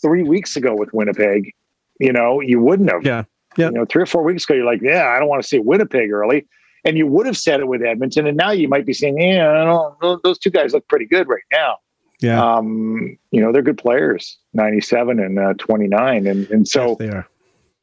three 0.00 0.22
weeks 0.22 0.56
ago 0.56 0.74
with 0.74 0.90
Winnipeg. 0.92 1.52
You 2.00 2.12
know, 2.12 2.40
you 2.40 2.60
wouldn't 2.60 2.90
have. 2.90 3.04
Yeah. 3.04 3.24
Yeah. 3.58 3.66
You 3.66 3.72
know, 3.72 3.84
three 3.84 4.02
or 4.02 4.06
four 4.06 4.22
weeks 4.22 4.44
ago, 4.44 4.54
you're 4.54 4.64
like, 4.64 4.80
yeah, 4.82 5.08
I 5.08 5.18
don't 5.18 5.28
want 5.28 5.42
to 5.42 5.46
see 5.48 5.58
Winnipeg 5.58 6.10
early. 6.10 6.46
And 6.84 6.96
you 6.96 7.06
would 7.06 7.26
have 7.26 7.36
said 7.36 7.60
it 7.60 7.68
with 7.68 7.82
Edmonton. 7.82 8.26
And 8.26 8.36
now 8.36 8.50
you 8.50 8.66
might 8.66 8.86
be 8.86 8.92
saying, 8.94 9.20
yeah, 9.20 9.50
I 9.50 9.64
don't, 9.64 10.00
those- 10.00 10.20
those 10.24 10.38
two 10.38 10.50
guys 10.50 10.72
look 10.72 10.88
pretty 10.88 11.04
good 11.06 11.28
right 11.28 11.42
now. 11.52 11.76
Yeah. 12.22 12.42
Um, 12.42 13.18
you 13.30 13.40
know, 13.40 13.52
they're 13.52 13.62
good 13.62 13.78
players, 13.78 14.38
97 14.54 15.18
and 15.18 15.38
uh, 15.38 15.54
29. 15.58 16.26
And, 16.26 16.50
and 16.50 16.68
so, 16.68 16.88
yes, 16.88 16.98
they 16.98 17.08
are. 17.08 17.28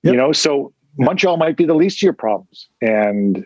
Yep. 0.04 0.14
you 0.14 0.18
know, 0.18 0.32
so 0.32 0.74
Montreal 0.98 1.38
might 1.38 1.58
be 1.58 1.66
the 1.66 1.74
least 1.74 2.00
of 2.00 2.04
your 2.04 2.14
problems. 2.14 2.68
And 2.82 3.46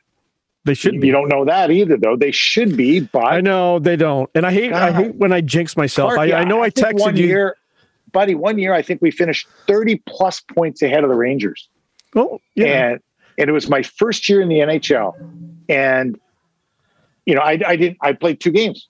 They 0.65 0.73
should 0.73 0.99
be. 0.99 1.07
you 1.07 1.13
don't 1.13 1.29
know 1.29 1.45
that 1.45 1.71
either, 1.71 1.97
though. 1.97 2.15
They 2.15 2.31
should 2.31 2.75
be, 2.77 2.99
but 3.01 3.25
I 3.25 3.41
know 3.41 3.79
they 3.79 3.95
don't, 3.95 4.29
and 4.35 4.45
I 4.45 4.51
hate. 4.51 4.73
I 4.73 4.91
hate 4.91 5.15
when 5.15 5.31
I 5.33 5.41
jinx 5.41 5.75
myself. 5.75 6.13
Clark, 6.13 6.31
I, 6.31 6.41
I 6.41 6.43
know 6.43 6.63
I, 6.63 6.69
think 6.69 6.87
texted 6.87 7.01
one 7.01 7.17
you. 7.17 7.25
year, 7.25 7.57
buddy. 8.11 8.35
One 8.35 8.57
year, 8.57 8.73
I 8.73 8.81
think 8.81 9.01
we 9.01 9.11
finished 9.11 9.47
thirty 9.67 10.01
plus 10.07 10.39
points 10.39 10.81
ahead 10.81 11.03
of 11.03 11.09
the 11.09 11.15
Rangers, 11.15 11.69
oh, 12.15 12.39
yeah. 12.55 12.91
and 12.91 12.99
and 13.37 13.49
it 13.49 13.53
was 13.53 13.69
my 13.69 13.83
first 13.83 14.29
year 14.29 14.41
in 14.41 14.47
the 14.47 14.59
NHL, 14.59 15.13
and 15.67 16.19
you 17.25 17.35
know, 17.35 17.41
I 17.41 17.59
I 17.65 17.75
didn't. 17.75 17.97
I 18.01 18.13
played 18.13 18.39
two 18.39 18.51
games, 18.51 18.87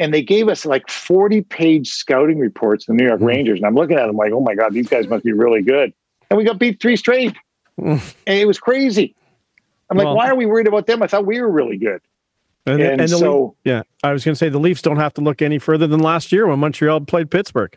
and 0.00 0.12
they 0.12 0.22
gave 0.22 0.48
us 0.48 0.66
like 0.66 0.88
forty 0.90 1.42
page 1.42 1.90
scouting 1.90 2.38
reports. 2.40 2.86
The 2.86 2.94
New 2.94 3.06
York 3.06 3.20
Mm. 3.20 3.26
Rangers, 3.26 3.58
and 3.60 3.66
I'm 3.66 3.74
looking 3.76 3.96
at 3.96 4.06
them 4.08 4.16
like, 4.16 4.32
oh 4.32 4.40
my 4.40 4.56
god, 4.56 4.72
these 4.74 4.88
guys 4.88 5.06
must 5.06 5.24
be 5.24 5.32
really 5.32 5.62
good, 5.62 5.92
and 6.28 6.36
we 6.38 6.42
got 6.44 6.58
beat 6.58 6.80
three 6.80 6.96
straight, 6.96 7.36
Mm. 7.78 8.14
and 8.26 8.38
it 8.38 8.46
was 8.46 8.58
crazy. 8.58 9.14
I'm 9.88 9.96
like, 9.96 10.06
Well- 10.06 10.16
why 10.16 10.28
are 10.28 10.34
we 10.34 10.46
worried 10.46 10.66
about 10.66 10.86
them? 10.86 11.02
I 11.02 11.06
thought 11.06 11.24
we 11.26 11.40
were 11.40 11.50
really 11.50 11.76
good, 11.76 12.00
and, 12.66 12.80
and, 12.82 13.00
and 13.02 13.10
so. 13.10 13.54
Yeah, 13.64 13.82
I 14.02 14.12
was 14.12 14.24
going 14.24 14.32
to 14.34 14.38
say 14.38 14.48
the 14.48 14.58
Leafs 14.58 14.82
don't 14.82 14.96
have 14.96 15.14
to 15.14 15.20
look 15.20 15.42
any 15.42 15.58
further 15.58 15.86
than 15.86 16.00
last 16.00 16.32
year 16.32 16.46
when 16.48 16.58
Montreal 16.58 17.02
played 17.02 17.30
Pittsburgh. 17.30 17.76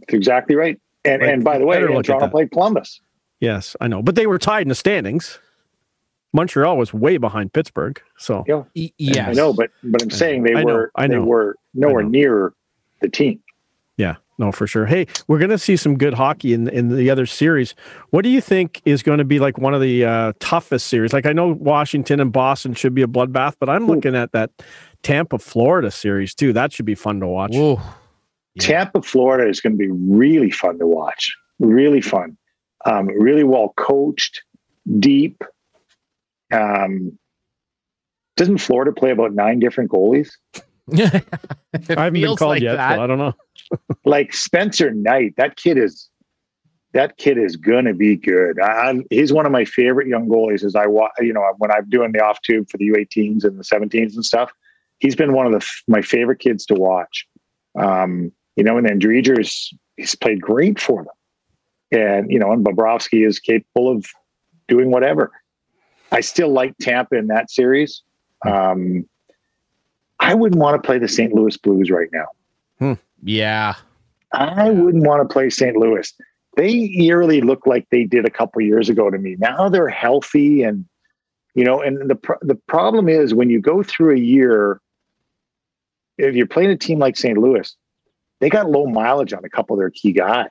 That's 0.00 0.14
exactly 0.14 0.56
right. 0.56 0.80
And 1.04 1.20
Like, 1.22 1.30
and 1.32 1.44
by 1.44 1.58
the 1.58 1.66
way, 1.66 1.76
better 1.76 1.86
and 1.86 1.94
look 1.96 2.04
at 2.08 2.12
Toronto 2.12 2.28
played 2.28 2.50
Columbus. 2.52 3.00
Yes, 3.40 3.76
I 3.80 3.88
know, 3.88 4.02
but 4.02 4.14
they 4.14 4.26
were 4.26 4.38
tied 4.38 4.62
in 4.62 4.68
the 4.68 4.74
standings. 4.74 5.38
Montreal 6.32 6.76
was 6.76 6.94
way 6.94 7.16
behind 7.18 7.52
Pittsburgh, 7.52 8.00
so 8.18 8.44
Yeah. 8.48 8.62
y- 8.74 8.92
yes. 8.98 9.28
I 9.28 9.32
know, 9.32 9.52
but 9.52 9.70
but 9.84 10.02
I'm 10.02 10.10
saying 10.10 10.44
they 10.44 10.54
I 10.54 10.62
know, 10.64 10.74
were 10.74 10.92
I 10.96 11.06
they 11.06 11.18
were 11.18 11.56
nowhere 11.74 12.02
know. 12.02 12.08
near 12.08 12.52
the 13.00 13.08
team. 13.08 13.40
yeah, 13.98 14.16
no, 14.38 14.50
for 14.52 14.66
sure. 14.66 14.86
Hey, 14.86 15.06
we're 15.28 15.38
going 15.38 15.50
to 15.50 15.58
see 15.58 15.76
some 15.76 15.98
good 15.98 16.14
hockey 16.14 16.54
in 16.54 16.68
in 16.68 16.88
the 16.96 17.10
other 17.10 17.26
series. 17.26 17.74
What 18.10 18.22
do 18.22 18.30
you 18.30 18.40
think 18.40 18.80
is 18.84 19.02
going 19.02 19.18
to 19.18 19.24
be 19.24 19.38
like 19.40 19.58
one 19.58 19.74
of 19.74 19.80
the 19.82 20.04
uh, 20.04 20.32
toughest 20.40 20.86
series? 20.86 21.12
Like 21.12 21.26
I 21.26 21.32
know 21.32 21.48
Washington 21.48 22.18
and 22.20 22.32
Boston 22.32 22.74
should 22.74 22.94
be 22.94 23.02
a 23.02 23.06
bloodbath, 23.06 23.54
but 23.60 23.68
I'm 23.68 23.84
Ooh. 23.84 23.94
looking 23.94 24.14
at 24.16 24.32
that 24.32 24.50
Tampa 25.02 25.38
Florida 25.38 25.90
series 25.90 26.34
too. 26.34 26.52
That 26.52 26.72
should 26.72 26.86
be 26.86 26.94
fun 26.94 27.20
to 27.20 27.26
watch. 27.26 27.52
Whoa. 27.54 27.80
Yeah. 28.54 28.62
Tampa, 28.62 29.00
Florida 29.02 29.48
is 29.48 29.60
going 29.60 29.72
to 29.72 29.78
be 29.78 29.90
really 29.90 30.50
fun 30.50 30.78
to 30.78 30.86
watch. 30.86 31.34
Really 31.58 32.00
fun. 32.02 32.36
Um, 32.84 33.06
really 33.06 33.44
well 33.44 33.72
coached, 33.76 34.42
deep. 34.98 35.42
Um, 36.52 37.18
doesn't 38.36 38.58
Florida 38.58 38.92
play 38.92 39.10
about 39.10 39.34
nine 39.34 39.58
different 39.58 39.90
goalies? 39.90 40.30
I 40.92 41.22
haven't 41.88 42.12
been 42.14 42.36
called 42.36 42.50
like 42.50 42.62
yet, 42.62 42.76
that. 42.76 42.96
so 42.96 43.02
I 43.02 43.06
don't 43.06 43.18
know. 43.18 43.34
Like 44.04 44.34
Spencer 44.34 44.90
Knight, 44.90 45.34
that 45.38 45.56
kid 45.56 45.78
is 45.78 46.10
that 46.92 47.16
kid 47.16 47.38
is 47.38 47.56
going 47.56 47.86
to 47.86 47.94
be 47.94 48.16
good. 48.16 48.60
I, 48.60 48.88
I'm, 48.88 49.04
he's 49.08 49.32
one 49.32 49.46
of 49.46 49.52
my 49.52 49.64
favorite 49.64 50.08
young 50.08 50.28
goalies. 50.28 50.62
As 50.62 50.76
I 50.76 50.86
watch, 50.86 51.12
you 51.20 51.32
know, 51.32 51.42
when 51.58 51.70
I'm 51.70 51.88
doing 51.88 52.12
the 52.12 52.22
off 52.22 52.42
tube 52.42 52.68
for 52.68 52.76
the 52.76 52.90
U18s 52.90 53.44
and 53.44 53.58
the 53.58 53.64
17s 53.64 54.14
and 54.14 54.24
stuff, 54.24 54.52
he's 54.98 55.16
been 55.16 55.32
one 55.32 55.46
of 55.46 55.52
the 55.52 55.66
my 55.88 56.02
favorite 56.02 56.38
kids 56.38 56.66
to 56.66 56.74
watch. 56.74 57.26
Um, 57.78 58.32
you 58.56 58.64
know, 58.64 58.76
and 58.76 58.86
then 58.86 59.00
Driedger's 59.00 59.72
he's 59.96 60.14
played 60.14 60.42
great 60.42 60.80
for 60.80 61.04
them, 61.04 62.00
and 62.00 62.30
you 62.30 62.38
know, 62.38 62.52
and 62.52 62.64
Bobrovsky 62.64 63.26
is 63.26 63.38
capable 63.38 63.90
of 63.90 64.06
doing 64.68 64.90
whatever. 64.90 65.30
I 66.12 66.20
still 66.20 66.50
like 66.50 66.76
Tampa 66.80 67.16
in 67.16 67.26
that 67.28 67.50
series. 67.50 68.02
Um, 68.46 69.08
I 70.20 70.34
wouldn't 70.34 70.60
want 70.60 70.80
to 70.80 70.86
play 70.86 70.98
the 70.98 71.08
St. 71.08 71.34
Louis 71.34 71.56
Blues 71.56 71.90
right 71.90 72.08
now. 72.12 72.26
Yeah. 73.22 73.74
I 74.32 74.70
wouldn't 74.70 75.06
want 75.06 75.28
to 75.28 75.32
play 75.32 75.50
St. 75.50 75.76
Louis. 75.76 76.12
They 76.56 76.94
eerily 77.00 77.40
look 77.40 77.66
like 77.66 77.86
they 77.90 78.04
did 78.04 78.26
a 78.26 78.30
couple 78.30 78.60
years 78.60 78.88
ago 78.88 79.10
to 79.10 79.18
me. 79.18 79.36
Now 79.38 79.68
they're 79.68 79.88
healthy 79.88 80.62
and 80.62 80.84
you 81.54 81.64
know, 81.64 81.82
and 81.82 82.10
the 82.10 82.18
the 82.40 82.54
problem 82.66 83.10
is 83.10 83.34
when 83.34 83.50
you 83.50 83.60
go 83.60 83.82
through 83.82 84.14
a 84.14 84.18
year 84.18 84.80
if 86.18 86.34
you're 86.34 86.46
playing 86.46 86.70
a 86.70 86.76
team 86.76 86.98
like 86.98 87.16
St. 87.16 87.36
Louis, 87.36 87.74
they 88.40 88.48
got 88.48 88.70
low 88.70 88.86
mileage 88.86 89.32
on 89.32 89.44
a 89.44 89.48
couple 89.48 89.74
of 89.74 89.80
their 89.80 89.90
key 89.90 90.12
guys. 90.12 90.48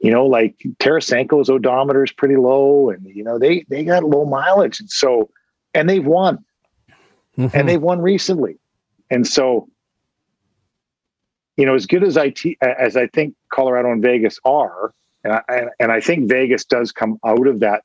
You 0.00 0.12
know, 0.12 0.26
like 0.26 0.56
Tarasenko's 0.78 1.50
odometer 1.50 2.04
is 2.04 2.12
pretty 2.12 2.36
low, 2.36 2.90
and 2.90 3.04
you 3.06 3.24
know 3.24 3.38
they 3.38 3.64
they 3.68 3.82
got 3.84 4.04
low 4.04 4.24
mileage, 4.24 4.78
and 4.80 4.88
so 4.90 5.28
and 5.74 5.88
they've 5.90 6.04
won, 6.06 6.44
Mhm. 7.36 7.50
and 7.52 7.68
they've 7.68 7.82
won 7.82 8.00
recently, 8.00 8.58
and 9.10 9.26
so 9.26 9.68
you 11.56 11.66
know 11.66 11.74
as 11.74 11.86
good 11.86 12.04
as 12.04 12.16
I 12.16 12.32
as 12.62 12.96
I 12.96 13.08
think 13.08 13.34
Colorado 13.52 13.90
and 13.90 14.00
Vegas 14.02 14.38
are, 14.44 14.92
and 15.24 15.32
I, 15.32 15.42
and- 15.48 15.70
and 15.80 15.92
I 15.92 16.00
think 16.00 16.28
Vegas 16.28 16.64
does 16.64 16.92
come 16.92 17.18
out 17.26 17.46
of 17.46 17.60
that. 17.60 17.82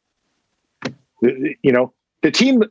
You 1.21 1.71
know, 1.71 1.93
the 2.21 2.31
team. 2.31 2.63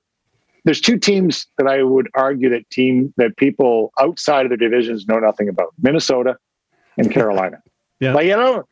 There's 0.64 0.80
two 0.80 0.96
teams 0.96 1.48
that 1.58 1.66
I 1.66 1.82
would 1.82 2.08
argue 2.14 2.48
that 2.50 2.70
team 2.70 3.12
that 3.16 3.36
people 3.36 3.92
outside 3.98 4.46
of 4.46 4.50
the 4.50 4.56
divisions 4.56 5.08
know 5.08 5.18
nothing 5.18 5.48
about: 5.48 5.70
Minnesota 5.82 6.36
and 6.96 7.10
Carolina. 7.10 7.60
Yeah. 8.00 8.14
like 8.14 8.26
you 8.26 8.36
know, 8.36 8.64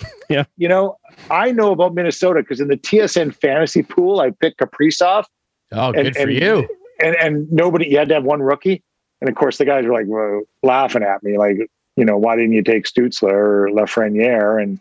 Yeah. 0.28 0.44
you 0.56 0.68
know, 0.68 0.96
I 1.30 1.52
know 1.52 1.72
about 1.72 1.94
Minnesota 1.94 2.40
because 2.40 2.60
in 2.60 2.68
the 2.68 2.76
TSN 2.76 3.34
fantasy 3.34 3.82
pool, 3.82 4.20
I 4.20 4.30
picked 4.30 4.60
Kaprizov, 4.60 5.24
Oh, 5.72 5.92
And- 5.92 6.04
good 6.04 6.16
for 6.16 6.22
and- 6.22 6.32
you. 6.32 6.68
and 7.00 7.16
and 7.16 7.52
nobody. 7.52 7.88
You 7.88 7.98
had 7.98 8.08
to 8.08 8.14
have 8.14 8.24
one 8.24 8.40
rookie, 8.42 8.82
and 9.20 9.28
of 9.30 9.36
course 9.36 9.58
the 9.58 9.64
guys 9.64 9.84
were 9.86 9.92
like 9.92 10.06
well, 10.06 10.42
laughing 10.62 11.02
at 11.02 11.22
me, 11.22 11.36
like 11.38 11.56
you 11.96 12.04
know, 12.04 12.16
why 12.16 12.36
didn't 12.36 12.52
you 12.52 12.62
take 12.62 12.84
Stutzler 12.84 13.32
or 13.32 13.68
Lafreniere? 13.72 14.62
And 14.62 14.78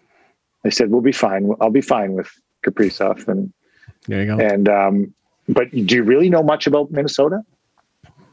I 0.65 0.69
said, 0.69 0.91
we'll 0.91 1.01
be 1.01 1.11
fine. 1.11 1.51
I'll 1.61 1.71
be 1.71 1.81
fine 1.81 2.13
with 2.13 2.29
Kaprizov. 2.65 3.27
And 3.27 3.51
There 4.07 4.21
you 4.23 4.27
go. 4.27 4.39
and 4.39 4.69
um, 4.69 5.13
but 5.49 5.71
do 5.71 5.95
you 5.95 6.03
really 6.03 6.29
know 6.29 6.43
much 6.43 6.67
about 6.67 6.91
Minnesota? 6.91 7.41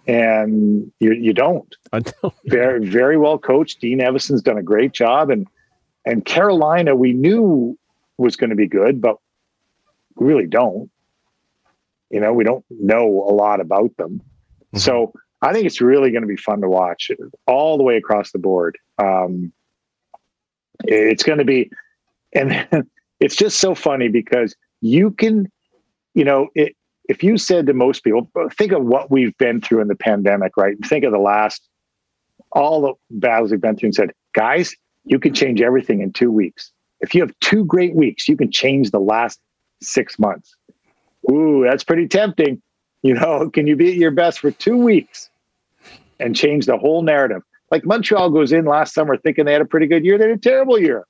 And 0.06 0.92
you 1.00 1.12
you 1.14 1.32
don't. 1.32 1.74
I 1.92 2.00
don't- 2.00 2.34
Very 2.46 2.86
very 2.86 3.16
well 3.16 3.38
coached. 3.38 3.80
Dean 3.80 4.00
Evason's 4.00 4.42
done 4.42 4.58
a 4.58 4.62
great 4.62 4.92
job, 4.92 5.30
and 5.30 5.46
and 6.04 6.24
Carolina 6.24 6.94
we 6.94 7.12
knew 7.12 7.78
was 8.18 8.36
going 8.36 8.50
to 8.50 8.56
be 8.56 8.68
good, 8.68 9.00
but 9.00 9.16
we 10.16 10.26
really 10.26 10.46
don't. 10.46 10.90
You 12.10 12.20
know, 12.20 12.32
we 12.32 12.44
don't 12.44 12.64
know 12.70 13.06
a 13.06 13.32
lot 13.32 13.60
about 13.60 13.96
them. 13.96 14.20
So 14.74 15.12
I 15.42 15.52
think 15.52 15.66
it's 15.66 15.80
really 15.80 16.10
going 16.10 16.22
to 16.22 16.28
be 16.28 16.36
fun 16.36 16.60
to 16.60 16.68
watch 16.68 17.10
all 17.46 17.76
the 17.76 17.82
way 17.82 17.96
across 17.96 18.32
the 18.32 18.38
board. 18.38 18.78
Um, 18.98 19.52
it's 20.84 21.22
going 21.22 21.38
to 21.38 21.44
be, 21.44 21.70
and 22.32 22.66
it's 23.20 23.36
just 23.36 23.58
so 23.58 23.74
funny 23.74 24.08
because 24.08 24.54
you 24.80 25.10
can, 25.10 25.50
you 26.14 26.24
know, 26.24 26.48
it, 26.54 26.76
if 27.08 27.22
you 27.22 27.36
said 27.36 27.66
to 27.66 27.74
most 27.74 28.04
people, 28.04 28.30
think 28.56 28.72
of 28.72 28.84
what 28.84 29.10
we've 29.10 29.36
been 29.38 29.60
through 29.60 29.80
in 29.80 29.88
the 29.88 29.94
pandemic, 29.94 30.56
right? 30.56 30.76
Think 30.84 31.04
of 31.04 31.12
the 31.12 31.18
last, 31.18 31.68
all 32.52 32.80
the 32.80 32.94
battles 33.10 33.50
we've 33.50 33.60
been 33.60 33.76
through 33.76 33.88
and 33.88 33.94
said, 33.94 34.12
guys, 34.34 34.74
you 35.04 35.18
can 35.18 35.34
change 35.34 35.60
everything 35.60 36.00
in 36.00 36.12
two 36.12 36.30
weeks. 36.30 36.72
If 37.00 37.14
you 37.14 37.20
have 37.20 37.32
two 37.40 37.64
great 37.64 37.94
weeks, 37.94 38.28
you 38.28 38.36
can 38.36 38.50
change 38.50 38.90
the 38.90 39.00
last 39.00 39.40
six 39.82 40.18
months. 40.18 40.56
Ooh, 41.30 41.64
that's 41.68 41.84
pretty 41.84 42.08
tempting. 42.08 42.62
You 43.02 43.14
know, 43.14 43.50
can 43.52 43.66
you 43.66 43.76
be 43.76 43.90
at 43.90 43.96
your 43.96 44.10
best 44.10 44.40
for 44.40 44.50
two 44.50 44.76
weeks 44.76 45.30
and 46.18 46.34
change 46.34 46.66
the 46.66 46.78
whole 46.78 47.02
narrative? 47.02 47.42
Like 47.70 47.84
Montreal 47.84 48.30
goes 48.30 48.52
in 48.52 48.64
last 48.64 48.94
summer 48.94 49.16
thinking 49.16 49.44
they 49.44 49.52
had 49.52 49.62
a 49.62 49.66
pretty 49.66 49.86
good 49.86 50.04
year. 50.04 50.16
They 50.18 50.28
had 50.28 50.38
a 50.38 50.40
terrible 50.40 50.78
year. 50.78 51.06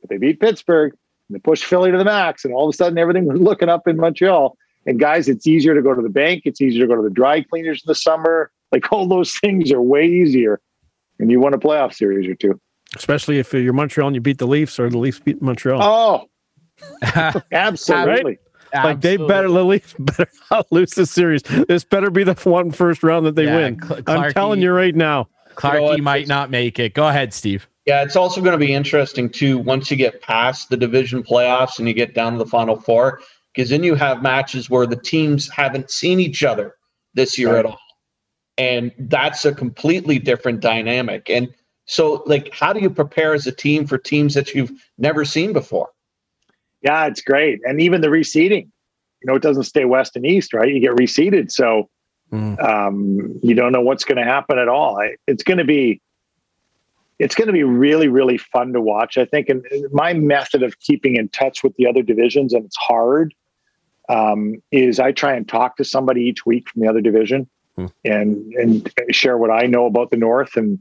But 0.00 0.10
they 0.10 0.18
beat 0.18 0.40
Pittsburgh 0.40 0.92
and 1.28 1.36
they 1.36 1.40
pushed 1.40 1.64
Philly 1.64 1.90
to 1.90 1.98
the 1.98 2.04
max, 2.04 2.44
and 2.44 2.54
all 2.54 2.68
of 2.68 2.74
a 2.74 2.76
sudden 2.76 2.98
everything 2.98 3.26
was 3.26 3.40
looking 3.40 3.68
up 3.68 3.88
in 3.88 3.96
Montreal. 3.96 4.56
And 4.86 5.00
guys, 5.00 5.28
it's 5.28 5.46
easier 5.46 5.74
to 5.74 5.82
go 5.82 5.94
to 5.94 6.02
the 6.02 6.08
bank. 6.08 6.42
It's 6.44 6.60
easier 6.60 6.82
to 6.82 6.88
go 6.88 6.96
to 6.96 7.02
the 7.02 7.10
dry 7.10 7.42
cleaners 7.42 7.82
in 7.84 7.88
the 7.88 7.94
summer. 7.94 8.52
Like 8.70 8.92
all 8.92 9.08
those 9.08 9.36
things 9.40 9.72
are 9.72 9.82
way 9.82 10.06
easier. 10.06 10.60
And 11.18 11.30
you 11.30 11.40
won 11.40 11.54
a 11.54 11.58
playoff 11.58 11.94
series 11.94 12.28
or 12.28 12.34
two. 12.34 12.60
Especially 12.94 13.38
if 13.38 13.52
you're 13.52 13.72
Montreal 13.72 14.08
and 14.08 14.14
you 14.14 14.20
beat 14.20 14.38
the 14.38 14.46
Leafs 14.46 14.78
or 14.78 14.88
the 14.88 14.98
Leafs 14.98 15.18
beat 15.18 15.42
Montreal. 15.42 15.82
Oh, 15.82 16.28
absolutely. 17.52 18.38
like 18.74 19.00
they 19.00 19.16
better 19.16 19.48
the 19.48 19.64
Leafs 19.64 19.94
better 19.98 20.28
not 20.50 20.70
lose 20.70 20.90
the 20.92 21.06
series. 21.06 21.42
This 21.68 21.84
better 21.84 22.10
be 22.10 22.24
the 22.24 22.34
one 22.48 22.70
first 22.70 23.02
round 23.02 23.26
that 23.26 23.34
they 23.34 23.44
Yeah, 23.44 23.56
win. 23.56 23.82
Cl- 23.82 24.02
I'm 24.06 24.32
telling 24.32 24.60
you 24.62 24.72
right 24.72 24.94
now. 24.94 25.28
Clarky 25.56 25.92
You 25.92 25.96
know 25.98 26.02
might 26.04 26.28
not 26.28 26.50
make 26.50 26.78
it. 26.78 26.92
Go 26.94 27.08
ahead, 27.08 27.32
Steve. 27.32 27.66
Yeah, 27.86 28.02
it's 28.02 28.16
also 28.16 28.40
going 28.40 28.52
to 28.52 28.58
be 28.58 28.74
interesting 28.74 29.30
too 29.30 29.58
once 29.58 29.90
you 29.90 29.96
get 29.96 30.20
past 30.20 30.68
the 30.70 30.76
division 30.76 31.22
playoffs 31.22 31.78
and 31.78 31.88
you 31.88 31.94
get 31.94 32.14
down 32.14 32.32
to 32.32 32.38
the 32.38 32.46
final 32.46 32.78
four, 32.78 33.20
because 33.54 33.70
then 33.70 33.82
you 33.82 33.94
have 33.94 34.22
matches 34.22 34.68
where 34.68 34.86
the 34.86 34.96
teams 34.96 35.48
haven't 35.48 35.90
seen 35.90 36.20
each 36.20 36.42
other 36.44 36.74
this 37.14 37.38
year 37.38 37.50
Right. 37.54 37.60
at 37.60 37.66
all. 37.66 37.78
And 38.58 38.92
that's 38.98 39.44
a 39.44 39.54
completely 39.54 40.18
different 40.18 40.60
dynamic. 40.60 41.30
And 41.30 41.48
so, 41.86 42.22
like, 42.26 42.52
how 42.52 42.72
do 42.72 42.80
you 42.80 42.90
prepare 42.90 43.32
as 43.34 43.46
a 43.46 43.52
team 43.52 43.86
for 43.86 43.96
teams 43.96 44.34
that 44.34 44.54
you've 44.54 44.72
never 44.98 45.24
seen 45.24 45.52
before? 45.52 45.90
Yeah, 46.82 47.06
it's 47.06 47.22
great. 47.22 47.60
And 47.64 47.80
even 47.80 48.00
the 48.00 48.08
reseeding, 48.08 48.68
you 49.20 49.26
know, 49.26 49.34
it 49.34 49.42
doesn't 49.42 49.64
stay 49.64 49.84
west 49.84 50.16
and 50.16 50.26
east, 50.26 50.52
right? 50.52 50.68
You 50.72 50.80
get 50.80 50.92
reseeded. 50.92 51.50
So 51.50 51.88
Mm. 52.32 52.60
um, 52.60 53.38
you 53.40 53.54
don't 53.54 53.70
know 53.70 53.80
what's 53.80 54.02
going 54.04 54.18
to 54.18 54.24
happen 54.24 54.58
at 54.58 54.66
all. 54.68 55.00
It's 55.28 55.44
going 55.44 55.58
to 55.58 55.64
be, 55.64 56.00
it's 57.20 57.36
going 57.36 57.46
to 57.46 57.52
be 57.52 57.62
really, 57.62 58.08
really 58.08 58.36
fun 58.36 58.72
to 58.72 58.80
watch. 58.80 59.16
I 59.16 59.24
think, 59.24 59.48
and 59.48 59.64
my 59.92 60.12
method 60.12 60.64
of 60.64 60.80
keeping 60.80 61.14
in 61.14 61.28
touch 61.28 61.62
with 61.62 61.76
the 61.76 61.86
other 61.86 62.02
divisions, 62.02 62.52
and 62.52 62.64
it's 62.64 62.76
hard, 62.76 63.32
um, 64.08 64.60
is 64.72 64.98
I 64.98 65.12
try 65.12 65.34
and 65.34 65.48
talk 65.48 65.76
to 65.76 65.84
somebody 65.84 66.22
each 66.22 66.44
week 66.44 66.68
from 66.68 66.82
the 66.82 66.88
other 66.88 67.00
division, 67.00 67.48
Hmm. 67.76 67.86
and 68.04 68.52
and 68.54 68.92
share 69.10 69.38
what 69.38 69.52
I 69.52 69.66
know 69.66 69.86
about 69.86 70.10
the 70.10 70.16
North, 70.16 70.56
and 70.56 70.80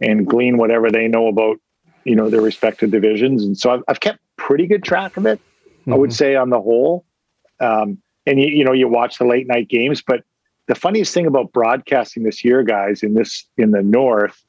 and 0.00 0.26
glean 0.26 0.56
whatever 0.56 0.90
they 0.90 1.08
know 1.08 1.28
about, 1.28 1.58
you 2.04 2.14
know, 2.16 2.28
their 2.30 2.40
respective 2.40 2.90
divisions. 2.90 3.44
And 3.44 3.56
so 3.56 3.70
I've, 3.70 3.82
I've 3.88 4.00
kept 4.00 4.18
pretty 4.36 4.66
good 4.66 4.82
track 4.82 5.16
of 5.16 5.26
it. 5.26 5.40
I 5.86 5.94
would 5.96 6.12
say 6.14 6.34
on 6.34 6.48
the 6.50 6.60
whole. 6.60 7.04
Um, 7.60 7.98
and 8.26 8.40
you, 8.40 8.46
you 8.48 8.64
know, 8.64 8.72
you 8.72 8.88
watch 8.88 9.18
the 9.18 9.26
late 9.26 9.46
night 9.46 9.68
games, 9.68 10.02
but 10.02 10.24
the 10.66 10.74
funniest 10.74 11.12
thing 11.12 11.26
about 11.26 11.52
broadcasting 11.52 12.22
this 12.22 12.42
year, 12.42 12.62
guys, 12.62 13.02
in 13.02 13.12
this 13.14 13.44
in 13.58 13.72
the 13.72 13.82
North, 13.82 14.42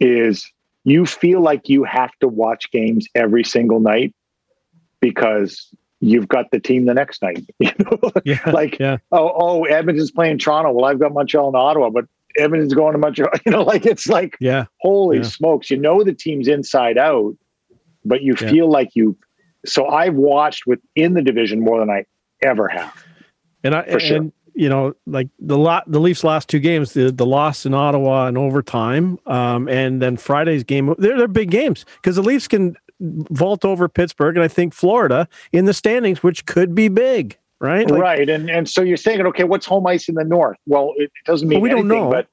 is 0.00 0.50
you 0.82 1.06
feel 1.06 1.40
like 1.40 1.68
you 1.68 1.84
have 1.84 2.10
to 2.20 2.26
watch 2.26 2.70
games 2.72 3.06
every 3.14 3.44
single 3.44 3.78
night 3.78 4.12
because 5.00 5.68
you've 6.00 6.26
got 6.26 6.50
the 6.50 6.58
team 6.58 6.86
the 6.86 6.94
next 6.94 7.22
night. 7.22 7.44
You 7.60 7.70
know, 7.78 8.10
Yeah. 8.24 8.50
like 8.50 8.78
yeah. 8.80 8.96
oh 9.12 9.32
oh 9.36 9.64
Edmonton's 9.64 10.10
playing 10.10 10.38
Toronto. 10.38 10.72
Well, 10.72 10.86
I've 10.86 10.98
got 10.98 11.12
Montreal 11.12 11.46
and 11.48 11.56
Ottawa, 11.56 11.90
but 11.90 12.06
Edmonton's 12.38 12.74
going 12.74 12.92
to 12.92 12.98
Montreal. 12.98 13.30
You 13.46 13.52
know, 13.52 13.62
like 13.62 13.86
it's 13.86 14.08
like 14.08 14.36
Yeah. 14.40 14.64
holy 14.80 15.18
Yeah. 15.18 15.22
smokes, 15.24 15.70
you 15.70 15.76
know 15.76 16.02
the 16.02 16.12
team's 16.14 16.48
inside 16.48 16.98
out, 16.98 17.34
but 18.04 18.22
you 18.22 18.34
Yeah. 18.40 18.50
feel 18.50 18.70
like 18.70 18.90
you. 18.94 19.16
So 19.64 19.86
I've 19.86 20.14
watched 20.14 20.66
within 20.66 21.14
the 21.14 21.22
division 21.22 21.60
more 21.60 21.78
than 21.78 21.90
I 21.90 22.04
ever 22.42 22.68
have. 22.68 22.92
And 23.64 23.74
I 23.74 23.82
For 23.84 24.00
sure. 24.00 24.16
and 24.18 24.32
you 24.54 24.68
know, 24.68 24.92
like 25.06 25.28
the 25.38 25.56
lot 25.56 25.84
the 25.90 26.00
Leafs 26.00 26.24
last 26.24 26.48
two 26.48 26.58
games, 26.58 26.92
the 26.92 27.10
the 27.10 27.24
loss 27.24 27.64
in 27.64 27.72
Ottawa 27.74 28.26
in 28.26 28.36
overtime, 28.36 29.18
um, 29.26 29.68
and 29.68 30.02
then 30.02 30.16
Friday's 30.16 30.62
game, 30.64 30.94
they're 30.98 31.16
they're 31.16 31.28
big 31.28 31.50
games 31.50 31.84
because 31.96 32.16
the 32.16 32.22
Leafs 32.22 32.48
can 32.48 32.76
vault 33.00 33.64
over 33.64 33.88
Pittsburgh 33.88 34.36
and 34.36 34.44
I 34.44 34.48
think 34.48 34.74
Florida 34.74 35.26
in 35.52 35.64
the 35.64 35.72
standings, 35.74 36.22
which 36.22 36.44
could 36.46 36.74
be 36.74 36.88
big, 36.88 37.38
right? 37.62 37.90
Like, 37.90 38.00
right, 38.00 38.28
and 38.28 38.50
and 38.50 38.68
so 38.68 38.82
you're 38.82 38.96
thinking, 38.98 39.26
okay, 39.28 39.44
what's 39.44 39.64
home 39.64 39.86
ice 39.86 40.08
in 40.08 40.14
the 40.16 40.24
north? 40.24 40.58
Well, 40.66 40.92
it 40.96 41.10
doesn't 41.24 41.48
mean 41.48 41.60
Well, 41.60 41.62
we 41.62 41.68
don't 41.70 41.90
anything, 41.90 42.10
know. 42.10 42.10
but 42.10 42.28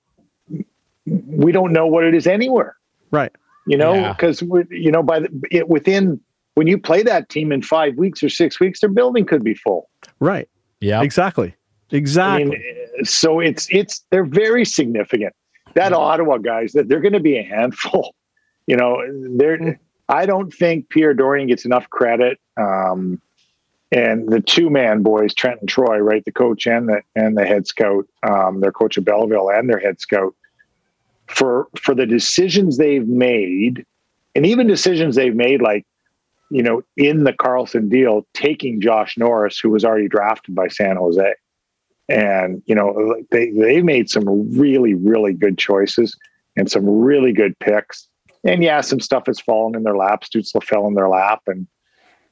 we 1.38 1.52
don't 1.52 1.72
know 1.72 1.88
what 1.88 2.04
it 2.04 2.14
is 2.14 2.28
anywhere. 2.28 2.76
Right. 3.12 3.32
You 3.68 3.78
know, 3.78 3.94
Yeah. 3.94 4.14
because 4.14 4.42
you 4.70 4.92
know 4.92 5.04
by 5.04 5.20
the 5.22 5.30
it, 5.52 5.70
within 5.70 6.20
when 6.56 6.68
you 6.68 6.78
play 6.78 7.04
that 7.04 7.30
team 7.30 7.52
in 7.52 7.62
five 7.62 7.96
weeks 7.98 8.22
or 8.24 8.30
six 8.30 8.60
weeks, 8.60 8.82
their 8.82 8.90
building 8.90 9.26
could 9.26 9.44
be 9.44 9.54
full. 9.54 9.90
Right. 10.20 10.50
Yeah. 10.82 11.02
Exactly. 11.02 11.56
I 11.92 11.96
Exactly. 11.96 12.50
mean, 12.50 12.64
so 13.04 13.40
it's 13.40 13.68
it's 13.72 14.04
they're 14.12 14.26
very 14.26 14.66
significant. 14.66 15.34
That 15.76 15.94
Ottawa 15.94 16.38
guys, 16.38 16.74
that 16.74 16.90
they're 16.90 17.00
going 17.00 17.14
to 17.14 17.20
be 17.20 17.38
a 17.38 17.44
handful. 17.44 18.14
You 18.68 18.78
know, 18.78 19.02
they're. 19.36 19.80
I 20.10 20.28
don't 20.28 20.54
think 20.54 20.90
Pierre 20.90 21.16
Dorion 21.16 21.48
gets 21.48 21.66
enough 21.66 21.90
credit. 21.90 22.38
Um, 22.56 23.20
and 23.92 24.30
the 24.30 24.40
two 24.40 24.70
Mann 24.70 25.02
boys, 25.02 25.34
Trent 25.34 25.60
and 25.60 25.70
Troy, 25.70 25.98
right, 25.98 26.24
the 26.24 26.32
coach 26.32 26.68
and 26.68 26.90
the 26.90 27.02
and 27.16 27.38
the 27.38 27.46
head 27.46 27.68
scout, 27.68 28.08
um, 28.24 28.62
their 28.62 28.72
coach 28.72 28.98
of 28.98 29.06
Belleville 29.06 29.50
and 29.50 29.70
their 29.70 29.80
head 29.80 30.00
scout, 30.00 30.36
for 31.28 31.68
for 31.78 31.96
the 31.96 32.06
decisions 32.06 32.78
they've 32.78 33.08
made, 33.08 33.86
and 34.36 34.46
even 34.46 34.68
decisions 34.68 35.16
they've 35.16 35.36
made, 35.36 35.62
like 35.62 35.86
you 36.52 36.64
know, 36.64 36.82
in 36.98 37.24
the 37.24 37.34
Karlsson 37.34 37.90
deal, 37.90 38.26
taking 38.34 38.82
Josh 38.82 39.18
Norris, 39.18 39.60
who 39.60 39.70
was 39.70 39.86
already 39.86 40.08
drafted 40.08 40.56
by 40.56 40.68
San 40.68 40.98
Jose 40.98 41.34
and 42.10 42.64
you 42.66 42.74
know 42.74 43.16
they 43.32 43.52
they 43.52 43.82
made 43.82 44.10
some 44.10 44.26
really 44.58 44.96
really 44.96 45.32
good 45.32 45.58
choices 45.58 46.18
and 46.58 46.70
some 46.70 46.86
really 46.86 47.32
good 47.32 47.58
picks. 47.60 48.08
And 48.44 48.64
yeah, 48.64 48.82
some 48.82 49.00
stuff 49.00 49.28
has 49.28 49.40
fallen 49.40 49.76
in 49.76 49.84
their 49.84 49.96
lap. 49.96 50.24
Stützle 50.24 50.64
fell 50.64 50.88
in 50.88 50.96
their 50.96 51.08
lap, 51.08 51.42
and 51.48 51.68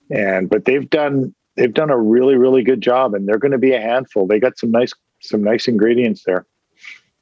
and 0.09 0.49
but 0.49 0.65
they've 0.65 0.89
done 0.89 1.33
they've 1.57 1.73
done 1.73 1.89
a 1.89 1.97
really 1.97 2.35
really 2.35 2.63
good 2.63 2.81
job, 2.81 3.13
and 3.13 3.27
they're 3.27 3.39
going 3.39 3.51
to 3.51 3.57
be 3.57 3.73
a 3.73 3.81
handful. 3.81 4.27
They 4.27 4.39
got 4.39 4.57
some 4.57 4.71
nice 4.71 4.93
some 5.19 5.43
nice 5.43 5.67
ingredients 5.67 6.23
there. 6.25 6.45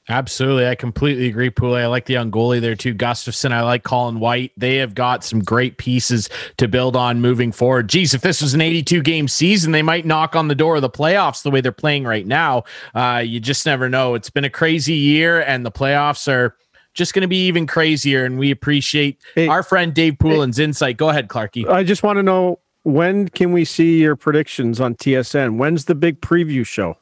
Absolutely. 0.08 0.68
I 0.68 0.76
completely 0.76 1.28
agree, 1.28 1.50
Pooley. 1.50 1.82
I 1.82 1.88
like 1.88 2.06
the 2.06 2.14
young 2.14 2.30
goalie 2.30 2.62
there 2.62 2.76
too. 2.76 2.94
Gustavsson. 2.94 3.52
I 3.52 3.64
like 3.64 3.84
Colin 3.84 4.20
White. 4.20 4.52
They 4.56 4.76
have 4.76 4.94
got 4.94 5.24
some 5.24 5.40
great 5.40 5.80
pieces 5.80 6.30
to 6.58 6.68
build 6.68 6.96
on 6.96 7.22
moving 7.22 7.52
forward. 7.52 7.90
Geez, 7.90 8.14
if 8.14 8.22
this 8.22 8.40
was 8.40 8.54
an 8.54 8.62
82 8.62 9.02
game 9.02 9.28
season, 9.28 9.72
they 9.72 9.82
might 9.82 10.06
knock 10.06 10.36
on 10.36 10.48
the 10.48 10.54
door 10.54 10.76
of 10.76 10.84
the 10.84 10.92
playoffs 10.92 11.42
the 11.42 11.50
way 11.50 11.60
they're 11.60 11.72
playing 11.72 12.04
right 12.04 12.28
now. 12.28 12.66
Uh, 12.94 13.24
you 13.26 13.40
just 13.40 13.66
never 13.66 13.90
know. 13.90 14.14
It's 14.14 14.30
been 14.30 14.46
a 14.46 14.50
crazy 14.50 14.94
year, 14.94 15.42
and 15.42 15.66
the 15.66 15.72
playoffs 15.72 16.32
are 16.32 16.56
just 16.94 17.16
going 17.16 17.24
to 17.24 17.28
be 17.28 17.48
even 17.48 17.66
crazier. 17.66 18.26
And 18.26 18.38
we 18.38 18.52
appreciate 18.52 19.20
hey, 19.34 19.48
our 19.48 19.64
friend 19.64 19.92
Dave 19.92 20.20
Poulin's 20.20 20.58
hey, 20.58 20.66
insight. 20.66 20.98
Go 20.98 21.10
ahead, 21.10 21.30
Clarky. 21.30 21.68
I 21.68 21.84
just 21.84 22.04
want 22.04 22.18
to 22.18 22.24
know 22.24 22.60
when 22.86 23.28
can 23.30 23.52
we 23.52 23.66
see 23.66 24.00
your 24.00 24.16
predictions 24.16 24.80
on 24.80 24.94
TSN? 24.94 25.58
When's 25.58 25.86
the 25.86 25.96
big 25.96 26.22
preview 26.22 26.66
show? 26.66 26.98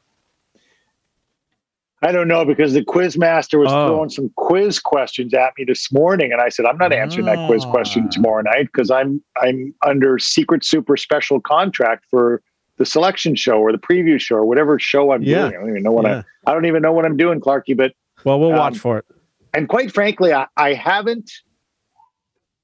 I 2.01 2.11
don't 2.13 2.29
know 2.29 2.45
because 2.45 2.73
the 2.73 2.84
quiz 2.84 3.17
master 3.17 3.59
was 3.59 3.71
oh. 3.71 3.88
throwing 3.88 4.09
some 4.09 4.31
quiz 4.38 4.79
questions 4.79 5.34
at 5.34 5.53
me 5.57 5.65
this 5.65 5.91
morning, 5.91 6.31
and 6.31 6.41
I 6.41 6.49
said 6.49 6.65
I'm 6.65 6.77
not 6.77 6.93
answering 6.93 7.25
that 7.25 7.47
quiz 7.47 7.65
question 7.65 8.05
ah. 8.07 8.11
tomorrow 8.11 8.41
night 8.43 8.69
because 8.73 8.91
I'm 8.91 9.21
I'm 9.41 9.75
under 9.86 10.19
secret 10.19 10.63
super 10.63 10.95
special 10.95 11.41
contract 11.41 12.05
for 12.09 12.41
the 12.77 12.86
selection 12.86 13.36
show 13.36 13.59
or 13.59 13.73
the 13.73 13.77
preview 13.77 14.19
show 14.19 14.38
or 14.38 14.45
whatever 14.45 14.79
show 14.79 15.11
I'm 15.11 15.21
yeah. 15.21 15.49
doing. 15.49 15.53
I 15.53 15.59
don't 15.59 15.69
even 15.69 15.84
know 15.84 15.91
what 15.91 16.05
yeah. 16.05 16.23
I 16.47 16.51
I 16.51 16.53
don't 16.53 16.65
even 16.65 16.81
know 16.81 16.93
what 16.93 17.05
I'm 17.05 17.17
doing, 17.17 17.41
Clarky. 17.41 17.75
But 17.75 17.93
well, 18.23 18.39
we'll 18.39 18.51
um, 18.51 18.57
watch 18.57 18.77
for 18.77 18.99
it. 18.99 19.05
And 19.53 19.67
quite 19.67 19.93
frankly, 19.93 20.34
I, 20.34 20.47
I 20.55 20.73
haven't 20.73 21.29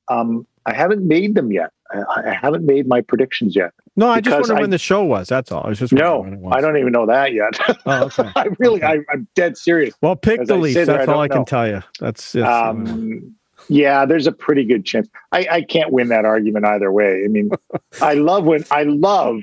um 0.08 0.48
I 0.66 0.74
haven't 0.74 1.06
made 1.06 1.36
them 1.36 1.52
yet. 1.52 1.72
I, 1.92 2.30
I 2.30 2.34
haven't 2.40 2.66
made 2.66 2.88
my 2.88 3.02
predictions 3.02 3.56
yet. 3.56 3.72
No, 3.96 4.10
I 4.10 4.22
just 4.22 4.36
wonder 4.36 4.58
I, 4.58 4.62
when 4.62 4.70
the 4.70 4.78
show 4.78 5.04
was. 5.04 5.28
That's 5.28 5.52
all. 5.52 5.64
I 5.66 5.70
was 5.70 5.80
just 5.80 5.92
no. 5.92 6.24
I 6.52 6.62
don't 6.62 6.78
even 6.78 6.92
know 6.92 7.06
that 7.06 7.34
yet. 7.34 7.60
Oh, 7.86 8.06
okay. 8.20 8.32
I 8.36 8.48
really, 8.60 8.84
okay. 8.84 9.04
I, 9.10 9.14
am 9.14 9.28
dead 9.36 9.58
serious. 9.58 9.94
Well, 10.02 10.16
pick 10.16 10.46
the 10.46 10.56
Leafs. 10.56 10.86
That's 10.86 11.08
all 11.08 11.20
I, 11.20 11.28
can 11.28 11.46
tell 11.46 11.68
you. 11.68 11.82
That's 12.00 12.36
it. 12.36 12.44
Um, 12.44 13.36
yeah, 13.68 14.06
there's 14.06 14.28
a 14.28 14.32
pretty 14.32 14.66
good 14.66 14.86
chance. 14.86 15.08
I, 15.32 15.48
I 15.52 15.62
can't 15.62 15.92
win 15.92 16.10
that 16.10 16.26
argument 16.26 16.66
either 16.66 16.92
way. 16.92 17.24
I 17.26 17.28
mean, 17.28 17.52
I 18.02 18.14
love 18.14 18.46
when 18.46 18.64
I 18.72 18.84
love 18.84 19.42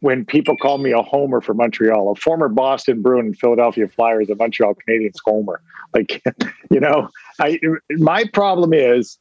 when 0.00 0.24
people 0.24 0.56
call 0.56 0.78
me 0.78 0.92
a 0.92 1.02
homer 1.02 1.40
for 1.40 1.54
Montreal, 1.54 2.10
a 2.10 2.14
former 2.14 2.48
Boston 2.48 3.02
Bruin 3.02 3.26
and 3.26 3.38
Philadelphia 3.38 3.88
Flyers, 3.88 4.30
a 4.30 4.34
Montreal 4.34 4.74
Canadiens 4.74 5.16
homer. 5.24 5.60
Like, 5.94 6.22
you 6.70 6.80
know, 6.80 7.08
I 7.40 7.58
my 7.90 8.24
problem 8.32 8.72
is 8.72 9.18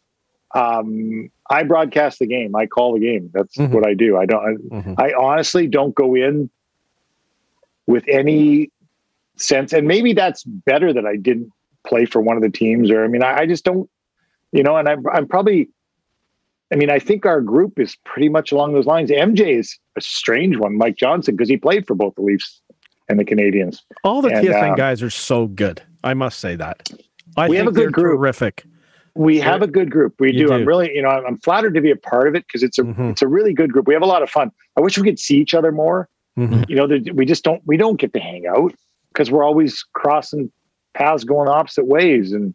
um, 0.53 1.29
I 1.49 1.63
broadcast 1.63 2.19
the 2.19 2.27
game. 2.27 2.55
I 2.55 2.65
call 2.65 2.93
the 2.93 2.99
game. 2.99 3.29
That's 3.33 3.57
mm-hmm. 3.57 3.73
what 3.73 3.87
I 3.87 3.93
do. 3.93 4.17
I 4.17 4.25
don't. 4.25 4.43
I, 4.43 4.75
mm-hmm. 4.75 4.93
I, 4.97 5.13
honestly 5.17 5.67
don't 5.67 5.93
go 5.93 6.15
in 6.15 6.49
with 7.87 8.03
any 8.07 8.71
sense, 9.37 9.73
and 9.73 9.87
maybe 9.87 10.13
that's 10.13 10.43
better 10.43 10.93
that 10.93 11.05
I 11.05 11.17
didn't 11.17 11.51
play 11.85 12.05
for 12.05 12.21
one 12.21 12.37
of 12.37 12.43
the 12.43 12.49
teams. 12.49 12.89
Or 12.89 13.03
I 13.03 13.07
mean, 13.07 13.23
I, 13.23 13.39
I 13.39 13.45
just 13.45 13.63
don't. 13.63 13.89
You 14.51 14.63
know, 14.63 14.77
and 14.77 14.87
I'm, 14.87 15.03
I'm 15.11 15.27
probably. 15.27 15.69
I 16.73 16.77
mean, 16.77 16.89
I 16.89 16.97
think 16.97 17.27
our 17.27 17.41
group 17.41 17.79
is 17.79 17.95
pretty 18.05 18.27
much 18.27 18.51
along 18.51 18.73
those 18.73 18.87
lines. 18.87 19.11
MJ 19.11 19.59
is 19.59 19.77
a 19.97 20.01
strange 20.01 20.57
one, 20.57 20.77
Mike 20.77 20.95
Johnson, 20.95 21.35
because 21.35 21.47
he 21.47 21.57
played 21.57 21.85
for 21.85 21.93
both 21.93 22.15
the 22.15 22.23
Leafs 22.23 22.59
and 23.07 23.19
the 23.19 23.25
Canadiens. 23.25 23.81
All 24.03 24.21
the 24.21 24.29
and, 24.29 24.47
TSN 24.47 24.71
um, 24.71 24.75
guys 24.75 25.03
are 25.03 25.11
so 25.11 25.45
good. 25.47 25.83
I 26.03 26.15
must 26.15 26.39
say 26.39 26.55
that. 26.55 26.89
I 27.37 27.49
we 27.49 27.57
have 27.57 27.67
a 27.67 27.71
good 27.71 27.93
group. 27.93 28.17
Terrific. 28.17 28.65
We 29.15 29.39
have 29.39 29.61
a 29.61 29.67
good 29.67 29.89
group. 29.89 30.15
We 30.19 30.33
do. 30.33 30.47
do. 30.47 30.53
I'm 30.53 30.65
really, 30.65 30.93
you 30.93 31.01
know, 31.01 31.09
I'm, 31.09 31.37
flattered 31.39 31.73
to 31.75 31.81
be 31.81 31.89
a 31.89 31.95
part 31.95 32.27
of 32.27 32.35
it 32.35 32.45
because 32.45 32.63
it's 32.63 32.77
a 32.77 32.83
mm-hmm. 32.83 33.11
it's 33.11 33.21
a 33.21 33.27
really 33.27 33.53
good 33.53 33.71
group. 33.71 33.87
We 33.87 33.93
have 33.93 34.03
a 34.03 34.07
lot 34.07 34.21
of 34.21 34.29
fun. 34.29 34.51
I 34.77 34.81
wish 34.81 34.97
we 34.97 35.03
could 35.05 35.19
see 35.19 35.37
each 35.37 35.53
other 35.53 35.71
more. 35.71 36.09
Mm-hmm. 36.37 36.63
You 36.67 36.75
know, 36.75 37.13
we 37.13 37.25
just 37.25 37.43
don't 37.43 37.61
we 37.65 37.77
don't 37.77 37.97
get 37.97 38.13
to 38.13 38.19
hang 38.19 38.45
out 38.45 38.73
because 39.09 39.31
we're 39.31 39.43
always 39.43 39.85
crossing 39.93 40.51
paths, 40.93 41.23
going 41.23 41.47
opposite 41.47 41.85
ways, 41.85 42.33
and 42.33 42.53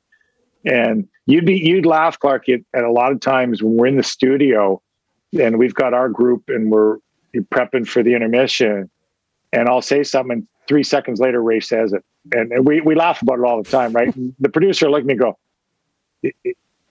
and 0.66 1.08
you'd 1.26 1.46
be 1.46 1.56
you'd 1.56 1.86
laugh, 1.86 2.18
Clark, 2.18 2.48
at, 2.50 2.60
at 2.74 2.84
a 2.84 2.92
lot 2.92 3.10
of 3.10 3.20
times 3.20 3.62
when 3.62 3.76
we're 3.76 3.86
in 3.86 3.96
the 3.96 4.02
studio 4.02 4.82
and 5.38 5.58
we've 5.58 5.74
got 5.74 5.94
our 5.94 6.10
group 6.10 6.44
and 6.48 6.70
we're 6.70 6.98
prepping 7.54 7.88
for 7.88 8.02
the 8.02 8.14
intermission, 8.14 8.90
and 9.52 9.68
I'll 9.68 9.80
say 9.80 10.02
something, 10.02 10.32
and 10.32 10.48
three 10.68 10.82
seconds 10.82 11.20
later, 11.20 11.42
Ray 11.42 11.60
says 11.60 11.94
it, 11.94 12.04
and, 12.34 12.52
and 12.52 12.66
we 12.66 12.82
we 12.82 12.94
laugh 12.94 13.22
about 13.22 13.38
it 13.38 13.46
all 13.46 13.62
the 13.62 13.70
time, 13.70 13.94
right? 13.94 14.12
the 14.40 14.50
producer 14.50 14.90
looked 14.90 15.04
at 15.04 15.06
me 15.06 15.14
go 15.14 15.38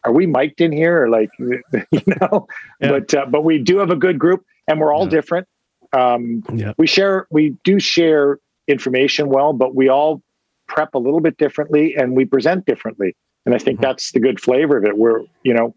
are 0.03 0.11
we 0.11 0.25
mic'd 0.25 0.61
in 0.61 0.71
here 0.71 1.03
or 1.03 1.09
like 1.09 1.30
you 1.39 2.01
know 2.21 2.47
yeah. 2.82 2.89
but 2.89 3.13
uh, 3.13 3.25
but 3.25 3.43
we 3.43 3.57
do 3.57 3.77
have 3.77 3.89
a 3.89 3.95
good 3.95 4.19
group 4.19 4.45
and 4.67 4.80
we're 4.80 4.93
all 4.93 5.05
yeah. 5.05 5.09
different 5.09 5.47
um, 5.93 6.43
yeah. 6.53 6.73
we 6.77 6.88
share 6.88 7.27
we 7.32 7.55
do 7.63 7.80
share 7.80 8.39
information 8.67 9.30
well 9.30 9.53
but 9.53 9.75
we 9.75 9.89
all 9.89 10.21
prep 10.67 10.93
a 10.93 10.99
little 10.99 11.19
bit 11.19 11.38
differently 11.38 11.95
and 11.95 12.15
we 12.15 12.25
present 12.25 12.65
differently 12.65 13.15
and 13.45 13.55
i 13.55 13.57
think 13.57 13.77
mm-hmm. 13.77 13.86
that's 13.86 14.11
the 14.11 14.19
good 14.19 14.39
flavor 14.39 14.77
of 14.77 14.86
it 14.86 14.97
we're 14.97 15.21
you 15.43 15.53
know 15.53 15.75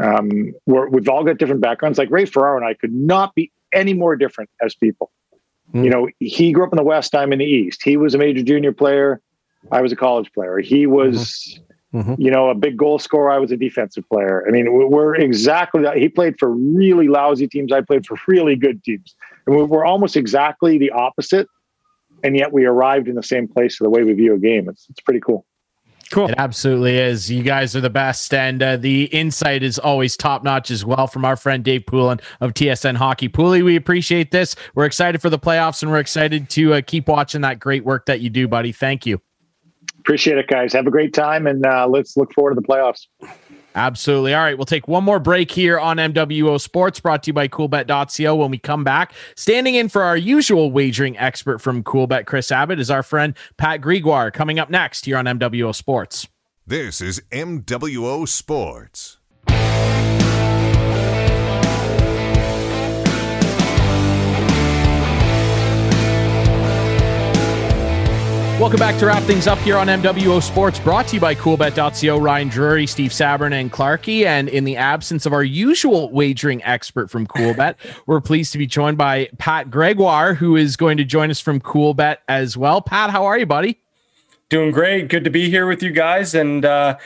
um, 0.00 0.52
we're, 0.66 0.88
we've 0.88 1.08
all 1.08 1.24
got 1.24 1.38
different 1.38 1.60
backgrounds 1.60 1.98
like 1.98 2.10
ray 2.10 2.24
ferraro 2.24 2.56
and 2.56 2.66
i 2.66 2.74
could 2.74 2.92
not 2.92 3.34
be 3.34 3.50
any 3.72 3.94
more 3.94 4.16
different 4.16 4.50
as 4.60 4.74
people 4.74 5.10
mm-hmm. 5.68 5.84
you 5.84 5.90
know 5.90 6.08
he 6.18 6.52
grew 6.52 6.64
up 6.64 6.72
in 6.72 6.76
the 6.76 6.82
west 6.82 7.14
i'm 7.14 7.32
in 7.32 7.38
the 7.38 7.44
east 7.44 7.82
he 7.82 7.96
was 7.96 8.14
a 8.14 8.18
major 8.18 8.42
junior 8.42 8.72
player 8.72 9.20
i 9.70 9.80
was 9.80 9.92
a 9.92 9.96
college 9.96 10.32
player 10.32 10.58
he 10.58 10.86
was 10.86 11.54
mm-hmm 11.54 11.62
Mm-hmm. 11.94 12.14
You 12.18 12.30
know, 12.30 12.50
a 12.50 12.54
big 12.54 12.76
goal 12.76 12.98
scorer. 12.98 13.30
I 13.30 13.38
was 13.38 13.50
a 13.50 13.56
defensive 13.56 14.06
player. 14.08 14.44
I 14.46 14.50
mean, 14.50 14.90
we're 14.90 15.14
exactly 15.14 15.82
that. 15.82 15.96
He 15.96 16.08
played 16.08 16.38
for 16.38 16.50
really 16.50 17.08
lousy 17.08 17.48
teams. 17.48 17.72
I 17.72 17.80
played 17.80 18.06
for 18.06 18.18
really 18.26 18.56
good 18.56 18.82
teams. 18.84 19.14
And 19.46 19.70
we're 19.70 19.86
almost 19.86 20.16
exactly 20.16 20.76
the 20.76 20.90
opposite. 20.90 21.48
And 22.22 22.36
yet 22.36 22.52
we 22.52 22.66
arrived 22.66 23.08
in 23.08 23.14
the 23.14 23.22
same 23.22 23.48
place 23.48 23.76
for 23.76 23.84
the 23.84 23.90
way 23.90 24.02
we 24.02 24.12
view 24.12 24.34
a 24.34 24.38
game. 24.38 24.68
It's, 24.68 24.86
it's 24.90 25.00
pretty 25.00 25.20
cool. 25.20 25.46
Cool. 26.10 26.28
It 26.28 26.34
absolutely 26.38 26.96
is. 26.96 27.30
You 27.30 27.42
guys 27.42 27.76
are 27.76 27.80
the 27.80 27.90
best. 27.90 28.32
And 28.32 28.62
uh, 28.62 28.76
the 28.76 29.04
insight 29.04 29.62
is 29.62 29.78
always 29.78 30.16
top 30.16 30.42
notch 30.42 30.70
as 30.70 30.84
well 30.84 31.06
from 31.06 31.24
our 31.24 31.36
friend 31.36 31.62
Dave 31.62 31.84
Poulin 31.86 32.18
of 32.40 32.54
TSN 32.54 32.96
Hockey. 32.96 33.28
Pooley, 33.28 33.62
we 33.62 33.76
appreciate 33.76 34.30
this. 34.30 34.56
We're 34.74 34.86
excited 34.86 35.20
for 35.20 35.28
the 35.30 35.38
playoffs 35.38 35.82
and 35.82 35.90
we're 35.90 35.98
excited 35.98 36.48
to 36.50 36.74
uh, 36.74 36.80
keep 36.86 37.08
watching 37.08 37.42
that 37.42 37.60
great 37.60 37.84
work 37.84 38.06
that 38.06 38.20
you 38.20 38.30
do, 38.30 38.48
buddy. 38.48 38.72
Thank 38.72 39.04
you. 39.04 39.20
Appreciate 40.08 40.38
it, 40.38 40.46
guys. 40.46 40.72
Have 40.72 40.86
a 40.86 40.90
great 40.90 41.12
time, 41.12 41.46
and 41.46 41.66
uh, 41.66 41.86
let's 41.86 42.16
look 42.16 42.32
forward 42.32 42.54
to 42.54 42.60
the 42.62 42.66
playoffs. 42.66 43.08
Absolutely. 43.74 44.32
All 44.32 44.40
right. 44.40 44.56
We'll 44.56 44.64
take 44.64 44.88
one 44.88 45.04
more 45.04 45.18
break 45.18 45.50
here 45.50 45.78
on 45.78 45.98
MWO 45.98 46.58
Sports, 46.58 46.98
brought 46.98 47.24
to 47.24 47.28
you 47.28 47.34
by 47.34 47.46
CoolBet.co. 47.46 48.34
When 48.34 48.50
we 48.50 48.56
come 48.56 48.84
back, 48.84 49.12
standing 49.36 49.74
in 49.74 49.90
for 49.90 50.02
our 50.02 50.16
usual 50.16 50.72
wagering 50.72 51.18
expert 51.18 51.58
from 51.58 51.84
CoolBet, 51.84 52.24
Chris 52.24 52.50
Abbott, 52.50 52.80
is 52.80 52.90
our 52.90 53.02
friend 53.02 53.34
Pat 53.58 53.82
Gregoire. 53.82 54.30
Coming 54.30 54.58
up 54.58 54.70
next 54.70 55.04
here 55.04 55.18
on 55.18 55.26
MWO 55.26 55.74
Sports. 55.74 56.26
This 56.66 57.02
is 57.02 57.20
MWO 57.30 58.26
Sports. 58.26 59.17
Welcome 68.58 68.80
back 68.80 68.98
to 68.98 69.06
wrap 69.06 69.22
things 69.22 69.46
up 69.46 69.60
here 69.60 69.76
on 69.76 69.86
MWO 69.86 70.42
Sports, 70.42 70.80
brought 70.80 71.06
to 71.06 71.14
you 71.14 71.20
by 71.20 71.32
CoolBet.co, 71.36 72.18
Ryan 72.18 72.48
Drury, 72.48 72.88
Steve 72.88 73.12
Sabourin, 73.12 73.52
and 73.52 73.72
Clarky. 73.72 74.24
And 74.24 74.48
in 74.48 74.64
the 74.64 74.76
absence 74.76 75.26
of 75.26 75.32
our 75.32 75.44
usual 75.44 76.10
wagering 76.10 76.60
expert 76.64 77.08
from 77.08 77.24
CoolBet, 77.28 77.76
we're 78.06 78.20
pleased 78.20 78.50
to 78.54 78.58
be 78.58 78.66
joined 78.66 78.98
by 78.98 79.30
Pat 79.38 79.70
Gregoire, 79.70 80.34
who 80.34 80.56
is 80.56 80.76
going 80.76 80.96
to 80.96 81.04
join 81.04 81.30
us 81.30 81.38
from 81.38 81.60
CoolBet 81.60 82.16
as 82.26 82.56
well. 82.56 82.80
Pat, 82.82 83.10
how 83.10 83.26
are 83.26 83.38
you, 83.38 83.46
buddy? 83.46 83.78
Doing 84.48 84.72
great. 84.72 85.08
Good 85.08 85.22
to 85.22 85.30
be 85.30 85.48
here 85.48 85.68
with 85.68 85.80
you 85.80 85.92
guys. 85.92 86.34
And 86.34 86.64
uh, 86.64 86.98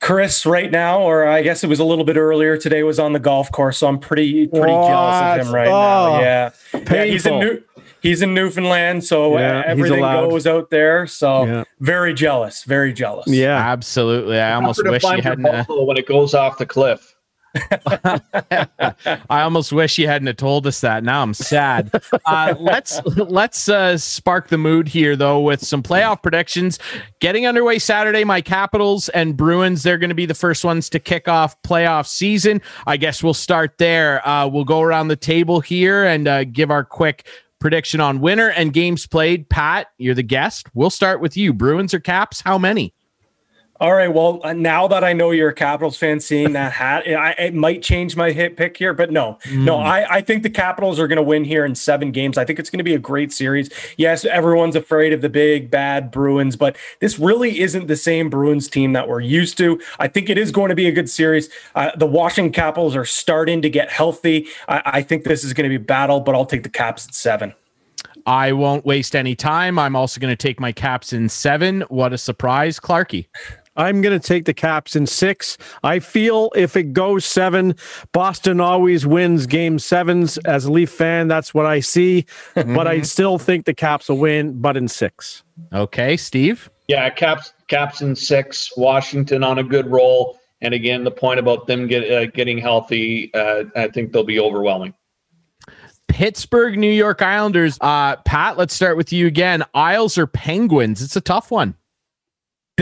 Chris, 0.00 0.46
right 0.46 0.70
now, 0.70 1.02
or 1.02 1.28
I 1.28 1.42
guess 1.42 1.62
it 1.62 1.66
was 1.66 1.80
a 1.80 1.84
little 1.84 2.04
bit 2.04 2.16
earlier 2.16 2.56
today, 2.56 2.82
was 2.82 2.98
on 2.98 3.12
the 3.12 3.20
golf 3.20 3.52
course. 3.52 3.76
So 3.76 3.88
I'm 3.88 3.98
pretty 3.98 4.46
pretty 4.46 4.72
what? 4.72 4.88
jealous 4.88 5.40
of 5.40 5.46
him 5.48 5.54
right 5.54 5.68
oh, 5.68 5.70
now. 5.70 6.20
Yeah, 6.20 6.50
yeah 6.90 7.04
he's 7.04 7.26
in 7.26 7.40
New 7.40 7.62
he's 8.02 8.20
in 8.20 8.34
Newfoundland, 8.34 9.04
so 9.04 9.38
yeah, 9.38 9.62
everything 9.64 10.00
goes 10.00 10.46
out 10.46 10.70
there. 10.70 11.06
So 11.06 11.44
yeah. 11.44 11.64
very 11.80 12.12
jealous, 12.12 12.64
very 12.64 12.92
jealous. 12.92 13.26
Yeah, 13.28 13.56
absolutely. 13.56 14.38
I 14.38 14.54
almost 14.54 14.84
wish 14.84 15.02
you 15.02 15.22
hadn't. 15.22 15.46
Uh, 15.46 15.64
when 15.68 15.96
it 15.96 16.06
goes 16.06 16.34
off 16.34 16.58
the 16.58 16.66
cliff. 16.66 17.14
I 19.30 19.42
almost 19.42 19.72
wish 19.72 19.98
you 19.98 20.06
hadn't 20.06 20.34
told 20.38 20.66
us 20.66 20.80
that. 20.80 21.04
Now 21.04 21.22
I'm 21.22 21.34
sad. 21.34 21.90
Uh, 22.24 22.54
let's 22.58 23.04
let's 23.04 23.68
uh, 23.68 23.98
spark 23.98 24.48
the 24.48 24.56
mood 24.56 24.88
here 24.88 25.16
though 25.16 25.40
with 25.40 25.62
some 25.64 25.82
playoff 25.82 26.22
predictions. 26.22 26.78
Getting 27.20 27.46
underway 27.46 27.78
Saturday, 27.78 28.24
my 28.24 28.40
Capitals 28.40 29.10
and 29.10 29.36
Bruins. 29.36 29.82
They're 29.82 29.98
going 29.98 30.08
to 30.08 30.14
be 30.14 30.24
the 30.24 30.34
first 30.34 30.64
ones 30.64 30.88
to 30.90 30.98
kick 30.98 31.28
off 31.28 31.60
playoff 31.62 32.06
season. 32.06 32.62
I 32.86 32.96
guess 32.96 33.22
we'll 33.22 33.34
start 33.34 33.76
there. 33.76 34.26
Uh, 34.26 34.46
we'll 34.46 34.64
go 34.64 34.80
around 34.80 35.08
the 35.08 35.16
table 35.16 35.60
here 35.60 36.04
and 36.04 36.26
uh, 36.26 36.44
give 36.44 36.70
our 36.70 36.84
quick 36.84 37.26
Prediction 37.62 38.00
on 38.00 38.20
winner 38.20 38.48
and 38.48 38.72
games 38.72 39.06
played. 39.06 39.48
Pat, 39.48 39.86
you're 39.96 40.16
the 40.16 40.22
guest. 40.24 40.66
We'll 40.74 40.90
start 40.90 41.20
with 41.20 41.36
you. 41.36 41.52
Bruins 41.52 41.94
or 41.94 42.00
Caps? 42.00 42.40
How 42.40 42.58
many? 42.58 42.92
All 43.82 43.94
right. 43.94 44.06
Well, 44.06 44.38
uh, 44.44 44.52
now 44.52 44.86
that 44.86 45.02
I 45.02 45.12
know 45.12 45.32
you're 45.32 45.48
a 45.48 45.52
Capitals 45.52 45.96
fan, 45.96 46.20
seeing 46.20 46.52
that 46.52 46.70
hat, 46.82 47.04
it, 47.04 47.14
I, 47.14 47.32
it 47.32 47.52
might 47.52 47.82
change 47.82 48.14
my 48.14 48.30
hit 48.30 48.56
pick 48.56 48.76
here. 48.76 48.94
But 48.94 49.10
no, 49.10 49.40
mm. 49.42 49.64
no, 49.64 49.78
I, 49.78 50.18
I 50.18 50.20
think 50.20 50.44
the 50.44 50.50
Capitals 50.50 51.00
are 51.00 51.08
going 51.08 51.16
to 51.16 51.22
win 51.22 51.42
here 51.42 51.64
in 51.64 51.74
seven 51.74 52.12
games. 52.12 52.38
I 52.38 52.44
think 52.44 52.60
it's 52.60 52.70
going 52.70 52.78
to 52.78 52.84
be 52.84 52.94
a 52.94 53.00
great 53.00 53.32
series. 53.32 53.70
Yes, 53.96 54.24
everyone's 54.24 54.76
afraid 54.76 55.12
of 55.12 55.20
the 55.20 55.28
big 55.28 55.68
bad 55.68 56.12
Bruins, 56.12 56.54
but 56.54 56.76
this 57.00 57.18
really 57.18 57.58
isn't 57.58 57.88
the 57.88 57.96
same 57.96 58.30
Bruins 58.30 58.68
team 58.68 58.92
that 58.92 59.08
we're 59.08 59.18
used 59.18 59.58
to. 59.58 59.80
I 59.98 60.06
think 60.06 60.30
it 60.30 60.38
is 60.38 60.52
going 60.52 60.68
to 60.68 60.76
be 60.76 60.86
a 60.86 60.92
good 60.92 61.10
series. 61.10 61.48
Uh, 61.74 61.90
the 61.96 62.06
Washington 62.06 62.52
Capitals 62.52 62.94
are 62.94 63.04
starting 63.04 63.62
to 63.62 63.68
get 63.68 63.90
healthy. 63.90 64.46
I, 64.68 64.82
I 64.84 65.02
think 65.02 65.24
this 65.24 65.42
is 65.42 65.54
going 65.54 65.68
to 65.68 65.76
be 65.76 65.82
a 65.82 65.84
battle, 65.84 66.20
but 66.20 66.36
I'll 66.36 66.46
take 66.46 66.62
the 66.62 66.68
Caps 66.68 67.08
at 67.08 67.14
seven. 67.14 67.52
I 68.26 68.52
won't 68.52 68.86
waste 68.86 69.16
any 69.16 69.34
time. 69.34 69.76
I'm 69.76 69.96
also 69.96 70.20
going 70.20 70.30
to 70.30 70.36
take 70.36 70.60
my 70.60 70.70
Caps 70.70 71.12
in 71.12 71.28
seven. 71.28 71.80
What 71.88 72.12
a 72.12 72.18
surprise, 72.18 72.78
Clarky. 72.78 73.26
I'm 73.76 74.02
going 74.02 74.18
to 74.18 74.26
take 74.26 74.44
the 74.44 74.54
Caps 74.54 74.94
in 74.94 75.06
six. 75.06 75.56
I 75.82 75.98
feel 75.98 76.50
if 76.54 76.76
it 76.76 76.92
goes 76.92 77.24
seven, 77.24 77.74
Boston 78.12 78.60
always 78.60 79.06
wins 79.06 79.46
game 79.46 79.78
sevens. 79.78 80.38
As 80.38 80.64
a 80.64 80.72
Leaf 80.72 80.90
fan, 80.90 81.28
that's 81.28 81.54
what 81.54 81.66
I 81.66 81.80
see. 81.80 82.26
but 82.54 82.86
I 82.86 83.00
still 83.02 83.38
think 83.38 83.64
the 83.64 83.74
Caps 83.74 84.08
will 84.08 84.18
win, 84.18 84.60
but 84.60 84.76
in 84.76 84.88
six. 84.88 85.42
Okay, 85.72 86.16
Steve. 86.16 86.70
Yeah, 86.88 87.08
Caps 87.10 87.52
Caps 87.68 88.02
in 88.02 88.14
six. 88.14 88.70
Washington 88.76 89.42
on 89.42 89.58
a 89.58 89.64
good 89.64 89.86
roll, 89.86 90.38
and 90.60 90.74
again, 90.74 91.04
the 91.04 91.10
point 91.10 91.40
about 91.40 91.66
them 91.66 91.86
get, 91.86 92.10
uh, 92.10 92.26
getting 92.26 92.58
healthy, 92.58 93.32
uh, 93.34 93.64
I 93.74 93.88
think 93.88 94.12
they'll 94.12 94.24
be 94.24 94.40
overwhelming. 94.40 94.92
Pittsburgh, 96.08 96.78
New 96.78 96.90
York 96.90 97.22
Islanders. 97.22 97.78
Uh, 97.80 98.16
Pat, 98.16 98.58
let's 98.58 98.74
start 98.74 98.98
with 98.98 99.12
you 99.12 99.26
again. 99.26 99.64
Isles 99.72 100.18
or 100.18 100.26
Penguins? 100.26 101.00
It's 101.00 101.16
a 101.16 101.22
tough 101.22 101.50
one. 101.50 101.74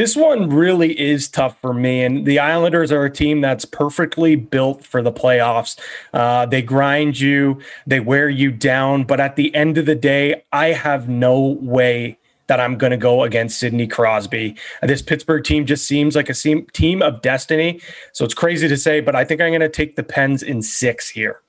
This 0.00 0.16
one 0.16 0.48
really 0.48 0.98
is 0.98 1.28
tough 1.28 1.60
for 1.60 1.74
me. 1.74 2.02
And 2.02 2.24
the 2.24 2.38
Islanders 2.38 2.90
are 2.90 3.04
a 3.04 3.10
team 3.10 3.42
that's 3.42 3.66
perfectly 3.66 4.34
built 4.34 4.82
for 4.82 5.02
the 5.02 5.12
playoffs. 5.12 5.78
Uh, 6.14 6.46
they 6.46 6.62
grind 6.62 7.20
you, 7.20 7.60
they 7.86 8.00
wear 8.00 8.30
you 8.30 8.50
down. 8.50 9.04
But 9.04 9.20
at 9.20 9.36
the 9.36 9.54
end 9.54 9.76
of 9.76 9.84
the 9.84 9.94
day, 9.94 10.42
I 10.52 10.68
have 10.68 11.10
no 11.10 11.38
way 11.60 12.16
that 12.46 12.60
I'm 12.60 12.78
going 12.78 12.92
to 12.92 12.96
go 12.96 13.24
against 13.24 13.60
Sidney 13.60 13.86
Crosby. 13.86 14.56
This 14.80 15.02
Pittsburgh 15.02 15.44
team 15.44 15.66
just 15.66 15.86
seems 15.86 16.16
like 16.16 16.30
a 16.30 16.34
team 16.72 17.02
of 17.02 17.20
destiny. 17.20 17.82
So 18.14 18.24
it's 18.24 18.32
crazy 18.32 18.68
to 18.68 18.78
say, 18.78 19.02
but 19.02 19.14
I 19.14 19.26
think 19.26 19.42
I'm 19.42 19.50
going 19.50 19.60
to 19.60 19.68
take 19.68 19.96
the 19.96 20.02
Pens 20.02 20.42
in 20.42 20.62
six 20.62 21.10
here. 21.10 21.42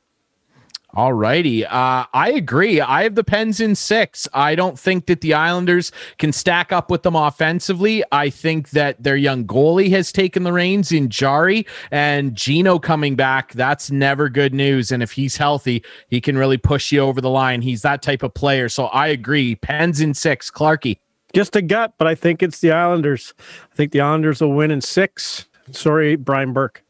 All 0.94 1.14
righty. 1.14 1.66
Uh, 1.66 2.04
I 2.14 2.34
agree. 2.36 2.82
I 2.82 3.04
have 3.04 3.16
the 3.16 3.24
Pens 3.24 3.62
in 3.62 3.76
six. 3.76 4.28
I 4.34 4.56
don't 4.56 4.78
think 4.78 5.06
that 5.06 5.22
the 5.22 5.34
Islanders 5.34 5.94
can 6.18 6.34
stack 6.34 6.74
up 6.74 6.92
with 6.92 7.04
them 7.04 7.16
offensively. 7.16 8.04
I 8.12 8.30
think 8.30 8.72
that 8.72 9.02
their 9.02 9.16
young 9.16 9.46
goalie 9.46 9.90
has 9.92 10.12
taken 10.12 10.44
the 10.44 10.52
reins 10.52 10.92
in 10.92 11.10
Jarry 11.10 11.66
and 11.92 12.36
Geno 12.36 12.78
coming 12.78 13.16
back. 13.16 13.54
That's 13.54 13.90
never 13.90 14.28
good 14.28 14.54
news. 14.54 14.92
And 14.92 15.02
if 15.02 15.14
he's 15.14 15.38
healthy, 15.38 15.82
he 16.10 16.20
can 16.20 16.38
really 16.38 16.58
push 16.58 16.92
you 16.92 17.00
over 17.00 17.22
the 17.22 17.30
line. 17.30 17.62
He's 17.62 17.84
that 17.84 18.02
type 18.02 18.22
of 18.22 18.34
player. 18.34 18.68
So 18.68 18.88
I 18.88 19.08
agree. 19.08 19.56
Pens 19.56 20.02
in 20.02 20.14
six. 20.14 20.52
Clarky. 20.52 20.98
Just 21.34 21.56
a 21.56 21.62
gut, 21.62 21.94
but 21.98 22.08
I 22.08 22.16
think 22.16 22.44
it's 22.44 22.60
the 22.60 22.72
Islanders. 22.74 23.34
I 23.72 23.76
think 23.76 23.94
the 23.94 24.02
Islanders 24.02 24.42
will 24.42 24.52
win 24.52 24.72
in 24.72 24.82
six. 24.82 25.46
Sorry, 25.72 26.18
Brian 26.18 26.52
Burke. 26.52 26.84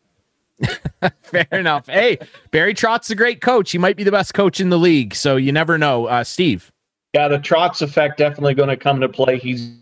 Fair 1.24 1.48
enough. 1.52 1.88
Hey, 1.88 2.18
Barry 2.52 2.74
Trotz's 2.74 3.12
a 3.12 3.16
great 3.16 3.42
coach. 3.42 3.72
He 3.72 3.78
might 3.78 3.98
be 3.98 4.04
the 4.04 4.12
best 4.12 4.34
coach 4.34 4.60
in 4.60 4.70
the 4.70 4.78
league. 4.78 5.16
So 5.16 5.36
you 5.36 5.52
never 5.52 5.78
know. 5.78 6.06
Uh, 6.06 6.24
Steve. 6.24 6.72
Yeah, 7.14 7.28
the 7.28 7.40
Trotz 7.40 7.82
effect 7.82 8.18
definitely 8.18 8.54
going 8.54 8.70
to 8.70 8.78
come 8.78 8.98
into 8.98 9.10
play. 9.10 9.38
He's 9.38 9.76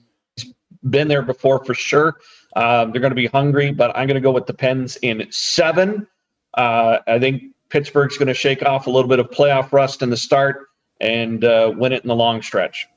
been 0.90 1.08
there 1.08 1.22
before 1.22 1.64
for 1.64 1.74
sure. 1.74 2.18
Um, 2.56 2.92
they're 2.92 3.02
going 3.02 3.12
to 3.12 3.16
be 3.16 3.28
hungry, 3.28 3.72
but 3.72 3.96
I'm 3.96 4.08
going 4.08 4.16
to 4.16 4.22
go 4.22 4.32
with 4.32 4.48
the 4.48 4.54
Pens 4.54 4.98
in 4.98 5.28
seven. 5.30 6.08
Uh, 6.56 7.00
I 7.08 7.20
think 7.20 7.44
Pittsburgh's 7.70 8.18
going 8.18 8.28
to 8.28 8.34
shake 8.34 8.64
off 8.64 8.88
a 8.88 8.90
little 8.90 9.10
bit 9.10 9.20
of 9.20 9.30
playoff 9.30 9.72
rust 9.72 10.02
in 10.02 10.10
the 10.10 10.18
start 10.18 10.68
and 11.00 11.44
uh, 11.44 11.72
win 11.76 11.94
it 11.94 12.04
in 12.04 12.08
the 12.08 12.16
long 12.16 12.42
stretch. 12.42 12.88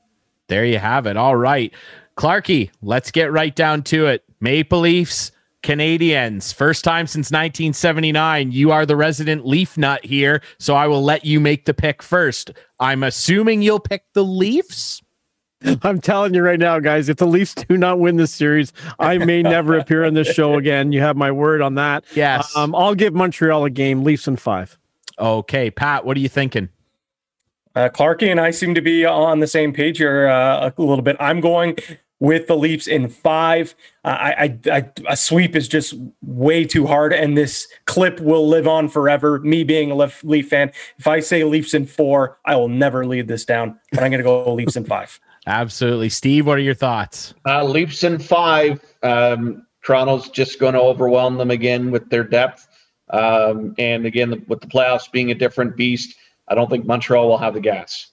There 0.47 0.65
you 0.65 0.79
have 0.79 1.05
it. 1.05 1.15
All 1.15 1.35
right. 1.35 1.71
Clarky, 2.17 2.69
let's 2.81 3.11
get 3.11 3.31
right 3.31 3.55
down 3.55 3.83
to 3.83 4.07
it. 4.07 4.23
Maple 4.39 4.79
Leafs 4.79 5.31
Canadiens. 5.63 6.53
First 6.53 6.83
time 6.83 7.07
since 7.07 7.31
1979. 7.31 8.51
You 8.51 8.71
are 8.71 8.85
the 8.85 8.95
resident 8.95 9.45
Leaf 9.45 9.77
nut 9.77 10.05
here, 10.05 10.41
so 10.59 10.75
I 10.75 10.87
will 10.87 11.03
let 11.03 11.25
you 11.25 11.39
make 11.39 11.65
the 11.65 11.73
pick 11.73 12.03
first. 12.03 12.51
I'm 12.79 13.01
assuming 13.03 13.61
you'll 13.61 13.79
pick 13.79 14.03
the 14.13 14.23
Leafs. 14.23 15.01
I'm 15.83 16.01
telling 16.01 16.33
you 16.33 16.41
right 16.43 16.59
now, 16.59 16.79
guys, 16.79 17.09
if 17.09 17.17
the 17.17 17.27
Leafs 17.27 17.55
do 17.55 17.77
not 17.77 17.99
win 17.99 18.17
this 18.17 18.33
series, 18.33 18.73
I 18.99 19.17
may 19.17 19.41
never 19.41 19.77
appear 19.77 20.03
on 20.03 20.13
this 20.13 20.27
show 20.27 20.55
again. 20.55 20.91
You 20.91 21.01
have 21.01 21.15
my 21.15 21.31
word 21.31 21.61
on 21.61 21.75
that. 21.75 22.03
Yes. 22.13 22.55
Um, 22.55 22.75
I'll 22.75 22.95
give 22.95 23.13
Montreal 23.13 23.65
a 23.65 23.69
game, 23.69 24.03
Leafs 24.03 24.27
in 24.27 24.35
five. 24.35 24.77
Okay. 25.17 25.71
Pat, 25.71 26.05
what 26.05 26.17
are 26.17 26.19
you 26.19 26.29
thinking? 26.29 26.69
Uh, 27.75 27.89
Clarky 27.89 28.29
and 28.29 28.39
I 28.39 28.51
seem 28.51 28.75
to 28.75 28.81
be 28.81 29.03
on 29.03 29.39
the 29.39 29.47
same 29.47 29.73
page 29.73 29.97
here 29.97 30.27
uh, 30.27 30.69
a 30.77 30.81
little 30.81 31.01
bit. 31.01 31.15
I'm 31.19 31.39
going 31.39 31.77
with 32.19 32.47
the 32.47 32.55
Leafs 32.55 32.87
in 32.87 33.09
five. 33.09 33.75
Uh, 34.05 34.07
I, 34.07 34.31
I, 34.31 34.59
I, 34.71 34.91
a 35.09 35.17
sweep 35.17 35.55
is 35.55 35.67
just 35.67 35.93
way 36.21 36.63
too 36.63 36.87
hard, 36.87 37.13
and 37.13 37.37
this 37.37 37.67
clip 37.85 38.19
will 38.19 38.47
live 38.47 38.67
on 38.67 38.87
forever. 38.87 39.39
Me 39.39 39.63
being 39.63 39.91
a 39.91 39.95
Leaf, 39.95 40.23
Leaf 40.23 40.49
fan, 40.49 40.71
if 40.97 41.07
I 41.07 41.19
say 41.19 41.43
Leafs 41.43 41.73
in 41.73 41.85
four, 41.85 42.39
I 42.45 42.55
will 42.55 42.69
never 42.69 43.05
lead 43.05 43.27
this 43.27 43.45
down. 43.45 43.79
But 43.91 44.03
I'm 44.03 44.11
going 44.11 44.19
to 44.19 44.23
go 44.23 44.53
Leafs 44.53 44.75
in 44.75 44.85
five. 44.85 45.19
Absolutely, 45.47 46.09
Steve. 46.09 46.47
What 46.47 46.57
are 46.57 46.61
your 46.61 46.75
thoughts? 46.75 47.33
Uh, 47.45 47.63
Leafs 47.63 48.03
in 48.03 48.19
five. 48.19 48.79
Um, 49.03 49.65
Toronto's 49.83 50.29
just 50.29 50.59
going 50.59 50.73
to 50.73 50.79
overwhelm 50.79 51.37
them 51.37 51.51
again 51.51 51.91
with 51.91 52.09
their 52.09 52.23
depth, 52.23 52.67
um, 53.09 53.75
and 53.77 54.05
again 54.05 54.29
the, 54.29 54.41
with 54.47 54.61
the 54.61 54.67
playoffs 54.67 55.11
being 55.11 55.31
a 55.31 55.35
different 55.35 55.75
beast. 55.75 56.15
I 56.47 56.55
don't 56.55 56.69
think 56.69 56.85
Montreal 56.85 57.27
will 57.27 57.37
have 57.37 57.53
the 57.53 57.59
gas. 57.59 58.12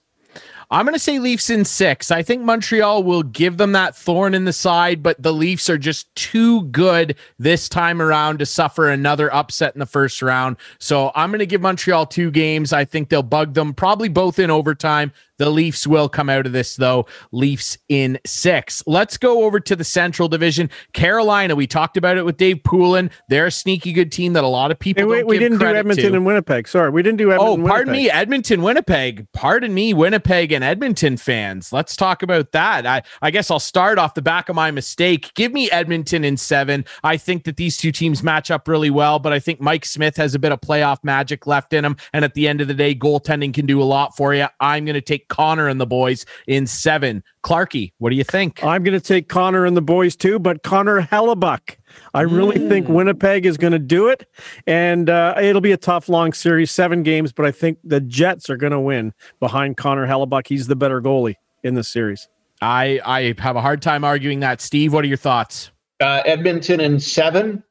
I'm 0.72 0.84
going 0.86 0.94
to 0.94 1.00
say 1.00 1.18
Leafs 1.18 1.50
in 1.50 1.64
six. 1.64 2.12
I 2.12 2.22
think 2.22 2.42
Montreal 2.42 3.02
will 3.02 3.24
give 3.24 3.56
them 3.56 3.72
that 3.72 3.96
thorn 3.96 4.34
in 4.34 4.44
the 4.44 4.52
side, 4.52 5.02
but 5.02 5.20
the 5.20 5.32
Leafs 5.32 5.68
are 5.68 5.78
just 5.78 6.14
too 6.14 6.62
good 6.66 7.16
this 7.40 7.68
time 7.68 8.00
around 8.00 8.38
to 8.38 8.46
suffer 8.46 8.88
another 8.88 9.34
upset 9.34 9.74
in 9.74 9.80
the 9.80 9.86
first 9.86 10.22
round. 10.22 10.56
So 10.78 11.10
I'm 11.16 11.30
going 11.30 11.40
to 11.40 11.46
give 11.46 11.60
Montreal 11.60 12.06
two 12.06 12.30
games. 12.30 12.72
I 12.72 12.84
think 12.84 13.08
they'll 13.08 13.22
bug 13.24 13.54
them, 13.54 13.74
probably 13.74 14.08
both 14.08 14.38
in 14.38 14.48
overtime. 14.48 15.12
The 15.40 15.48
Leafs 15.48 15.86
will 15.86 16.10
come 16.10 16.28
out 16.28 16.44
of 16.44 16.52
this, 16.52 16.76
though. 16.76 17.06
Leafs 17.32 17.78
in 17.88 18.18
six. 18.26 18.82
Let's 18.86 19.16
go 19.16 19.44
over 19.44 19.58
to 19.58 19.74
the 19.74 19.84
Central 19.84 20.28
Division. 20.28 20.68
Carolina, 20.92 21.56
we 21.56 21.66
talked 21.66 21.96
about 21.96 22.18
it 22.18 22.26
with 22.26 22.36
Dave 22.36 22.62
Poulin. 22.62 23.10
They're 23.30 23.46
a 23.46 23.50
sneaky 23.50 23.94
good 23.94 24.12
team 24.12 24.34
that 24.34 24.44
a 24.44 24.48
lot 24.48 24.70
of 24.70 24.78
people. 24.78 25.02
Hey, 25.02 25.06
wait, 25.06 25.26
we 25.26 25.38
didn't 25.38 25.56
do 25.56 25.64
Edmonton 25.64 26.10
to. 26.10 26.16
and 26.16 26.26
Winnipeg. 26.26 26.68
Sorry, 26.68 26.90
we 26.90 27.02
didn't 27.02 27.16
do 27.16 27.32
Edmonton. 27.32 27.64
Oh, 27.64 27.66
pardon 27.66 27.90
me, 27.90 28.10
Edmonton, 28.10 28.60
Winnipeg. 28.60 29.26
Pardon 29.32 29.72
me, 29.72 29.94
Winnipeg 29.94 30.52
and 30.52 30.59
Edmonton 30.62 31.16
fans. 31.16 31.72
Let's 31.72 31.96
talk 31.96 32.22
about 32.22 32.52
that. 32.52 32.86
I, 32.86 33.02
I 33.22 33.30
guess 33.30 33.50
I'll 33.50 33.60
start 33.60 33.98
off 33.98 34.14
the 34.14 34.22
back 34.22 34.48
of 34.48 34.56
my 34.56 34.70
mistake. 34.70 35.32
Give 35.34 35.52
me 35.52 35.70
Edmonton 35.70 36.24
in 36.24 36.36
seven. 36.36 36.84
I 37.04 37.16
think 37.16 37.44
that 37.44 37.56
these 37.56 37.76
two 37.76 37.92
teams 37.92 38.22
match 38.22 38.50
up 38.50 38.68
really 38.68 38.90
well, 38.90 39.18
but 39.18 39.32
I 39.32 39.38
think 39.38 39.60
Mike 39.60 39.84
Smith 39.84 40.16
has 40.16 40.34
a 40.34 40.38
bit 40.38 40.52
of 40.52 40.60
playoff 40.60 40.98
magic 41.02 41.46
left 41.46 41.72
in 41.72 41.84
him. 41.84 41.96
And 42.12 42.24
at 42.24 42.34
the 42.34 42.48
end 42.48 42.60
of 42.60 42.68
the 42.68 42.74
day, 42.74 42.94
goaltending 42.94 43.54
can 43.54 43.66
do 43.66 43.82
a 43.82 43.84
lot 43.84 44.16
for 44.16 44.34
you. 44.34 44.46
I'm 44.60 44.84
going 44.84 44.94
to 44.94 45.00
take 45.00 45.28
Connor 45.28 45.68
and 45.68 45.80
the 45.80 45.86
boys 45.86 46.26
in 46.46 46.66
seven. 46.66 47.22
Clarky, 47.42 47.92
what 47.98 48.10
do 48.10 48.16
you 48.16 48.24
think? 48.24 48.62
I'm 48.62 48.82
going 48.82 48.98
to 48.98 49.04
take 49.04 49.28
Connor 49.28 49.64
and 49.64 49.76
the 49.76 49.82
boys 49.82 50.14
too, 50.14 50.38
but 50.38 50.62
Connor 50.62 51.00
Hellebuyck. 51.00 51.76
I 52.14 52.22
really 52.22 52.58
mm. 52.58 52.68
think 52.68 52.88
Winnipeg 52.88 53.46
is 53.46 53.56
going 53.56 53.72
to 53.72 53.78
do 53.78 54.08
it, 54.08 54.28
and 54.66 55.08
uh, 55.08 55.34
it'll 55.40 55.60
be 55.60 55.72
a 55.72 55.76
tough, 55.76 56.08
long 56.08 56.32
series, 56.32 56.70
seven 56.70 57.02
games. 57.02 57.32
But 57.32 57.46
I 57.46 57.50
think 57.50 57.78
the 57.82 58.00
Jets 58.00 58.50
are 58.50 58.56
going 58.56 58.72
to 58.72 58.80
win 58.80 59.14
behind 59.40 59.76
Connor 59.76 60.06
Hellebuyck. 60.06 60.46
He's 60.46 60.66
the 60.66 60.76
better 60.76 61.00
goalie 61.00 61.36
in 61.64 61.74
this 61.74 61.88
series. 61.88 62.28
I 62.60 63.00
I 63.04 63.34
have 63.38 63.56
a 63.56 63.62
hard 63.62 63.80
time 63.80 64.04
arguing 64.04 64.40
that. 64.40 64.60
Steve, 64.60 64.92
what 64.92 65.04
are 65.04 65.08
your 65.08 65.16
thoughts? 65.16 65.70
Uh, 66.00 66.22
Edmonton 66.24 66.80
in 66.80 67.00
seven. 67.00 67.62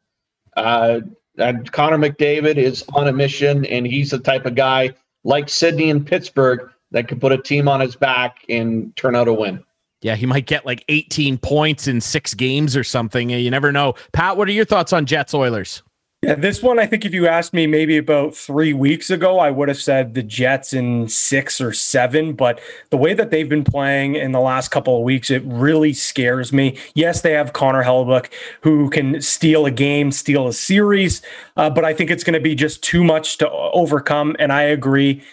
Uh, 0.58 1.02
and 1.38 1.72
Connor 1.72 1.98
McDavid 1.98 2.58
is 2.58 2.84
on 2.94 3.08
a 3.08 3.14
mission, 3.14 3.66
and 3.66 3.88
he's 3.88 4.12
the 4.12 4.20
type 4.20 4.46
of 4.46 4.56
guy 4.56 4.94
like 5.24 5.50
Sidney 5.50 5.90
in 5.90 6.04
Pittsburgh 6.04 6.70
that 6.92 7.08
could 7.08 7.22
put 7.22 7.32
a 7.32 7.38
team 7.38 7.68
on 7.68 7.80
his 7.80 7.96
back 7.96 8.44
and 8.50 8.96
turn 8.96 9.16
out 9.16 9.28
a 9.28 9.34
win. 9.34 9.64
Yeah, 10.02 10.16
he 10.16 10.26
might 10.26 10.46
get 10.46 10.66
like 10.66 10.86
18 10.88 11.38
points 11.38 11.88
in 11.88 12.00
six 12.00 12.34
games 12.34 12.78
or 12.78 12.84
something. 12.84 13.30
You 13.30 13.52
never 13.52 13.72
know. 13.72 13.96
Pat, 14.14 14.38
what 14.38 14.48
are 14.48 14.54
your 14.54 14.66
thoughts 14.66 14.94
on 14.94 15.06
Jets 15.06 15.34
Oilers? 15.34 15.84
Yeah, 16.22 16.36
this 16.36 16.62
one, 16.62 16.80
I 16.80 16.86
think 16.86 17.06
if 17.06 17.14
you 17.14 17.28
asked 17.28 17.54
me 17.54 17.66
maybe 17.66 17.96
about 17.96 18.36
three 18.36 18.74
weeks 18.74 19.10
ago, 19.10 19.40
I 19.40 19.52
would 19.52 19.70
have 19.70 19.82
said 19.82 20.16
the 20.16 20.24
Jets 20.24 20.74
in 20.74 21.08
six 21.08 21.62
or 21.62 21.72
seven. 21.72 22.34
But 22.34 22.60
the 22.90 22.98
way 22.98 23.14
that 23.14 23.32
they've 23.32 23.48
been 23.48 23.64
playing 23.64 24.16
in 24.16 24.34
the 24.34 24.42
last 24.42 24.68
couple 24.68 24.98
of 24.98 25.04
weeks, 25.04 25.30
it 25.30 25.42
really 25.46 25.94
scares 25.94 26.52
me. 26.52 26.78
Yes, 26.94 27.22
they 27.22 27.32
have 27.32 27.54
Connor 27.54 27.86
Hellebuyck 27.86 28.30
who 28.62 28.90
can 28.90 29.22
steal 29.22 29.66
a 29.66 29.72
game, 29.72 30.12
steal 30.12 30.50
a 30.50 30.54
series, 30.54 31.22
uh, 31.56 31.70
but 31.70 31.86
I 31.86 31.94
think 31.94 32.12
it's 32.12 32.26
going 32.26 32.34
to 32.34 32.42
be 32.42 32.54
just 32.54 32.84
too 32.84 33.06
much 33.06 33.38
to 33.38 33.50
overcome. 33.50 34.36
And 34.40 34.52
I 34.52 34.64
agree 34.64 35.24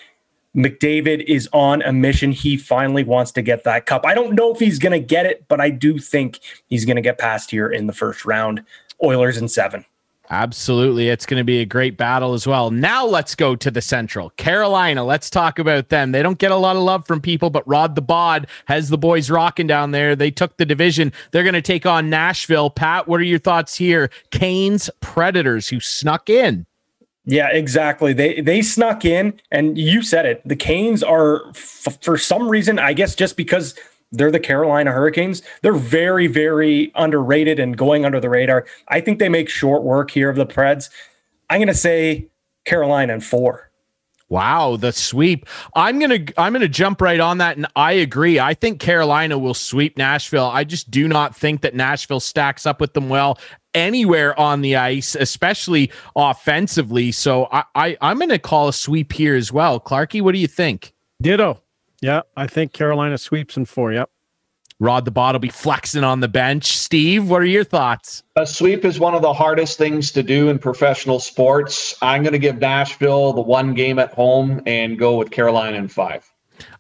McDavid 0.57 1.23
is 1.25 1.49
on 1.53 1.83
a 1.83 1.93
mission. 1.93 2.33
He 2.33 2.57
finally 2.57 3.05
wants 3.05 3.31
to 3.33 3.43
get 3.43 3.65
that 3.65 3.85
cup. 3.85 4.07
I 4.07 4.15
don't 4.15 4.35
know 4.35 4.53
if 4.53 4.59
he's 4.59 4.79
going 4.79 4.93
to 4.93 5.07
get 5.07 5.27
it, 5.27 5.47
but 5.49 5.61
I 5.61 5.69
do 5.71 5.99
think 5.99 6.41
he's 6.67 6.85
going 6.87 6.97
to 6.97 7.03
get 7.03 7.19
past 7.19 7.51
here 7.51 7.69
in 7.69 7.87
the 7.87 7.93
first 7.93 8.25
round. 8.25 8.65
Oilers 9.05 9.37
in 9.37 9.49
seven. 9.49 9.85
Absolutely. 10.31 11.09
It's 11.09 11.27
going 11.27 11.41
to 11.41 11.45
be 11.45 11.61
a 11.61 11.67
great 11.67 11.97
battle 11.97 12.35
as 12.35 12.47
well. 12.47 12.71
Now 12.71 13.07
let's 13.07 13.35
go 13.35 13.55
to 13.55 13.71
the 13.71 13.81
Central. 13.81 14.31
Carolina, 14.31 15.05
let's 15.05 15.31
talk 15.31 15.59
about 15.59 15.89
them. 15.91 16.11
They 16.11 16.23
don't 16.23 16.39
get 16.39 16.51
a 16.51 16.57
lot 16.57 16.75
of 16.75 16.83
love 16.83 17.07
from 17.07 17.21
people, 17.21 17.51
but 17.51 17.67
Rod 17.69 17.95
the 17.95 18.03
Bod 18.03 18.49
has 18.67 18.89
the 18.89 18.99
boys 18.99 19.31
rocking 19.31 19.67
down 19.67 19.93
there. 19.93 20.17
They 20.17 20.31
took 20.31 20.57
the 20.57 20.67
division. 20.67 21.13
They're 21.31 21.45
going 21.45 21.55
to 21.55 21.63
take 21.63 21.87
on 21.87 22.11
Nashville. 22.11 22.71
Pat, 22.71 23.07
what 23.07 23.21
are 23.21 23.25
your 23.25 23.39
thoughts 23.39 23.77
here? 23.77 24.11
Canes 24.33 24.91
Predators 25.01 25.69
who 25.69 25.79
snuck 25.79 26.29
in. 26.29 26.67
Yeah, 27.27 27.49
exactly. 27.51 28.13
They 28.13 28.41
they 28.41 28.63
snuck 28.63 29.05
in, 29.05 29.41
and 29.51 29.77
you 29.77 30.03
said 30.03 30.27
it. 30.27 30.43
The 30.47 30.55
Canes 30.55 31.03
are, 31.03 31.49
f- 31.49 31.99
for 32.01 32.17
some 32.17 32.49
reason, 32.49 32.79
I 32.79 32.93
guess, 32.93 33.17
just 33.17 33.37
because 33.37 33.75
they're 34.13 34.31
the 34.31 34.41
Carolina 34.41 34.93
Hurricanes. 34.93 35.43
They're 35.63 35.73
very, 35.75 36.29
very 36.29 36.93
underrated 36.95 37.59
and 37.59 37.77
going 37.77 38.05
under 38.05 38.21
the 38.21 38.31
radar. 38.31 38.65
I 38.89 39.01
think 39.01 39.19
they 39.19 39.29
make 39.29 39.49
short 39.49 39.83
work 39.83 40.13
here 40.13 40.31
of 40.31 40.37
the 40.37 40.47
Preds. 40.47 40.89
I'm 41.51 41.59
going 41.59 41.69
to 41.69 41.75
say 41.75 42.29
Carolina 42.65 43.15
and 43.15 43.25
four. 43.25 43.71
Wow, 44.29 44.77
the 44.77 44.93
sweep. 44.93 45.47
I'm 45.75 46.01
going 46.01 46.27
to 46.27 46.41
I'm 46.41 46.53
going 46.53 46.63
to 46.63 46.69
jump 46.69 47.01
right 47.01 47.21
on 47.21 47.39
that 47.39 47.57
and 47.57 47.67
I 47.77 47.93
agree. 47.93 48.41
I 48.41 48.55
think 48.55 48.81
Carolina 48.81 49.39
will 49.39 49.55
sweep 49.55 49.97
Nashville. 49.97 50.47
I 50.47 50.65
just 50.65 50.91
do 50.91 51.07
not 51.07 51.37
think 51.37 51.61
that 51.61 51.77
Nashville 51.77 52.19
stacks 52.19 52.67
up 52.67 52.81
with 52.81 52.93
them 52.95 53.09
well 53.09 53.39
anywhere 53.77 54.39
on 54.41 54.63
the 54.63 54.75
ice, 54.75 55.15
especially 55.15 55.93
offensively. 56.17 57.13
So 57.13 57.47
I, 57.53 57.65
I 57.75 57.97
I'm 58.01 58.19
going 58.19 58.31
to 58.31 58.39
call 58.39 58.67
a 58.69 58.73
sweep 58.73 59.13
here 59.13 59.37
as 59.37 59.53
well. 59.53 59.79
Clarky, 59.79 60.21
what 60.21 60.33
do 60.33 60.39
you 60.39 60.49
think? 60.49 60.93
Ditto. 61.23 61.63
Yeah, 62.03 62.23
I 62.37 62.47
think 62.47 62.73
Carolina 62.73 63.19
sweeps 63.19 63.57
in 63.57 63.65
four. 63.65 63.93
Yep. 63.93 64.11
Rod 64.79 65.07
the 65.07 65.11
Bod 65.11 65.35
will 65.35 65.41
be 65.41 65.49
flexing 65.49 66.05
on 66.05 66.21
the 66.21 66.29
bench. 66.29 66.77
Steve, 66.77 67.31
what 67.31 67.41
are 67.41 67.47
your 67.47 67.65
thoughts? 67.65 68.23
A 68.37 68.47
sweep 68.47 68.85
is 68.85 69.01
one 69.01 69.15
of 69.15 69.23
the 69.23 69.33
hardest 69.33 69.79
things 69.79 70.13
to 70.13 70.23
do 70.23 70.51
in 70.51 70.59
professional 70.59 71.19
sports. 71.19 71.97
I'm 72.03 72.23
going 72.23 72.35
to 72.35 72.39
give 72.39 72.59
Nashville 72.59 73.33
the 73.33 73.41
one 73.41 73.73
game 73.73 73.99
at 73.99 74.13
home 74.13 74.61
and 74.67 74.99
go 74.99 75.17
with 75.17 75.31
Carolina 75.31 75.79
in 75.79 75.89
five. 75.89 76.31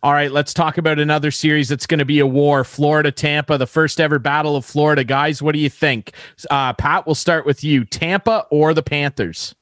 All 0.03 0.13
right, 0.13 0.31
let's 0.31 0.55
talk 0.55 0.79
about 0.79 0.99
another 0.99 1.31
series 1.31 1.69
that's 1.69 1.87
going 1.87 1.99
to 1.99 2.05
be 2.05 2.21
a 2.21 2.27
war. 2.27 2.65
Florida 2.65 3.11
Tampa, 3.11 3.59
the 3.59 3.67
first 3.67 4.01
ever 4.01 4.19
Battle 4.19 4.57
of 4.57 4.65
Florida. 4.65 5.05
Guys, 5.05 5.43
what 5.43 5.53
do 5.53 5.59
you 5.59 5.71
think? 5.71 6.13
Uh, 6.51 6.73
Pat, 6.73 7.07
we'll 7.07 7.15
start 7.15 7.47
with 7.47 7.65
you. 7.65 7.85
Tampa 7.85 8.47
or 8.51 8.75
the 8.75 8.83
Panthers? 8.83 9.55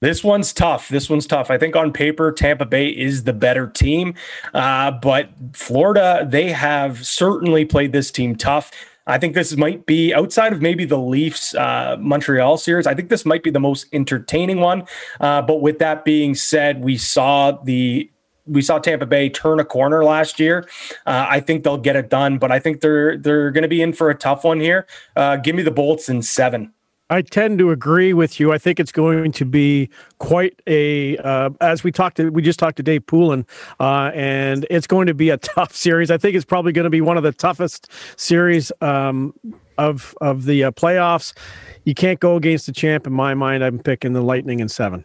This 0.00 0.22
one's 0.22 0.52
tough. 0.52 0.90
This 0.90 1.08
one's 1.08 1.26
tough. 1.26 1.50
I 1.50 1.56
think 1.56 1.76
on 1.76 1.92
paper, 1.92 2.30
Tampa 2.30 2.66
Bay 2.66 2.88
is 2.88 3.24
the 3.24 3.32
better 3.32 3.66
team. 3.66 4.14
Uh, 4.52 4.90
but 4.90 5.30
Florida, 5.54 6.26
they 6.28 6.52
have 6.52 7.06
certainly 7.06 7.64
played 7.64 7.92
this 7.92 8.10
team 8.10 8.36
tough. 8.36 8.70
I 9.06 9.18
think 9.18 9.34
this 9.34 9.56
might 9.56 9.86
be 9.86 10.14
outside 10.14 10.52
of 10.52 10.62
maybe 10.62 10.84
the 10.84 10.98
Leafs 10.98 11.54
uh, 11.54 11.96
Montreal 11.98 12.56
series. 12.56 12.86
I 12.86 12.94
think 12.94 13.10
this 13.10 13.24
might 13.24 13.42
be 13.42 13.50
the 13.50 13.60
most 13.60 13.86
entertaining 13.92 14.60
one. 14.60 14.84
Uh, 15.20 15.42
but 15.42 15.60
with 15.60 15.78
that 15.78 16.04
being 16.04 16.34
said, 16.34 16.82
we 16.82 16.96
saw 16.96 17.52
the 17.52 18.10
we 18.46 18.62
saw 18.62 18.78
Tampa 18.78 19.06
Bay 19.06 19.28
turn 19.28 19.60
a 19.60 19.64
corner 19.64 20.04
last 20.04 20.38
year. 20.38 20.68
Uh, 21.06 21.26
I 21.28 21.40
think 21.40 21.64
they'll 21.64 21.78
get 21.78 21.96
it 21.96 22.10
done, 22.10 22.38
but 22.38 22.50
I 22.50 22.58
think 22.58 22.80
they're 22.80 23.16
they're 23.16 23.50
going 23.50 23.62
to 23.62 23.68
be 23.68 23.82
in 23.82 23.92
for 23.92 24.10
a 24.10 24.14
tough 24.14 24.44
one 24.44 24.60
here. 24.60 24.86
Uh, 25.16 25.36
give 25.36 25.54
me 25.54 25.62
the 25.62 25.70
Bolts 25.70 26.08
in 26.08 26.22
seven. 26.22 26.72
I 27.10 27.20
tend 27.20 27.58
to 27.58 27.70
agree 27.70 28.14
with 28.14 28.40
you. 28.40 28.52
I 28.52 28.58
think 28.58 28.80
it's 28.80 28.90
going 28.90 29.30
to 29.32 29.44
be 29.44 29.90
quite 30.18 30.60
a, 30.66 31.18
uh, 31.18 31.50
as 31.60 31.84
we 31.84 31.92
talked 31.92 32.16
to, 32.16 32.30
we 32.30 32.40
just 32.40 32.58
talked 32.58 32.78
to 32.78 32.82
Dave 32.82 33.06
Poulin, 33.06 33.44
uh, 33.78 34.10
and 34.14 34.66
it's 34.70 34.86
going 34.86 35.06
to 35.06 35.14
be 35.14 35.28
a 35.28 35.36
tough 35.54 35.76
series. 35.76 36.10
I 36.10 36.16
think 36.16 36.34
it's 36.34 36.46
probably 36.46 36.72
going 36.72 36.84
to 36.84 36.90
be 36.90 37.02
one 37.02 37.18
of 37.18 37.22
the 37.22 37.32
toughest 37.32 37.90
series 38.16 38.72
um, 38.80 39.34
of 39.76 40.14
of 40.20 40.44
the 40.44 40.64
uh, 40.64 40.70
playoffs. 40.70 41.34
You 41.84 41.94
can't 41.94 42.20
go 42.20 42.36
against 42.36 42.66
the 42.66 42.72
champ 42.72 43.06
in 43.06 43.12
my 43.12 43.34
mind. 43.34 43.62
I'm 43.62 43.78
picking 43.78 44.14
the 44.14 44.22
Lightning 44.22 44.60
in 44.60 44.68
seven. 44.68 45.04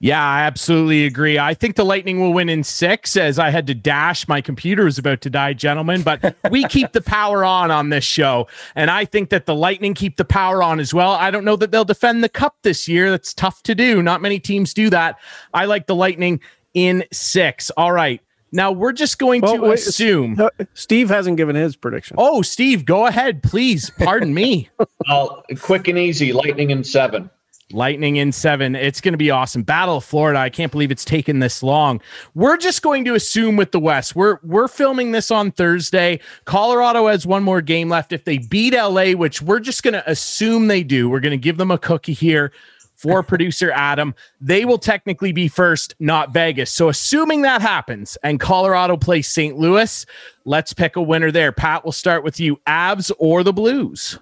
Yeah, 0.00 0.22
I 0.22 0.42
absolutely 0.42 1.06
agree. 1.06 1.38
I 1.38 1.54
think 1.54 1.76
the 1.76 1.84
Lightning 1.84 2.20
will 2.20 2.32
win 2.34 2.48
in 2.48 2.62
six 2.62 3.16
as 3.16 3.38
I 3.38 3.50
had 3.50 3.66
to 3.68 3.74
dash. 3.74 4.28
My 4.28 4.40
computer 4.40 4.86
is 4.86 4.98
about 4.98 5.20
to 5.22 5.30
die, 5.30 5.54
gentlemen, 5.54 6.02
but 6.02 6.36
we 6.50 6.64
keep 6.68 6.92
the 6.92 7.00
power 7.00 7.44
on 7.44 7.70
on 7.70 7.88
this 7.88 8.04
show. 8.04 8.48
And 8.74 8.90
I 8.90 9.04
think 9.04 9.30
that 9.30 9.46
the 9.46 9.54
Lightning 9.54 9.94
keep 9.94 10.16
the 10.16 10.24
power 10.24 10.62
on 10.62 10.78
as 10.78 10.92
well. 10.92 11.12
I 11.12 11.30
don't 11.30 11.44
know 11.44 11.56
that 11.56 11.70
they'll 11.70 11.84
defend 11.84 12.22
the 12.22 12.28
cup 12.28 12.56
this 12.62 12.86
year. 12.86 13.10
That's 13.10 13.32
tough 13.32 13.62
to 13.62 13.74
do. 13.74 14.02
Not 14.02 14.20
many 14.20 14.38
teams 14.38 14.74
do 14.74 14.90
that. 14.90 15.18
I 15.54 15.64
like 15.64 15.86
the 15.86 15.94
Lightning 15.94 16.40
in 16.74 17.04
six. 17.12 17.70
All 17.70 17.92
right. 17.92 18.20
Now 18.52 18.70
we're 18.70 18.92
just 18.92 19.18
going 19.18 19.40
well, 19.40 19.56
to 19.56 19.62
wait, 19.62 19.78
assume. 19.78 20.38
Steve 20.74 21.08
hasn't 21.08 21.36
given 21.38 21.56
his 21.56 21.74
prediction. 21.76 22.16
Oh, 22.20 22.42
Steve, 22.42 22.84
go 22.84 23.06
ahead, 23.06 23.42
please. 23.42 23.90
Pardon 23.90 24.32
me. 24.32 24.68
well, 25.08 25.44
quick 25.60 25.88
and 25.88 25.98
easy 25.98 26.32
Lightning 26.32 26.70
in 26.70 26.84
seven. 26.84 27.30
Lightning 27.74 28.16
in 28.16 28.30
seven. 28.30 28.76
It's 28.76 29.00
going 29.00 29.14
to 29.14 29.18
be 29.18 29.32
awesome. 29.32 29.64
Battle 29.64 29.96
of 29.96 30.04
Florida. 30.04 30.38
I 30.38 30.48
can't 30.48 30.70
believe 30.70 30.92
it's 30.92 31.04
taken 31.04 31.40
this 31.40 31.60
long. 31.60 32.00
We're 32.34 32.56
just 32.56 32.82
going 32.82 33.04
to 33.06 33.14
assume 33.14 33.56
with 33.56 33.72
the 33.72 33.80
West. 33.80 34.14
We're 34.14 34.38
we're 34.44 34.68
filming 34.68 35.10
this 35.10 35.32
on 35.32 35.50
Thursday. 35.50 36.20
Colorado 36.44 37.08
has 37.08 37.26
one 37.26 37.42
more 37.42 37.60
game 37.60 37.88
left. 37.88 38.12
If 38.12 38.24
they 38.24 38.38
beat 38.38 38.74
LA, 38.74 39.12
which 39.12 39.42
we're 39.42 39.58
just 39.58 39.82
going 39.82 39.94
to 39.94 40.08
assume 40.08 40.68
they 40.68 40.84
do, 40.84 41.10
we're 41.10 41.18
going 41.18 41.32
to 41.32 41.36
give 41.36 41.56
them 41.56 41.72
a 41.72 41.78
cookie 41.78 42.12
here 42.12 42.52
for 42.94 43.22
producer 43.24 43.72
Adam. 43.72 44.14
They 44.40 44.64
will 44.64 44.78
technically 44.78 45.32
be 45.32 45.48
first, 45.48 45.96
not 45.98 46.32
Vegas. 46.32 46.70
So 46.70 46.88
assuming 46.88 47.42
that 47.42 47.60
happens 47.60 48.16
and 48.22 48.38
Colorado 48.38 48.96
plays 48.96 49.26
St. 49.26 49.58
Louis, 49.58 50.06
let's 50.44 50.72
pick 50.72 50.94
a 50.94 51.02
winner 51.02 51.32
there. 51.32 51.50
Pat, 51.50 51.84
we'll 51.84 51.92
start 51.92 52.22
with 52.22 52.38
you. 52.38 52.56
Avs 52.68 53.10
or 53.18 53.42
the 53.42 53.52
Blues? 53.52 54.18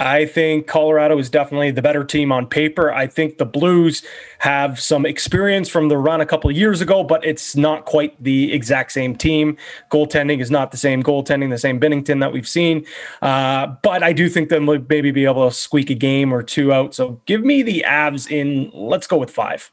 I 0.00 0.26
think 0.26 0.68
Colorado 0.68 1.18
is 1.18 1.28
definitely 1.28 1.72
the 1.72 1.82
better 1.82 2.04
team 2.04 2.30
on 2.30 2.46
paper. 2.46 2.92
I 2.92 3.08
think 3.08 3.38
the 3.38 3.44
Blues 3.44 4.04
have 4.38 4.78
some 4.78 5.04
experience 5.04 5.68
from 5.68 5.88
the 5.88 5.98
run 5.98 6.20
a 6.20 6.26
couple 6.26 6.48
of 6.48 6.56
years 6.56 6.80
ago, 6.80 7.02
but 7.02 7.24
it's 7.24 7.56
not 7.56 7.84
quite 7.84 8.22
the 8.22 8.52
exact 8.52 8.92
same 8.92 9.16
team. 9.16 9.56
Goaltending 9.90 10.40
is 10.40 10.52
not 10.52 10.70
the 10.70 10.76
same 10.76 11.02
goaltending, 11.02 11.50
the 11.50 11.58
same 11.58 11.80
Binnington 11.80 12.20
that 12.20 12.32
we've 12.32 12.46
seen. 12.46 12.86
Uh, 13.22 13.66
but 13.82 14.04
I 14.04 14.12
do 14.12 14.28
think 14.28 14.50
they'll 14.50 14.60
maybe 14.60 15.10
be 15.10 15.24
able 15.24 15.48
to 15.48 15.54
squeak 15.54 15.90
a 15.90 15.94
game 15.94 16.32
or 16.32 16.44
two 16.44 16.72
out. 16.72 16.94
So 16.94 17.20
give 17.26 17.44
me 17.44 17.62
the 17.62 17.84
Avs 17.86 18.30
in, 18.30 18.70
let's 18.72 19.08
go 19.08 19.16
with 19.16 19.30
five. 19.30 19.72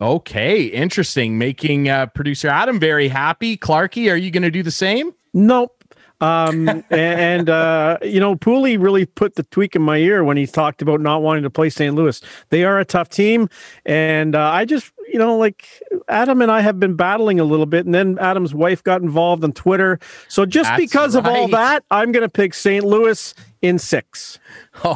Okay, 0.00 0.62
interesting. 0.64 1.38
Making 1.38 1.88
uh, 1.88 2.06
producer 2.06 2.48
Adam 2.48 2.80
very 2.80 3.06
happy. 3.06 3.56
Clarky, 3.56 4.10
are 4.10 4.16
you 4.16 4.30
going 4.30 4.42
to 4.42 4.50
do 4.50 4.62
the 4.62 4.70
same? 4.70 5.12
Nope. 5.32 5.79
Um, 6.20 6.84
and, 6.90 7.48
uh, 7.48 7.98
you 8.02 8.20
know, 8.20 8.36
Pooley 8.36 8.76
really 8.80 9.06
put 9.06 9.34
the 9.34 9.42
tweak 9.44 9.74
in 9.74 9.82
my 9.82 9.96
ear 9.96 10.22
when 10.24 10.36
he 10.36 10.46
talked 10.46 10.82
about 10.82 11.00
not 11.00 11.22
wanting 11.22 11.42
to 11.42 11.50
play 11.50 11.70
St. 11.70 11.94
Louis. 11.94 12.20
They 12.50 12.64
are 12.64 12.78
a 12.78 12.84
tough 12.84 13.08
team. 13.08 13.48
And 13.86 14.34
uh, 14.34 14.50
I 14.50 14.64
just, 14.64 14.92
you 15.10 15.18
know, 15.18 15.36
like 15.36 15.66
Adam 16.08 16.42
and 16.42 16.50
I 16.50 16.60
have 16.60 16.78
been 16.78 16.94
battling 16.94 17.40
a 17.40 17.44
little 17.44 17.66
bit. 17.66 17.86
And 17.86 17.94
then 17.94 18.18
Adam's 18.18 18.54
wife 18.54 18.82
got 18.82 19.02
involved 19.02 19.44
on 19.44 19.52
Twitter. 19.52 19.98
So 20.28 20.44
just 20.44 20.68
That's 20.68 20.80
because 20.80 21.16
right. 21.16 21.26
of 21.26 21.32
all 21.32 21.48
that, 21.48 21.84
I'm 21.90 22.12
going 22.12 22.22
to 22.22 22.28
pick 22.28 22.54
St. 22.54 22.84
Louis 22.84 23.34
in 23.62 23.78
six. 23.78 24.38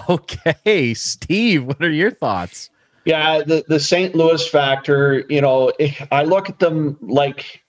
Okay. 0.09 0.95
Steve, 0.95 1.65
what 1.65 1.83
are 1.83 1.91
your 1.91 2.11
thoughts? 2.11 2.71
Yeah, 3.05 3.43
the, 3.43 3.65
the 3.69 3.79
St. 3.79 4.15
Louis 4.15 4.47
factor, 4.49 5.25
you 5.29 5.41
know, 5.41 5.73
I 6.11 6.23
look 6.25 6.49
at 6.49 6.59
them 6.59 6.97
like 7.03 7.64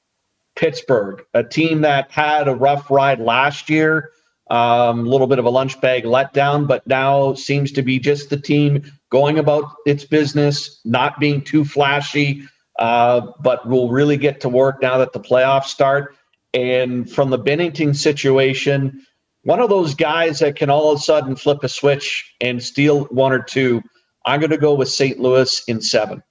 Pittsburgh, 0.56 1.24
a 1.34 1.44
team 1.44 1.82
that 1.82 2.12
had 2.12 2.48
a 2.48 2.56
rough 2.56 2.90
ride 2.90 3.20
last 3.20 3.70
year, 3.70 4.12
a 4.50 4.56
um, 4.56 5.06
little 5.06 5.28
bit 5.28 5.40
of 5.40 5.46
a 5.46 5.50
lunch 5.50 5.80
bag 5.82 6.04
letdown, 6.04 6.68
but 6.68 6.86
now 6.88 7.34
seems 7.34 7.72
to 7.74 7.82
be 7.82 8.00
just 8.00 8.30
the 8.30 8.40
team 8.40 8.84
going 9.10 9.40
about 9.40 9.66
its 9.86 10.06
business, 10.06 10.80
not 10.86 11.20
being 11.20 11.42
too 11.42 11.66
flashy, 11.66 12.44
uh, 12.80 13.22
but 13.42 13.68
will 13.68 13.90
really 13.90 14.18
get 14.18 14.42
to 14.42 14.50
work 14.50 14.82
now 14.82 14.98
that 14.98 15.14
the 15.14 15.20
playoffs 15.20 15.66
start. 15.66 16.16
And 16.54 17.10
from 17.10 17.32
the 17.32 17.40
Binnington 17.40 17.96
situation, 17.96 19.06
one 19.44 19.60
of 19.60 19.70
those 19.70 19.94
guys 19.94 20.40
that 20.40 20.56
can 20.56 20.70
all 20.70 20.92
of 20.92 21.00
a 21.00 21.02
sudden 21.02 21.36
flip 21.36 21.64
a 21.64 21.70
switch 21.70 22.34
and 22.42 22.62
steal 22.62 23.06
one 23.06 23.32
or 23.32 23.42
two. 23.42 23.82
I'm 24.26 24.40
going 24.40 24.50
to 24.50 24.58
go 24.58 24.74
with 24.74 24.90
St. 24.90 25.20
Louis 25.20 25.64
in 25.68 25.82
seven. 25.82 26.24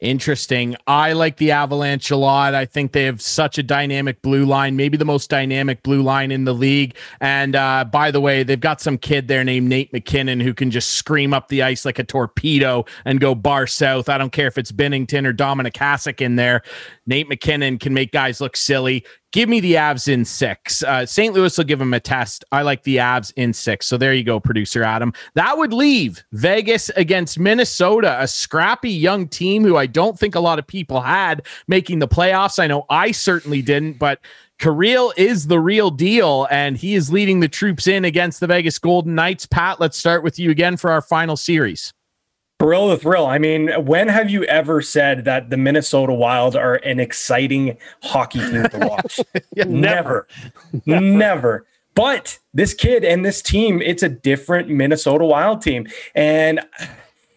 Interesting. 0.00 0.76
I 0.86 1.12
like 1.12 1.36
the 1.36 1.50
Avalanche 1.50 2.10
a 2.10 2.16
lot. 2.16 2.54
I 2.54 2.64
think 2.64 2.92
they 2.92 3.04
have 3.04 3.20
such 3.20 3.58
a 3.58 3.62
dynamic 3.62 4.22
blue 4.22 4.46
line, 4.46 4.74
maybe 4.74 4.96
the 4.96 5.04
most 5.04 5.28
dynamic 5.28 5.82
blue 5.82 6.00
line 6.00 6.30
in 6.30 6.44
the 6.44 6.54
league. 6.54 6.96
And 7.20 7.54
uh, 7.54 7.84
by 7.84 8.10
the 8.10 8.20
way, 8.20 8.42
they've 8.42 8.58
got 8.58 8.80
some 8.80 8.96
kid 8.96 9.28
there 9.28 9.44
named 9.44 9.68
Nate 9.68 9.92
MacKinnon 9.92 10.40
who 10.40 10.54
can 10.54 10.70
just 10.70 10.92
scream 10.92 11.34
up 11.34 11.48
the 11.48 11.62
ice 11.62 11.84
like 11.84 11.98
a 11.98 12.04
torpedo 12.04 12.86
and 13.04 13.20
go 13.20 13.34
bar 13.34 13.66
south. 13.66 14.08
I 14.08 14.16
don't 14.16 14.32
care 14.32 14.46
if 14.46 14.56
it's 14.56 14.72
Binnington 14.72 15.26
or 15.26 15.34
Dominik 15.34 15.74
Hasek 15.74 16.22
in 16.22 16.36
there. 16.36 16.62
Nate 17.06 17.28
MacKinnon 17.28 17.78
can 17.78 17.92
make 17.92 18.10
guys 18.10 18.40
look 18.40 18.56
silly. 18.56 19.04
Give 19.32 19.48
me 19.48 19.60
the 19.60 19.74
Avs 19.74 20.08
in 20.08 20.24
six. 20.24 20.82
Uh, 20.82 21.06
St. 21.06 21.32
Louis 21.32 21.56
will 21.56 21.64
give 21.64 21.78
them 21.78 21.94
a 21.94 22.00
test. 22.00 22.44
I 22.50 22.62
like 22.62 22.82
the 22.82 22.96
Avs 22.96 23.32
in 23.36 23.52
six. 23.52 23.86
So 23.86 23.96
there 23.96 24.12
you 24.12 24.24
go, 24.24 24.40
producer 24.40 24.82
Adam. 24.82 25.12
That 25.34 25.56
would 25.56 25.72
leave 25.72 26.24
Vegas 26.32 26.88
against 26.90 27.38
Minnesota, 27.38 28.20
a 28.20 28.26
scrappy 28.26 28.90
young 28.90 29.28
team 29.28 29.62
who 29.62 29.76
I 29.76 29.86
don't 29.86 30.18
think 30.18 30.34
a 30.34 30.40
lot 30.40 30.58
of 30.58 30.66
people 30.66 31.00
had 31.00 31.46
making 31.68 32.00
the 32.00 32.08
playoffs. 32.08 32.58
I 32.58 32.66
know 32.66 32.86
I 32.90 33.12
certainly 33.12 33.62
didn't, 33.62 33.98
but 34.00 34.20
Kirill 34.58 35.12
is 35.16 35.46
the 35.46 35.60
real 35.60 35.90
deal, 35.90 36.48
and 36.50 36.76
he 36.76 36.94
is 36.94 37.12
leading 37.12 37.40
the 37.40 37.48
troops 37.48 37.86
in 37.86 38.04
against 38.04 38.40
the 38.40 38.46
Vegas 38.48 38.78
Golden 38.78 39.14
Knights. 39.14 39.46
Pat, 39.46 39.80
let's 39.80 39.96
start 39.96 40.24
with 40.24 40.38
you 40.38 40.50
again 40.50 40.76
for 40.76 40.90
our 40.90 41.00
final 41.00 41.36
series. 41.36 41.92
Thrill 42.60 42.88
the 42.88 42.98
thrill. 42.98 43.26
I 43.26 43.38
mean, 43.38 43.70
when 43.86 44.08
have 44.08 44.28
you 44.28 44.44
ever 44.44 44.82
said 44.82 45.24
that 45.24 45.48
the 45.48 45.56
Minnesota 45.56 46.12
Wild 46.12 46.54
are 46.54 46.74
an 46.74 47.00
exciting 47.00 47.78
hockey 48.02 48.38
team 48.38 48.64
to 48.64 48.78
watch? 48.86 49.18
yeah, 49.56 49.64
never. 49.64 50.28
never. 50.84 51.00
never. 51.00 51.66
But 51.94 52.38
this 52.52 52.74
kid 52.74 53.02
and 53.02 53.24
this 53.24 53.40
team, 53.40 53.80
it's 53.80 54.02
a 54.02 54.10
different 54.10 54.68
Minnesota 54.68 55.24
Wild 55.24 55.62
team. 55.62 55.88
And 56.14 56.60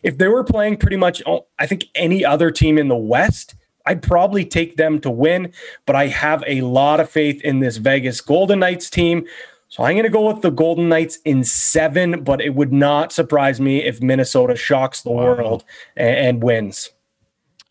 if 0.03 0.17
they 0.17 0.27
were 0.27 0.43
playing 0.43 0.75
pretty 0.75 0.97
much, 0.97 1.23
oh, 1.25 1.45
I 1.57 1.67
think, 1.67 1.85
any 1.95 2.25
other 2.25 2.51
team 2.51 2.77
in 2.77 2.89
the 2.89 2.97
West, 2.97 3.55
I'd 3.85 4.01
probably 4.01 4.43
take 4.43 4.75
them 4.75 4.99
to 4.99 5.09
win. 5.09 5.53
But 5.85 5.95
I 5.95 6.07
have 6.07 6.43
a 6.45 6.61
lot 6.63 6.99
of 6.99 7.09
faith 7.09 7.41
in 7.45 7.59
this 7.59 7.77
Vegas 7.77 8.19
Golden 8.19 8.59
Knights 8.59 8.89
team. 8.89 9.25
So 9.73 9.83
I'm 9.83 9.95
going 9.95 10.03
to 10.03 10.09
go 10.09 10.31
with 10.31 10.43
the 10.43 10.51
Golden 10.51 10.87
Knights 10.87 11.17
in 11.25 11.43
seven, 11.43 12.23
but 12.23 12.41
it 12.41 12.53
would 12.53 12.71
not 12.71 13.11
surprise 13.11 13.59
me 13.59 13.83
if 13.83 14.03
Minnesota 14.03 14.55
shocks 14.55 15.01
the 15.01 15.09
wow. 15.09 15.23
world 15.23 15.63
and, 15.95 16.15
and 16.15 16.43
wins. 16.43 16.91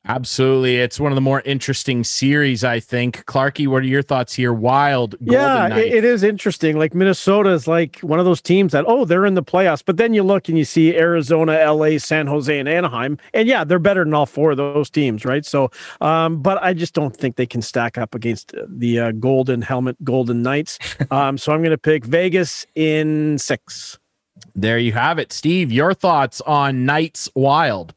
Absolutely. 0.08 0.78
It's 0.78 0.98
one 0.98 1.12
of 1.12 1.14
the 1.14 1.20
more 1.20 1.42
interesting 1.42 2.02
series, 2.02 2.64
I 2.64 2.80
think. 2.80 3.24
Clarky, 3.26 3.68
what 3.68 3.84
are 3.84 3.86
your 3.86 4.02
thoughts 4.02 4.34
here? 4.34 4.52
Wild. 4.52 5.14
yeah, 5.20 5.76
it, 5.76 5.94
it 5.94 6.04
is 6.04 6.24
interesting. 6.24 6.76
Like 6.76 6.92
Minnesota 6.92 7.50
is 7.50 7.68
like 7.68 8.00
one 8.00 8.18
of 8.18 8.24
those 8.24 8.40
teams 8.40 8.72
that, 8.72 8.84
oh, 8.88 9.04
they're 9.04 9.24
in 9.26 9.34
the 9.34 9.44
playoffs. 9.44 9.82
But 9.84 9.98
then 9.98 10.12
you 10.12 10.24
look 10.24 10.48
and 10.48 10.58
you 10.58 10.64
see 10.64 10.96
Arizona, 10.96 11.72
LA, 11.72 11.98
San 11.98 12.26
Jose, 12.26 12.58
and 12.58 12.68
Anaheim. 12.68 13.16
And 13.32 13.46
yeah, 13.46 13.62
they're 13.62 13.78
better 13.78 14.02
than 14.02 14.12
all 14.12 14.26
four 14.26 14.50
of 14.50 14.56
those 14.56 14.90
teams, 14.90 15.24
right? 15.24 15.46
So, 15.46 15.70
um, 16.00 16.42
but 16.42 16.60
I 16.60 16.74
just 16.74 16.94
don't 16.94 17.16
think 17.16 17.36
they 17.36 17.46
can 17.46 17.62
stack 17.62 17.96
up 17.96 18.16
against 18.16 18.54
the 18.66 18.98
uh, 18.98 19.12
Golden 19.12 19.62
Helmet 19.62 20.02
Golden 20.02 20.42
Knights. 20.42 20.80
um, 21.12 21.38
so 21.38 21.52
I'm 21.52 21.60
going 21.60 21.70
to 21.70 21.78
pick 21.78 22.04
Vegas 22.04 22.66
in 22.74 23.38
six. 23.38 24.00
There 24.56 24.78
you 24.78 24.92
have 24.92 25.20
it. 25.20 25.32
Steve, 25.32 25.70
your 25.70 25.94
thoughts 25.94 26.40
on 26.40 26.84
Knights 26.84 27.28
Wild? 27.36 27.94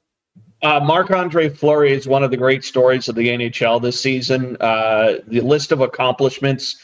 Uh, 0.66 0.80
Marc 0.80 1.12
Andre 1.12 1.48
Fleury 1.48 1.94
is 1.94 2.08
one 2.08 2.24
of 2.24 2.32
the 2.32 2.38
great 2.38 2.64
stories 2.64 3.08
of 3.08 3.14
the 3.14 3.28
NHL 3.28 3.80
this 3.80 4.02
season. 4.02 4.58
Uh, 4.60 5.18
the 5.28 5.42
list 5.42 5.72
of 5.72 5.82
accomplishments 5.82 6.76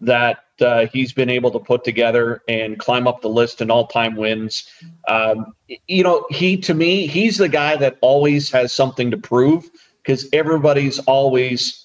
that 0.00 0.38
uh, 0.62 0.86
he's 0.90 1.12
been 1.12 1.28
able 1.28 1.50
to 1.50 1.58
put 1.58 1.84
together 1.84 2.40
and 2.48 2.78
climb 2.78 3.06
up 3.06 3.20
the 3.20 3.28
list 3.28 3.60
in 3.60 3.70
all 3.70 3.88
time 3.88 4.16
wins. 4.16 4.66
Um, 5.06 5.52
you 5.86 6.02
know, 6.02 6.24
he 6.30 6.56
to 6.56 6.72
me, 6.72 7.06
he's 7.06 7.36
the 7.36 7.50
guy 7.50 7.76
that 7.76 7.98
always 8.00 8.50
has 8.52 8.72
something 8.72 9.10
to 9.10 9.18
prove 9.18 9.70
because 10.02 10.26
everybody's 10.32 10.98
always 11.00 11.84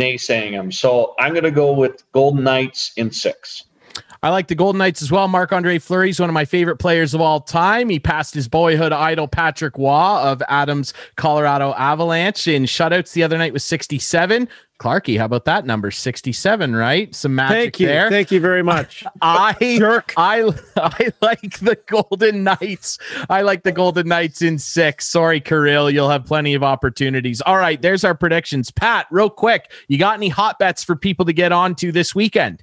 naysaying 0.00 0.52
him. 0.52 0.72
So 0.72 1.14
I'm 1.18 1.34
going 1.34 1.44
to 1.44 1.50
go 1.50 1.70
with 1.70 2.02
Golden 2.12 2.44
Knights 2.44 2.92
in 2.96 3.10
six. 3.10 3.62
I 4.22 4.30
like 4.30 4.48
the 4.48 4.54
Golden 4.54 4.78
Knights 4.78 5.02
as 5.02 5.12
well. 5.12 5.28
Marc 5.28 5.52
Andre 5.52 5.78
Fleury 5.78 6.10
is 6.10 6.20
one 6.20 6.28
of 6.28 6.34
my 6.34 6.44
favorite 6.44 6.76
players 6.76 7.14
of 7.14 7.20
all 7.20 7.40
time. 7.40 7.88
He 7.88 7.98
passed 7.98 8.34
his 8.34 8.48
boyhood 8.48 8.92
idol, 8.92 9.28
Patrick 9.28 9.76
Roy 9.78 9.88
of 9.88 10.42
Adams, 10.48 10.92
Colorado 11.16 11.72
Avalanche, 11.74 12.48
in 12.48 12.64
shutouts 12.64 13.12
the 13.12 13.22
other 13.22 13.38
night 13.38 13.52
was 13.52 13.64
67. 13.64 14.48
Clarky, 14.78 15.18
how 15.18 15.24
about 15.24 15.44
that 15.46 15.66
number? 15.66 15.90
67, 15.90 16.74
right? 16.74 17.12
Some 17.12 17.34
magic 17.34 17.56
Thank 17.56 17.80
you. 17.80 17.86
there. 17.88 18.08
Thank 18.10 18.30
you 18.30 18.38
very 18.38 18.62
much. 18.62 19.02
I 19.22 19.76
jerk. 19.78 20.14
I 20.16 20.48
I 20.76 21.12
like 21.20 21.58
the 21.58 21.76
Golden 21.86 22.44
Knights. 22.44 22.98
I 23.28 23.42
like 23.42 23.64
the 23.64 23.72
Golden 23.72 24.06
Knights 24.06 24.40
in 24.40 24.56
six. 24.56 25.08
Sorry, 25.08 25.40
Kirill. 25.40 25.90
You'll 25.90 26.10
have 26.10 26.24
plenty 26.24 26.54
of 26.54 26.62
opportunities. 26.62 27.40
All 27.40 27.56
right, 27.56 27.82
there's 27.82 28.04
our 28.04 28.14
predictions. 28.14 28.70
Pat, 28.70 29.06
real 29.10 29.30
quick, 29.30 29.72
you 29.88 29.98
got 29.98 30.14
any 30.14 30.28
hot 30.28 30.60
bets 30.60 30.84
for 30.84 30.94
people 30.94 31.24
to 31.24 31.32
get 31.32 31.50
on 31.50 31.74
to 31.76 31.90
this 31.90 32.14
weekend? 32.14 32.62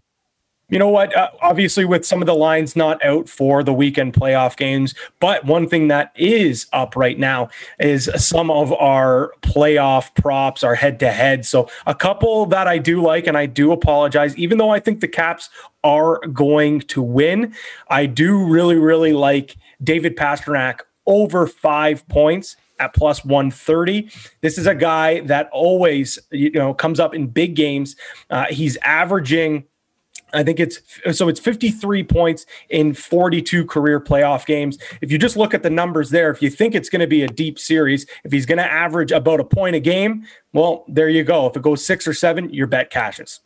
You 0.70 0.80
know 0.80 0.90
what? 0.90 1.16
Uh, 1.16 1.30
obviously, 1.42 1.86
with 1.86 2.06
some 2.06 2.24
of 2.24 2.26
the 2.26 2.34
lines 2.34 2.76
not 2.76 3.04
out 3.06 3.30
for 3.30 3.64
the 3.64 3.74
weekend 3.74 4.14
playoff 4.14 4.58
games, 4.58 4.96
but 5.20 5.46
one 5.46 5.70
thing 5.70 5.90
that 5.90 6.12
is 6.16 6.66
up 6.74 6.96
right 6.96 7.20
now 7.20 7.50
is 7.80 8.10
some 8.16 8.50
of 8.50 8.74
our 8.74 9.34
playoff 9.42 10.14
props 10.16 10.64
are 10.64 10.74
head 10.74 11.00
to 11.02 11.12
head. 11.12 11.46
So, 11.46 11.70
a 11.86 11.94
couple 11.94 12.48
that 12.48 12.68
I 12.68 12.80
do 12.80 13.00
like, 13.00 13.28
and 13.28 13.38
I 13.38 13.46
do 13.46 13.72
apologize, 13.72 14.36
even 14.38 14.58
though 14.58 14.72
I 14.72 14.80
think 14.80 15.02
the 15.02 15.08
Caps 15.08 15.50
are 15.84 16.20
going 16.34 16.82
to 16.82 17.02
win, 17.02 17.54
I 17.90 18.08
do 18.08 18.44
really, 18.44 18.76
really 18.76 19.14
like 19.14 19.58
David 19.84 20.16
Pastrnak 20.18 20.80
over 21.06 21.46
five 21.46 22.08
points 22.08 22.56
at 22.80 22.96
plus 22.96 23.24
130. 23.24 24.10
This 24.42 24.58
is 24.58 24.66
a 24.66 24.76
guy 24.76 25.20
that 25.22 25.48
always, 25.52 26.18
you 26.32 26.50
know, 26.52 26.74
comes 26.74 27.00
up 27.00 27.14
in 27.14 27.28
big 27.28 27.56
games. 27.56 27.96
Uh, 28.32 28.46
he's 28.46 28.78
averaging 28.78 29.66
I 30.34 30.44
think 30.44 30.60
it's 30.60 30.82
so 31.14 31.30
it's 31.30 31.40
53 31.40 32.04
points 32.04 32.46
in 32.70 32.94
42 32.94 33.66
career 33.66 34.00
playoff 34.00 34.46
games. 34.46 34.78
If 35.02 35.12
you 35.12 35.18
just 35.18 35.38
look 35.38 35.54
at 35.54 35.64
the 35.64 35.70
numbers 35.70 36.10
there, 36.10 36.32
if 36.32 36.42
you 36.42 36.50
think 36.50 36.76
it's 36.76 36.90
going 36.90 37.00
to 37.00 37.08
be 37.08 37.24
a 37.24 37.28
deep 37.28 37.58
series, 37.58 38.06
if 38.24 38.32
he's 38.32 38.46
going 38.46 38.58
to 38.58 38.70
average 38.70 39.12
about 39.12 39.40
a 39.40 39.46
point 39.46 39.76
a 39.76 39.80
game, 39.80 40.26
well, 40.54 40.84
there 40.88 41.10
you 41.10 41.24
go. 41.24 41.48
If 41.48 41.56
it 41.56 41.62
goes 41.62 41.86
six 41.86 42.08
or 42.08 42.14
seven, 42.14 42.54
your 42.54 42.68
bet 42.68 42.90
cashes. 42.90 43.40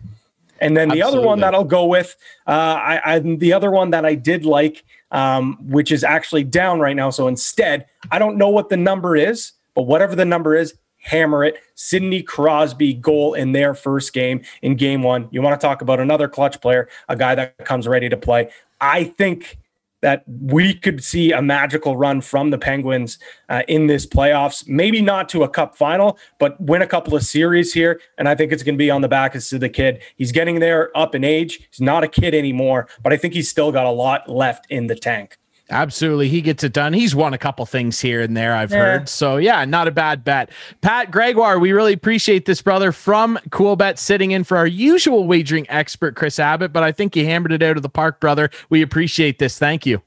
And 0.61 0.75
then 0.75 0.89
the 0.89 1.01
Absolutely. 1.01 1.19
other 1.19 1.27
one 1.27 1.39
that 1.39 1.55
I'll 1.55 1.63
go 1.63 1.85
with, 1.85 2.15
uh, 2.45 2.51
I, 2.51 3.15
I, 3.15 3.19
the 3.19 3.53
other 3.53 3.71
one 3.71 3.91
that 3.91 4.05
I 4.05 4.15
did 4.15 4.45
like, 4.45 4.83
um, 5.11 5.57
which 5.61 5.91
is 5.91 6.03
actually 6.03 6.43
down 6.43 6.79
right 6.79 6.95
now. 6.95 7.09
So 7.11 7.27
instead, 7.27 7.85
I 8.11 8.19
don't 8.19 8.37
know 8.37 8.49
what 8.49 8.69
the 8.69 8.77
number 8.77 9.15
is, 9.15 9.53
but 9.73 9.83
whatever 9.83 10.15
the 10.15 10.25
number 10.25 10.55
is, 10.55 10.73
hammer 10.99 11.43
it. 11.43 11.57
Sidney 11.75 12.21
Crosby 12.21 12.93
goal 12.93 13.33
in 13.33 13.51
their 13.51 13.73
first 13.73 14.13
game 14.13 14.41
in 14.61 14.75
game 14.75 15.01
one. 15.03 15.27
You 15.31 15.41
want 15.41 15.59
to 15.59 15.65
talk 15.65 15.81
about 15.81 15.99
another 15.99 16.27
clutch 16.27 16.61
player, 16.61 16.89
a 17.07 17.15
guy 17.15 17.35
that 17.35 17.57
comes 17.65 17.87
ready 17.87 18.09
to 18.09 18.17
play. 18.17 18.49
I 18.81 19.05
think 19.05 19.57
that 20.01 20.23
we 20.27 20.73
could 20.73 21.03
see 21.03 21.31
a 21.31 21.41
magical 21.41 21.97
run 21.97 22.21
from 22.21 22.51
the 22.51 22.57
Penguins 22.57 23.19
uh, 23.49 23.63
in 23.67 23.87
this 23.87 24.05
playoffs. 24.05 24.67
Maybe 24.67 25.01
not 25.01 25.27
to 25.29 25.43
a 25.43 25.49
cup 25.49 25.75
final, 25.75 26.17
but 26.39 26.59
win 26.61 26.81
a 26.81 26.87
couple 26.87 27.15
of 27.15 27.23
series 27.23 27.73
here. 27.73 27.99
And 28.17 28.29
I 28.29 28.35
think 28.35 28.51
it's 28.51 28.63
going 28.63 28.75
to 28.75 28.79
be 28.79 28.91
on 28.91 29.01
the 29.01 29.07
back 29.07 29.35
of 29.35 29.43
the 29.49 29.69
kid. 29.69 30.01
He's 30.15 30.31
getting 30.31 30.59
there 30.59 30.95
up 30.97 31.15
in 31.15 31.23
age. 31.23 31.67
He's 31.69 31.81
not 31.81 32.03
a 32.03 32.07
kid 32.07 32.33
anymore, 32.33 32.87
but 33.03 33.11
I 33.11 33.17
think 33.17 33.33
he's 33.33 33.49
still 33.49 33.71
got 33.71 33.85
a 33.85 33.91
lot 33.91 34.29
left 34.29 34.67
in 34.69 34.87
the 34.87 34.95
tank. 34.95 35.37
Absolutely. 35.71 36.29
He 36.29 36.41
gets 36.41 36.63
it 36.63 36.73
done. 36.73 36.93
He's 36.93 37.13
won 37.13 37.33
a 37.33 37.37
couple 37.37 37.65
things 37.65 37.99
here 37.99 38.21
and 38.21 38.35
there, 38.35 38.55
I've 38.55 38.71
yeah. 38.71 38.77
heard. 38.77 39.09
So, 39.09 39.37
yeah, 39.37 39.63
not 39.65 39.87
a 39.87 39.91
bad 39.91 40.23
bet. 40.23 40.49
Pat 40.81 41.11
Gregoire, 41.11 41.59
we 41.59 41.71
really 41.71 41.93
appreciate 41.93 42.45
this, 42.45 42.61
brother, 42.61 42.91
from 42.91 43.37
Coolbet 43.49 43.99
sitting 43.99 44.31
in 44.31 44.43
for 44.43 44.57
our 44.57 44.65
usual 44.65 45.27
wagering 45.27 45.67
expert, 45.69 46.15
Chris 46.15 46.39
Abbott. 46.39 46.73
But 46.73 46.83
I 46.83 46.91
think 46.91 47.15
you 47.15 47.25
hammered 47.25 47.51
it 47.51 47.61
out 47.61 47.77
of 47.77 47.83
the 47.83 47.89
park, 47.89 48.19
brother. 48.19 48.49
We 48.69 48.81
appreciate 48.81 49.37
this. 49.37 49.59
Thank 49.59 49.85
you. 49.85 50.01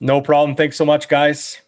No 0.00 0.20
problem. 0.20 0.56
Thanks 0.56 0.76
so 0.76 0.84
much, 0.84 1.08
guys. 1.08 1.60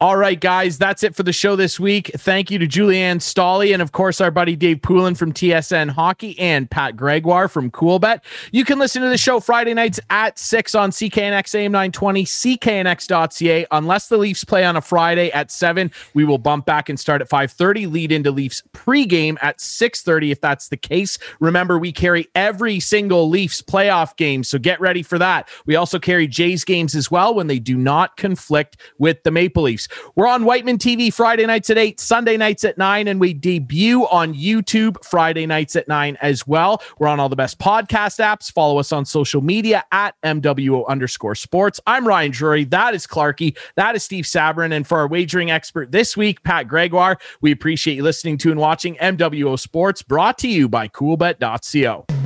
All 0.00 0.16
right, 0.16 0.38
guys, 0.38 0.78
that's 0.78 1.02
it 1.02 1.16
for 1.16 1.24
the 1.24 1.32
show 1.32 1.56
this 1.56 1.80
week. 1.80 2.12
Thank 2.18 2.52
you 2.52 2.58
to 2.60 2.68
Julie-Anne 2.68 3.18
Staehli 3.18 3.72
and, 3.72 3.82
of 3.82 3.90
course, 3.90 4.20
our 4.20 4.30
buddy 4.30 4.54
Dave 4.54 4.80
Poulin 4.80 5.16
from 5.16 5.32
TSN 5.32 5.90
Hockey 5.90 6.38
and 6.38 6.70
Pat 6.70 6.96
Gregoire 6.96 7.48
from 7.48 7.68
Coolbet. 7.72 8.20
You 8.52 8.64
can 8.64 8.78
listen 8.78 9.02
to 9.02 9.08
the 9.08 9.18
show 9.18 9.40
Friday 9.40 9.74
nights 9.74 9.98
at 10.08 10.38
6 10.38 10.76
on 10.76 10.92
CKNX 10.92 11.52
AM 11.56 11.72
920, 11.72 12.24
CKNX.ca. 12.24 13.66
Unless 13.72 14.08
the 14.08 14.18
Leafs 14.18 14.44
play 14.44 14.64
on 14.64 14.76
a 14.76 14.80
Friday 14.80 15.32
at 15.32 15.50
7, 15.50 15.90
we 16.14 16.24
will 16.24 16.38
bump 16.38 16.64
back 16.64 16.88
and 16.88 17.00
start 17.00 17.20
at 17.20 17.28
5.30, 17.28 17.90
lead 17.90 18.12
into 18.12 18.30
Leafs 18.30 18.62
pregame 18.72 19.36
at 19.42 19.58
6.30 19.58 20.30
if 20.30 20.40
that's 20.40 20.68
the 20.68 20.76
case. 20.76 21.18
Remember, 21.40 21.76
we 21.76 21.90
carry 21.90 22.28
every 22.36 22.78
single 22.78 23.28
Leafs 23.28 23.60
playoff 23.60 24.16
game, 24.16 24.44
so 24.44 24.60
get 24.60 24.80
ready 24.80 25.02
for 25.02 25.18
that. 25.18 25.48
We 25.66 25.74
also 25.74 25.98
carry 25.98 26.28
Jays 26.28 26.64
games 26.64 26.94
as 26.94 27.10
well 27.10 27.34
when 27.34 27.48
they 27.48 27.58
do 27.58 27.76
not 27.76 28.16
conflict 28.16 28.76
with 28.98 29.20
the 29.24 29.32
Maple 29.32 29.64
Leafs. 29.64 29.87
We're 30.14 30.26
on 30.26 30.44
Wightman 30.44 30.78
TV 30.78 31.12
Friday 31.12 31.46
nights 31.46 31.70
at 31.70 31.78
8, 31.78 32.00
Sunday 32.00 32.36
nights 32.36 32.64
at 32.64 32.78
9, 32.78 33.08
and 33.08 33.20
we 33.20 33.34
debut 33.34 34.06
on 34.06 34.34
YouTube 34.34 35.02
Friday 35.04 35.46
nights 35.46 35.76
at 35.76 35.88
9 35.88 36.16
as 36.20 36.46
well. 36.46 36.82
We're 36.98 37.08
on 37.08 37.20
all 37.20 37.28
the 37.28 37.36
best 37.36 37.58
podcast 37.58 38.18
apps. 38.18 38.52
Follow 38.52 38.78
us 38.78 38.92
on 38.92 39.04
social 39.04 39.40
media 39.40 39.84
at 39.92 40.14
MWO 40.22 40.86
underscore 40.88 41.34
sports. 41.34 41.80
I'm 41.86 42.06
Ryan 42.06 42.30
Drury. 42.30 42.64
That 42.64 42.94
is 42.94 43.06
Clarky. 43.06 43.56
That 43.76 43.96
is 43.96 44.02
Steve 44.02 44.24
Sabourin. 44.24 44.72
And 44.72 44.86
for 44.86 44.98
our 44.98 45.08
wagering 45.08 45.50
expert 45.50 45.92
this 45.92 46.16
week, 46.16 46.42
Pat 46.42 46.68
Gregoire, 46.68 47.18
we 47.40 47.52
appreciate 47.52 47.94
you 47.94 48.02
listening 48.02 48.38
to 48.38 48.50
and 48.50 48.60
watching 48.60 48.96
MWO 48.96 49.58
Sports 49.58 50.02
brought 50.02 50.38
to 50.38 50.48
you 50.48 50.68
by 50.68 50.88
coolbet.co. 50.88 52.17